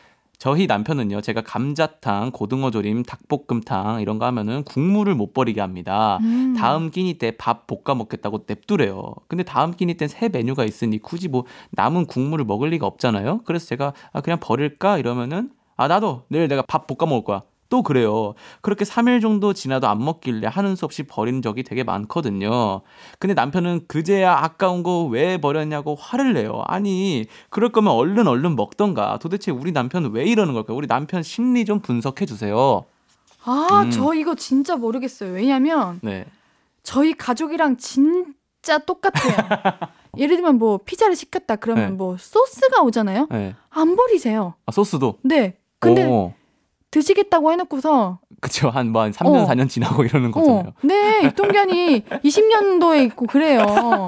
저희 0.44 0.66
남편은요, 0.66 1.22
제가 1.22 1.40
감자탕, 1.40 2.30
고등어 2.30 2.70
조림, 2.70 3.02
닭볶음탕 3.04 4.02
이런 4.02 4.18
거 4.18 4.26
하면은 4.26 4.62
국물을 4.64 5.14
못 5.14 5.32
버리게 5.32 5.62
합니다. 5.62 6.18
음. 6.22 6.52
다음 6.54 6.90
끼니 6.90 7.14
때 7.14 7.30
밥 7.38 7.66
볶아 7.66 7.94
먹겠다고 7.96 8.44
냅두래요. 8.46 9.14
근데 9.26 9.42
다음 9.42 9.72
끼니 9.72 9.94
땐 9.94 10.06
새 10.06 10.28
메뉴가 10.28 10.64
있으니 10.66 10.98
굳이 10.98 11.28
뭐 11.28 11.46
남은 11.70 12.04
국물을 12.04 12.44
먹을 12.44 12.68
리가 12.68 12.86
없잖아요. 12.86 13.40
그래서 13.46 13.64
제가 13.68 13.94
아, 14.12 14.20
그냥 14.20 14.38
버릴까 14.38 14.98
이러면은 14.98 15.50
아 15.78 15.88
나도 15.88 16.24
내일 16.28 16.46
내가 16.46 16.60
밥 16.60 16.86
볶아 16.86 17.08
먹을 17.08 17.24
거야. 17.24 17.42
또 17.74 17.82
그래요. 17.82 18.34
그렇게 18.60 18.84
3일 18.84 19.20
정도 19.20 19.52
지나도 19.52 19.88
안 19.88 19.98
먹길래 19.98 20.46
하는 20.46 20.76
수 20.76 20.84
없이 20.84 21.02
버린 21.02 21.42
적이 21.42 21.64
되게 21.64 21.82
많거든요. 21.82 22.82
근데 23.18 23.34
남편은 23.34 23.86
그제야 23.88 24.32
아까운 24.36 24.84
거 24.84 25.08
왜 25.08 25.38
버렸냐고 25.38 25.96
화를 25.98 26.34
내요. 26.34 26.62
아니, 26.68 27.26
그럴 27.50 27.72
거면 27.72 27.92
얼른 27.92 28.28
얼른 28.28 28.54
먹던가. 28.54 29.18
도대체 29.18 29.50
우리 29.50 29.72
남편은 29.72 30.12
왜 30.12 30.24
이러는 30.24 30.54
걸까요? 30.54 30.76
우리 30.76 30.86
남편 30.86 31.24
심리 31.24 31.64
좀 31.64 31.80
분석해 31.80 32.26
주세요. 32.26 32.84
아, 33.44 33.82
음. 33.84 33.90
저 33.90 34.14
이거 34.14 34.36
진짜 34.36 34.76
모르겠어요. 34.76 35.32
왜냐면 35.32 35.98
네. 36.00 36.26
저희 36.84 37.12
가족이랑 37.14 37.76
진짜 37.76 38.78
똑같아요. 38.86 39.34
예를 40.16 40.36
들면 40.36 40.58
뭐 40.58 40.78
피자를 40.84 41.16
시켰다 41.16 41.56
그러면 41.56 41.86
네. 41.86 41.90
뭐 41.96 42.16
소스가 42.20 42.82
오잖아요. 42.82 43.26
네. 43.32 43.56
안 43.70 43.96
버리세요. 43.96 44.54
아, 44.64 44.70
소스도. 44.70 45.18
네. 45.22 45.56
근데 45.80 46.04
오, 46.06 46.32
드시겠다고 46.94 47.50
해놓고서 47.50 48.20
그쵸. 48.40 48.68
한, 48.70 48.90
뭐, 48.90 49.02
한 49.02 49.10
3년, 49.10 49.26
어. 49.42 49.46
4년 49.48 49.68
지나고 49.68 50.04
이러는 50.04 50.30
거잖아요. 50.30 50.68
어, 50.68 50.72
네, 50.82 51.24
유통기한이 51.24 52.04
20년도에 52.04 53.04
있고 53.06 53.26
그래요. 53.26 54.06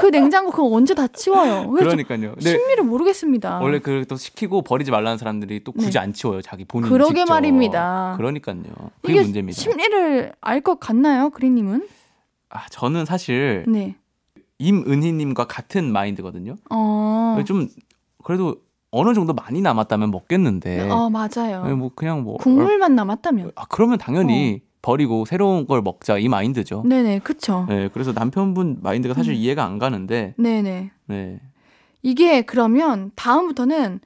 그 0.00 0.06
냉장고 0.12 0.52
그거 0.52 0.68
언제 0.68 0.94
다 0.94 1.08
치워요. 1.08 1.68
그러니까요. 1.70 2.34
심리를 2.38 2.84
모르겠습니다. 2.84 3.58
원래 3.58 3.80
그또 3.80 4.14
시키고 4.14 4.62
버리지 4.62 4.92
말라는 4.92 5.18
사람들이 5.18 5.64
또 5.64 5.72
굳이 5.72 5.90
네. 5.92 5.98
안 5.98 6.12
치워요. 6.12 6.40
자기 6.42 6.64
본인 6.64 6.88
그러게 6.88 7.20
직접. 7.20 7.32
말입니다. 7.34 8.14
그러니까요. 8.16 8.62
그게 9.02 9.14
이게 9.14 9.22
문제입니다. 9.22 9.60
심리를 9.60 10.32
알 10.40 10.60
것 10.60 10.78
같나요, 10.78 11.30
그리님은? 11.30 11.88
아, 12.50 12.66
저는 12.70 13.04
사실 13.04 13.64
네. 13.66 13.96
임은희님과 14.58 15.46
같은 15.46 15.92
마인드거든요. 15.92 16.54
어. 16.70 17.42
좀 17.44 17.68
그래도 18.22 18.56
어느 18.92 19.14
정도 19.14 19.32
많이 19.32 19.60
남았다면 19.62 20.10
먹겠는데. 20.10 20.88
어, 20.90 21.10
맞아요. 21.10 21.64
네, 21.66 21.72
뭐 21.74 21.90
그냥 21.94 22.22
뭐 22.22 22.36
국물만 22.36 22.94
남았다면. 22.94 23.52
아, 23.56 23.64
그러면 23.68 23.98
당연히 23.98 24.60
버리고 24.82 25.24
새로운 25.24 25.66
걸 25.66 25.80
먹자 25.80 26.18
이 26.18 26.28
마인드죠. 26.28 26.82
네네, 26.86 27.20
그쵸. 27.20 27.64
네, 27.68 27.88
그래서 27.92 28.12
남편분 28.12 28.78
마인드가 28.82 29.14
사실 29.14 29.32
음. 29.32 29.36
이해가 29.36 29.64
안 29.64 29.78
가는데, 29.78 30.34
네네. 30.36 30.90
네, 31.06 31.40
이게 32.02 32.42
그러면 32.42 33.12
다음부터는 33.14 34.00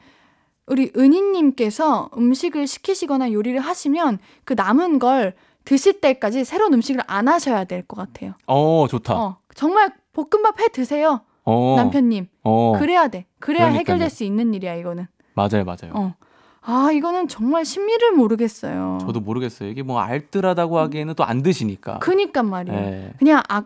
우리 0.69 0.93
은희님께서 0.97 2.11
음식을 2.17 2.67
시키시거나 2.67 3.33
요리를 3.33 3.59
하시면 3.59 4.19
그 4.45 4.55
남은 4.55 4.99
걸 5.01 5.35
드실 5.65 6.01
때까지 6.01 6.45
새로운 6.45 6.75
음식을 6.75 7.01
안 7.09 7.27
하셔야 7.27 7.65
될 7.65 7.83
것 7.89 7.97
같아요. 7.97 8.35
어 8.47 8.87
좋다. 8.89 9.15
어, 9.17 9.37
정말 9.55 9.91
볶음밥 10.13 10.61
해 10.61 10.69
드세요, 10.69 11.23
어, 11.47 11.75
남편님. 11.77 12.27
어, 12.43 12.75
그래야 12.79 13.09
돼. 13.09 13.25
그래야 13.39 13.67
그러니까요. 13.67 13.79
해결될 13.81 14.11
수 14.11 14.25
있는 14.25 14.53
일이야, 14.53 14.75
이거는. 14.75 15.07
맞아요, 15.35 15.65
맞아요. 15.65 15.93
어. 15.95 16.15
아, 16.63 16.91
이거는 16.93 17.29
정말 17.29 17.65
심리를 17.65 18.13
모르겠어요. 18.13 18.99
저도 19.01 19.21
모르겠어요. 19.21 19.69
이게 19.71 19.83
뭐 19.83 20.01
알뜰하다고 20.01 20.79
하기에는 20.79 21.15
또 21.15 21.23
안 21.25 21.43
드시니까. 21.43 22.01
그니까 22.01 22.43
말이에요. 22.43 22.81
네. 22.81 23.13
그냥 23.19 23.43
아, 23.49 23.63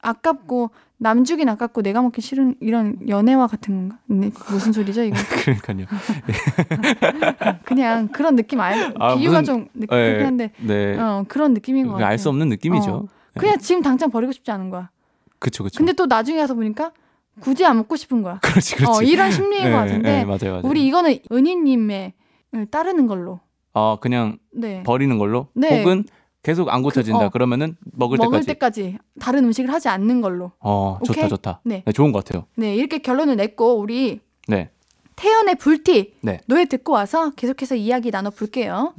아깝고 0.00 0.70
남 0.98 1.24
주긴 1.24 1.48
아깝고 1.48 1.82
내가 1.82 2.00
먹기 2.02 2.20
싫은 2.20 2.54
이런 2.60 2.96
연애와 3.08 3.48
같은 3.48 3.74
건가? 3.74 3.98
네, 4.06 4.30
무슨 4.48 4.72
소리죠 4.72 5.02
이거? 5.02 5.16
그러니까요. 5.42 5.86
그냥 7.64 8.08
그런 8.08 8.36
느낌 8.36 8.60
알 8.60 8.94
아, 8.98 9.16
비유가 9.16 9.40
무슨- 9.40 9.44
좀 9.44 9.68
느- 9.74 9.86
그렇긴 9.86 10.26
한데 10.26 10.50
네. 10.60 10.98
어, 10.98 11.24
그런 11.28 11.54
느낌인 11.54 11.86
것 11.86 11.94
같아요. 11.94 12.06
알 12.06 12.18
수 12.18 12.28
없는 12.28 12.48
느낌이죠. 12.50 12.90
어. 12.92 13.00
네. 13.34 13.40
그냥 13.40 13.58
지금 13.58 13.82
당장 13.82 14.10
버리고 14.10 14.32
싶지 14.32 14.50
않은 14.52 14.70
거야. 14.70 14.90
그쵸, 15.38 15.64
그쵸. 15.64 15.78
근데 15.78 15.92
또 15.92 16.06
나중에 16.06 16.38
가서 16.38 16.54
보니까 16.54 16.92
굳이 17.40 17.64
안 17.64 17.76
먹고 17.78 17.96
싶은 17.96 18.22
거야. 18.22 18.38
그렇지, 18.42 18.76
그렇지. 18.76 18.98
어, 18.98 19.02
이런 19.02 19.30
심리인 19.30 19.64
네, 19.64 19.70
것 19.70 19.76
같은데 19.78 20.10
네, 20.18 20.24
맞아요, 20.24 20.38
맞아요. 20.52 20.60
우리 20.64 20.86
이거는 20.86 21.18
은희님의 21.30 22.12
을 22.54 22.66
따르는 22.66 23.06
걸로. 23.08 23.40
어, 23.72 23.98
그냥 24.00 24.38
네. 24.52 24.84
버리는 24.84 25.18
걸로 25.18 25.48
네. 25.54 25.80
혹은 25.80 26.04
계속 26.44 26.68
안 26.68 26.82
고쳐진다 26.82 27.18
그- 27.18 27.24
어. 27.24 27.28
그러면은 27.30 27.76
먹을, 27.82 28.16
먹을 28.18 28.40
때까지. 28.44 28.82
때까지 28.82 28.98
다른 29.18 29.44
음식을 29.46 29.72
하지 29.72 29.88
않는 29.88 30.20
걸로. 30.20 30.52
어, 30.60 30.98
좋다, 31.04 31.20
오케이? 31.20 31.28
좋다. 31.28 31.60
네. 31.64 31.82
좋은 31.92 32.12
것 32.12 32.24
같아요. 32.24 32.46
네, 32.56 32.76
이렇게 32.76 32.98
결론을 32.98 33.34
냈고 33.36 33.74
우리 33.78 34.20
네. 34.46 34.70
태연의 35.16 35.56
불티 35.56 36.14
네. 36.22 36.38
노래 36.46 36.64
듣고 36.66 36.92
와서 36.92 37.30
계속해서 37.30 37.74
이야기 37.74 38.10
나눠볼게요. 38.12 38.94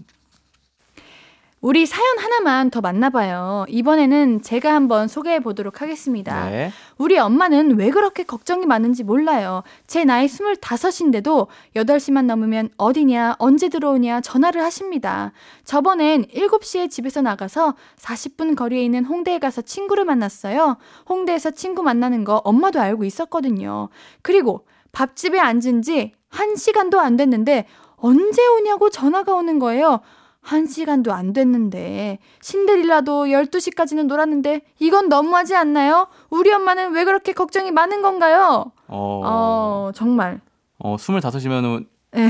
우리 1.65 1.87
사연 1.87 2.19
하나만 2.19 2.69
더 2.69 2.79
만나봐요. 2.79 3.65
이번에는 3.69 4.43
제가 4.43 4.71
한번 4.71 5.07
소개해 5.07 5.39
보도록 5.39 5.81
하겠습니다. 5.81 6.47
네. 6.47 6.71
우리 6.99 7.17
엄마는 7.17 7.79
왜 7.79 7.89
그렇게 7.89 8.21
걱정이 8.21 8.67
많은지 8.67 9.03
몰라요. 9.03 9.63
제 9.87 10.05
나이 10.05 10.27
25인데도 10.27 11.47
8시만 11.75 12.25
넘으면 12.25 12.69
어디냐, 12.77 13.37
언제 13.39 13.69
들어오냐 13.69 14.21
전화를 14.21 14.61
하십니다. 14.61 15.31
저번엔 15.63 16.25
7시에 16.25 16.87
집에서 16.87 17.23
나가서 17.23 17.73
40분 17.97 18.55
거리에 18.55 18.85
있는 18.85 19.03
홍대에 19.03 19.39
가서 19.39 19.63
친구를 19.63 20.05
만났어요. 20.05 20.77
홍대에서 21.09 21.49
친구 21.49 21.81
만나는 21.81 22.25
거 22.25 22.43
엄마도 22.45 22.79
알고 22.79 23.05
있었거든요. 23.05 23.89
그리고 24.21 24.67
밥집에 24.91 25.39
앉은 25.39 25.81
지 25.81 26.11
1시간도 26.29 26.97
안 26.99 27.17
됐는데 27.17 27.65
언제 27.95 28.45
오냐고 28.49 28.91
전화가 28.91 29.33
오는 29.33 29.57
거예요. 29.57 30.01
한 30.45 30.67
시간도 30.67 31.11
안 31.11 31.33
됐는데 31.33 32.19
신데릴라도 32.39 33.25
12시까지는 33.25 34.05
놀았는데 34.05 34.61
이건 34.79 35.09
너무하지 35.09 35.55
않나요? 35.55 36.07
우리 36.29 36.51
엄마는 36.51 36.93
왜 36.93 37.03
그렇게 37.03 37.33
걱정이 37.33 37.71
많은 37.71 38.03
건가요? 38.03 38.71
어, 38.87 39.21
어, 39.25 39.91
정말. 39.95 40.39
어 40.77 40.97
25이면은 40.97 41.87
네. 42.11 42.29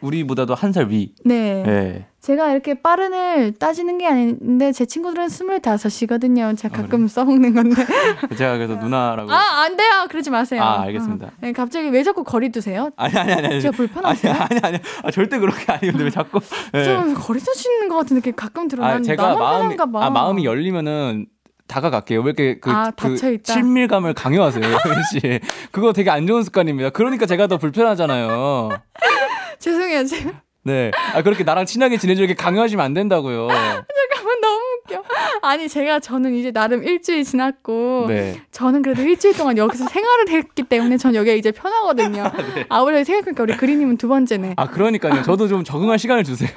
우리보다도 0.00 0.54
한 0.54 0.72
살 0.72 0.88
위. 0.90 1.14
네. 1.24 1.62
네. 1.64 2.06
제가 2.26 2.50
이렇게 2.50 2.74
빠른 2.74 3.12
을 3.12 3.52
따지는 3.52 3.98
게 3.98 4.08
아닌데 4.08 4.72
제 4.72 4.84
친구들은 4.84 5.28
25이거든요. 5.28 6.58
제가 6.58 6.76
아, 6.76 6.82
가끔 6.82 7.06
써먹는 7.06 7.54
건데. 7.54 7.86
제가 8.36 8.54
그래서 8.54 8.74
누나라고. 8.74 9.30
아, 9.30 9.62
안 9.62 9.76
돼요. 9.76 10.06
그러지 10.10 10.30
마세요. 10.30 10.60
아, 10.60 10.82
알겠습니다. 10.82 11.28
어. 11.28 11.30
네, 11.38 11.52
갑자기 11.52 11.88
왜 11.88 12.02
자꾸 12.02 12.24
거리 12.24 12.48
두세요? 12.50 12.90
아니 12.96 13.16
아니 13.16 13.32
아니 13.32 13.46
아니. 13.46 13.60
제가 13.60 13.76
불편하세요? 13.76 14.32
아니 14.32 14.44
아니 14.54 14.60
아니. 14.60 14.78
아, 15.04 15.12
절대 15.12 15.38
그렇게 15.38 15.72
아니는데 15.72 16.02
왜 16.02 16.10
자꾸. 16.10 16.40
네. 16.72 16.82
좀 16.82 17.14
거리 17.14 17.38
두시는 17.38 17.88
것 17.88 17.98
같은 17.98 18.16
느낌 18.16 18.34
가끔 18.34 18.66
들어요. 18.66 18.88
아, 18.88 18.92
난 18.94 19.04
제가 19.04 19.36
마음이. 19.36 19.76
아, 19.78 20.10
마음이 20.10 20.44
열리면은 20.44 21.26
다가갈게요. 21.68 22.22
왜 22.22 22.24
이렇게 22.24 22.58
그, 22.58 22.72
아, 22.72 22.90
그? 22.90 23.40
친밀감을 23.40 24.14
강요하세요, 24.14 24.64
혜연 24.64 25.02
씨. 25.12 25.40
그거 25.70 25.92
되게 25.92 26.10
안 26.10 26.26
좋은 26.26 26.42
습관입니다. 26.42 26.90
그러니까 26.90 27.26
제가 27.26 27.46
더 27.46 27.56
불편하잖아요. 27.56 28.70
죄송해요. 29.60 30.04
제가 30.06 30.45
네. 30.66 30.90
아, 31.14 31.22
그렇게 31.22 31.44
나랑 31.44 31.64
친하게 31.64 31.96
지내주게 31.96 32.34
강요하시면 32.34 32.84
안 32.84 32.92
된다고요. 32.92 33.46
잠깐만 34.10 34.40
너무 34.40 34.60
웃겨. 34.82 35.02
아니 35.42 35.68
제가 35.68 36.00
저는 36.00 36.34
이제 36.34 36.50
나름 36.50 36.82
일주일 36.82 37.22
지났고 37.22 38.06
네. 38.08 38.40
저는 38.50 38.82
그래도 38.82 39.02
일주일 39.02 39.36
동안 39.36 39.56
여기서 39.58 39.86
생활을 39.86 40.28
했기 40.30 40.64
때문에 40.64 40.96
전 40.96 41.14
여기가 41.14 41.36
이제 41.36 41.52
편하거든요. 41.52 42.24
아 42.68 42.80
우리 42.82 43.04
생각해보니까 43.04 43.42
우리 43.44 43.56
그리님은 43.56 43.96
두 43.96 44.08
번째네. 44.08 44.54
아, 44.56 44.68
그러니까요. 44.68 45.22
저도 45.22 45.46
좀 45.46 45.62
적응할 45.62 46.00
시간을 46.00 46.24
주세요. 46.24 46.50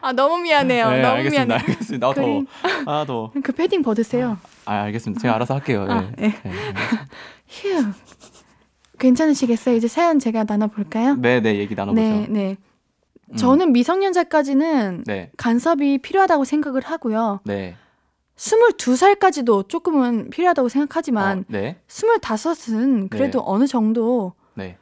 아 0.00 0.12
너무 0.12 0.38
미안해요. 0.38 0.90
네, 0.90 1.02
너무 1.02 1.14
알겠습니다. 1.16 1.44
미안해. 1.46 1.64
알겠습니다. 1.72 2.06
아, 2.06 2.14
더워. 2.14 2.26
그린. 2.26 2.46
아, 2.86 3.04
더워. 3.06 3.32
그 3.42 3.50
패딩 3.52 3.82
벗으세요. 3.82 4.38
아, 4.66 4.82
알겠습니다. 4.84 5.20
제가 5.20 5.34
알아서 5.34 5.54
할게요. 5.54 5.84
예. 5.88 5.92
아, 5.92 6.10
네. 6.16 6.34
네. 6.44 6.52
휴. 7.48 7.84
괜찮으시겠어요? 8.98 9.76
이제 9.76 9.88
사연 9.88 10.18
제가 10.18 10.44
나눠볼까요? 10.46 11.16
네, 11.16 11.40
네, 11.40 11.56
얘기 11.56 11.74
나눠보죠. 11.74 12.02
네, 12.04 12.26
네. 12.28 12.56
음. 13.30 13.36
저는 13.36 13.72
미성년자까지는 13.72 15.04
네. 15.06 15.30
간섭이 15.36 15.98
필요하다고 15.98 16.44
생각을 16.44 16.82
하고요. 16.82 17.40
네. 17.44 17.76
22살까지도 18.36 19.68
조금은 19.68 20.30
필요하다고 20.30 20.68
생각하지만 20.68 21.40
어, 21.40 21.44
네. 21.48 21.80
25은 21.88 23.10
그래도 23.10 23.38
네. 23.40 23.44
어느 23.46 23.66
정도 23.66 24.34
네. 24.54 24.76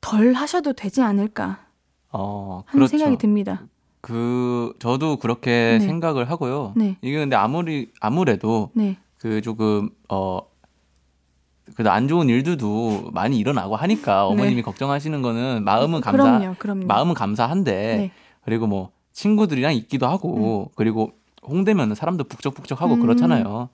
덜 0.00 0.32
하셔도 0.32 0.72
되지 0.72 1.02
않을까 1.02 1.64
어, 2.10 2.64
하는 2.66 2.86
그렇죠. 2.86 2.98
생각이 2.98 3.18
듭니다. 3.18 3.66
그 4.00 4.72
저도 4.78 5.16
그렇게 5.18 5.78
네. 5.78 5.80
생각을 5.80 6.30
하고요. 6.30 6.72
네. 6.76 6.96
이게 7.02 7.18
근데 7.18 7.36
아무리 7.36 7.90
아무래도 8.00 8.70
네. 8.74 8.96
그 9.18 9.40
조금 9.42 9.90
어 10.08 10.40
그래도 11.74 11.90
안 11.90 12.08
좋은 12.08 12.28
일들도 12.28 13.10
많이 13.12 13.38
일어나고 13.38 13.76
하니까 13.76 14.26
어머님이 14.26 14.62
걱정하시는 14.62 15.22
거는 15.22 15.64
마음은 15.64 16.00
감사 16.00 16.22
네. 16.24 16.38
그럼요, 16.38 16.54
그럼요. 16.58 16.86
마음은 16.86 17.14
감사한데 17.14 17.72
네. 17.72 18.10
그리고 18.44 18.66
뭐 18.66 18.90
친구들이랑 19.12 19.74
있기도 19.74 20.06
하고 20.06 20.70
그리고 20.74 21.12
홍대면은 21.46 21.94
사람도 21.94 22.24
북적북적하고 22.24 22.94
음. 22.94 23.00
그렇잖아요. 23.00 23.68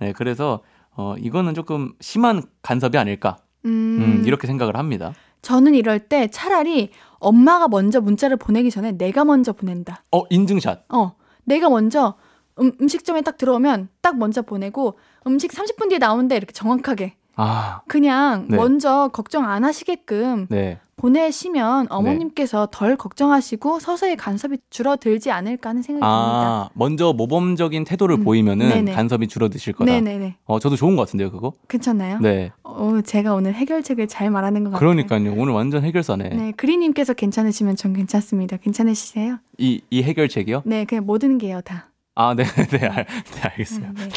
네, 0.00 0.12
그래서 0.12 0.60
어 0.94 1.14
이거는 1.18 1.54
조금 1.54 1.92
심한 2.00 2.42
간섭이 2.62 2.96
아닐까 2.96 3.36
음, 3.64 3.70
음, 3.70 4.22
이렇게 4.26 4.46
생각을 4.46 4.76
합니다. 4.76 5.12
저는 5.42 5.74
이럴 5.74 5.98
때 6.00 6.28
차라리 6.28 6.90
엄마가 7.18 7.68
먼저 7.68 8.00
문자를 8.00 8.36
보내기 8.36 8.70
전에 8.70 8.92
내가 8.92 9.24
먼저 9.24 9.52
보낸다. 9.52 10.02
어 10.10 10.24
인증샷. 10.30 10.86
어, 10.88 11.12
내가 11.44 11.68
먼저 11.68 12.14
음, 12.60 12.72
음식점에 12.80 13.22
딱 13.22 13.36
들어오면 13.36 13.88
딱 14.00 14.16
먼저 14.18 14.42
보내고 14.42 14.98
음식 15.26 15.52
30분 15.52 15.88
뒤에 15.88 15.98
나오는데 15.98 16.36
이렇게 16.36 16.52
정확하게 16.52 17.14
아, 17.36 17.80
그냥 17.86 18.46
네. 18.48 18.56
먼저 18.56 19.08
걱정 19.12 19.48
안 19.48 19.64
하시게끔 19.64 20.46
네. 20.48 20.78
보내시면 20.96 21.86
어머님께서 21.90 22.68
덜 22.72 22.96
걱정하시고 22.96 23.80
서서히 23.80 24.16
간섭이 24.16 24.56
줄어들지 24.70 25.30
않을까 25.30 25.68
하는 25.68 25.82
생각이 25.82 26.00
듭니다. 26.00 26.08
아, 26.08 26.70
먼저 26.72 27.12
모범적인 27.12 27.84
태도를 27.84 28.16
음, 28.16 28.24
보이면은 28.24 28.70
네네. 28.70 28.92
간섭이 28.92 29.28
줄어드실 29.28 29.74
거다. 29.74 29.92
네네네. 29.92 30.36
어, 30.46 30.58
저도 30.58 30.76
좋은 30.76 30.96
것 30.96 31.02
같은데요, 31.02 31.30
그거? 31.30 31.52
괜찮나요? 31.68 32.18
네. 32.20 32.50
어, 32.62 33.00
제가 33.04 33.34
오늘 33.34 33.52
해결책을 33.52 34.08
잘 34.08 34.30
말하는 34.30 34.64
것 34.64 34.70
같아요. 34.70 34.78
그러니까요. 34.78 35.34
오늘 35.36 35.52
완전 35.52 35.84
해결사네. 35.84 36.30
네, 36.30 36.52
그리님께서 36.56 37.12
괜찮으시면 37.12 37.76
전 37.76 37.92
괜찮습니다. 37.92 38.56
괜찮으시세요? 38.56 39.36
이, 39.58 39.82
이 39.90 40.02
해결책이요? 40.02 40.62
네, 40.64 40.86
그냥 40.86 41.04
모든 41.04 41.36
게요, 41.36 41.60
다. 41.60 41.90
아, 42.14 42.34
네, 42.34 42.44
네, 42.44 42.86
알, 42.86 43.04
네, 43.04 43.40
알겠어요. 43.42 43.92
네. 43.94 44.08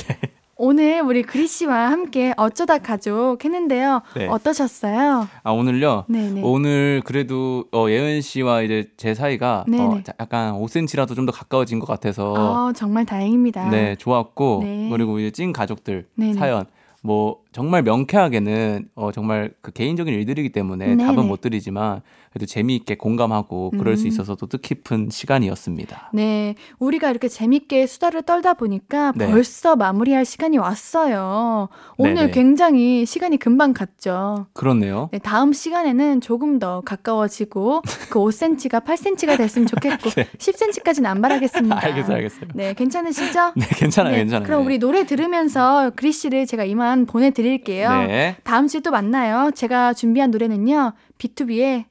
오늘 0.62 1.00
우리 1.02 1.24
그리 1.24 1.48
씨와 1.48 1.90
함께 1.90 2.34
어쩌다 2.36 2.80
가족 2.80 3.38
했는데요. 3.46 4.02
네. 4.14 4.28
어떠셨어요? 4.28 5.30
아, 5.42 5.52
오늘요? 5.52 6.04
네네. 6.10 6.42
오늘 6.44 7.02
그래도 7.06 7.64
어, 7.72 7.86
예은 7.90 8.20
씨와 8.20 8.64
이제 8.64 8.90
제 8.98 9.14
사이가 9.14 9.64
어, 9.72 10.02
약간 10.20 10.54
5cm라도 10.54 11.16
좀 11.16 11.30
더 11.30 11.32
가까워진 11.32 11.80
것 11.80 11.86
같아서 11.86 12.34
어, 12.34 12.74
정말 12.74 13.06
다행입니다. 13.06 13.70
네, 13.70 13.96
좋았고 13.98 14.60
네. 14.64 14.90
그리고 14.92 15.20
이제 15.20 15.32
찐 15.32 15.54
가족들 15.54 16.08
네네. 16.16 16.34
사연 16.34 16.66
뭐 17.04 17.38
정말 17.52 17.82
명쾌하게는 17.82 18.90
어 18.96 19.12
정말 19.12 19.52
그 19.62 19.72
개인적인 19.72 20.14
일들이기 20.14 20.52
때문에 20.52 20.86
네네. 20.88 21.04
답은 21.04 21.28
못 21.28 21.42
드리지만 21.42 22.02
그래도 22.32 22.46
재미있게 22.46 22.96
공감하고 22.96 23.72
그럴 23.72 23.98
수 23.98 24.04
음. 24.04 24.08
있어서 24.10 24.36
또 24.36 24.46
뜻깊은 24.46 25.10
시간이었습니다. 25.10 26.12
네, 26.14 26.54
우리가 26.78 27.10
이렇게 27.10 27.28
재밌게 27.28 27.88
수다를 27.88 28.22
떨다 28.22 28.54
보니까 28.54 29.14
네. 29.16 29.32
벌써 29.32 29.76
마무리할 29.76 30.26
시간이 30.26 30.60
왔어요. 30.60 31.70
오늘 31.98 32.16
네네. 32.16 32.32
굉장히 32.32 33.06
시간이 33.08 33.38
금방 33.38 33.74
갔죠. 33.74 34.46
그렇네요. 34.54 35.10
네, 35.12 35.18
다음 35.18 35.52
시간에는 35.52 36.22
조금 36.22 36.60
더 36.60 36.82
가까워지고 36.82 37.82
그 38.12 38.20
5cm가 38.20 38.86
8cm가 38.86 39.38
됐으면 39.38 39.68
좋겠고 39.68 40.10
네. 40.14 40.28
10cm까지는 40.38 41.06
안 41.08 41.22
바라겠습니다. 41.22 41.84
알겠어요, 41.84 42.16
알겠어요. 42.16 42.46
네, 42.54 42.74
괜찮으시죠? 42.76 43.54
네, 43.56 43.66
괜찮아요, 43.72 44.14
네, 44.14 44.20
괜찮아요. 44.20 44.46
그럼 44.46 44.66
우리 44.68 44.78
노래 44.78 45.06
들으면서 45.08 45.92
그리 45.96 46.12
씨를 46.12 46.46
제가 46.46 46.64
이만 46.64 47.08
보내 47.08 47.32
드릴게요. 47.44 47.90
네. 48.08 48.36
다음 48.44 48.68
주에 48.68 48.82
또 48.82 48.92
만나요. 48.92 49.52
제가 49.52 49.94
준비한 49.94 50.30
노래는요. 50.32 50.92
B2B의 51.18 51.86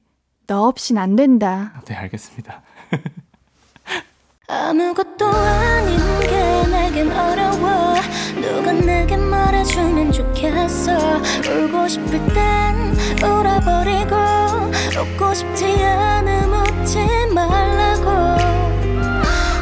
너 0.46 0.64
없인 0.66 0.98
안 0.98 1.16
된다. 1.16 1.72
네, 1.86 1.94
알겠습니다. 1.94 2.62
아무것도 4.48 5.26
아닌 5.26 5.98
게 6.20 6.66
내겐 6.70 7.12
어려워 7.12 7.94
누가 8.40 8.72
내게 8.72 9.16
말해주면 9.16 10.10
좋겠어 10.12 10.92
울고 11.46 11.88
싶을 11.88 12.18
땐 12.32 12.96
울어버리고 13.22 14.16
웃고 14.98 15.34
싶지 15.34 15.66
않음 15.84 16.52
웃지 16.54 16.98
말라고 17.34 18.06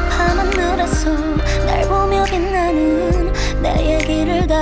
밤하늘에서 0.09 1.09
날 1.65 1.81
보며 1.89 2.23
빛나는 2.23 3.33
내 3.61 3.95
얘기를 3.99 4.47
다 4.47 4.55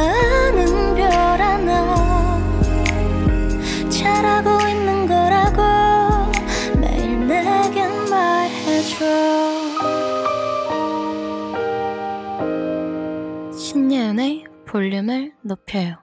볼륨을 14.76 15.32
높여요. 15.42 15.96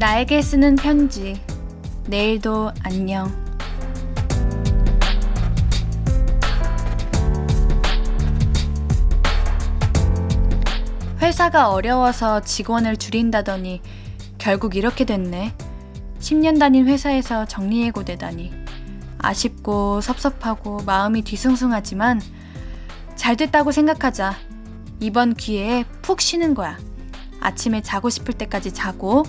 나에게 0.00 0.42
쓰는 0.42 0.74
편지. 0.74 1.40
내일도 2.08 2.72
안녕. 2.82 3.30
회사가 11.20 11.70
어려워서 11.70 12.40
직원을 12.40 12.96
줄인다더니 12.96 13.80
결국 14.42 14.74
이렇게 14.74 15.04
됐네. 15.04 15.54
10년 16.18 16.58
다닌 16.58 16.88
회사에서 16.88 17.44
정리해고 17.44 18.04
되다니. 18.04 18.52
아쉽고 19.18 20.00
섭섭하고 20.00 20.78
마음이 20.84 21.22
뒤숭숭하지만 21.22 22.20
잘 23.14 23.36
됐다고 23.36 23.70
생각하자. 23.70 24.34
이번 24.98 25.34
기회에 25.34 25.84
푹 26.02 26.20
쉬는 26.20 26.54
거야. 26.54 26.76
아침에 27.38 27.82
자고 27.82 28.10
싶을 28.10 28.34
때까지 28.34 28.74
자고, 28.74 29.22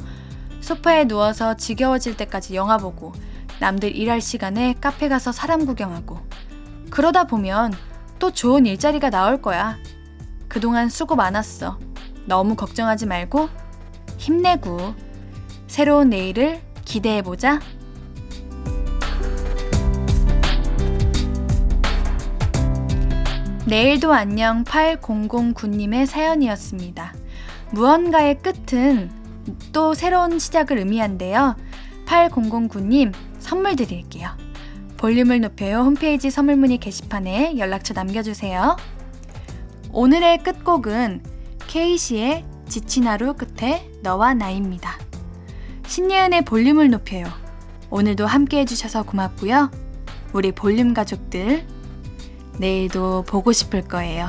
소파에 0.62 1.06
누워서 1.06 1.56
지겨워질 1.58 2.18
때까지 2.18 2.56
영화 2.56 2.80
보고, 2.80 3.14
남들 3.60 3.96
일할 3.96 4.20
시간에 4.20 4.74
카페 4.82 5.10
가서 5.10 5.32
사람 5.32 5.68
구경하고. 5.68 6.18
그러다 6.90 7.26
보면 7.26 7.72
또 8.18 8.32
좋은 8.32 8.66
일자리가 8.66 9.12
나올 9.12 9.44
거야. 9.44 9.78
그동안 10.48 10.90
수고 10.90 11.16
많았어. 11.16 11.78
너무 12.26 12.56
걱정하지 12.56 13.06
말고 13.06 13.50
힘내고 14.18 14.94
새로운 15.68 16.10
내일을 16.10 16.62
기대해보자. 16.86 17.60
내일도 23.66 24.12
안녕 24.14 24.64
8009님의 24.66 26.06
사연이었습니다. 26.06 27.14
무언가의 27.72 28.40
끝은 28.40 29.10
또 29.72 29.94
새로운 29.94 30.38
시작을 30.38 30.78
의미한데요. 30.78 31.56
8009님 32.06 33.14
선물 33.40 33.76
드릴게요. 33.76 34.30
볼륨을 34.98 35.42
높여요 35.42 35.80
홈페이지 35.80 36.30
선물 36.30 36.56
문의 36.56 36.78
게시판에 36.78 37.58
연락처 37.58 37.94
남겨주세요. 37.94 38.78
오늘의 39.92 40.40
끝곡은 40.40 41.24
케이시의 41.68 42.46
지친 42.74 43.06
하루 43.06 43.36
끝에 43.36 43.88
너와 44.02 44.34
나입니다. 44.34 44.98
신예은의 45.86 46.44
볼륨을 46.44 46.90
높여요. 46.90 47.26
오늘도 47.92 48.26
함께 48.26 48.62
해주셔서 48.62 49.04
고맙고요. 49.04 49.70
우리 50.34 50.52
볼륨 50.52 50.96
가족들, 50.96 51.68
내일도 52.58 53.26
보고 53.28 53.52
싶을 53.52 53.88
거예요. 53.88 54.28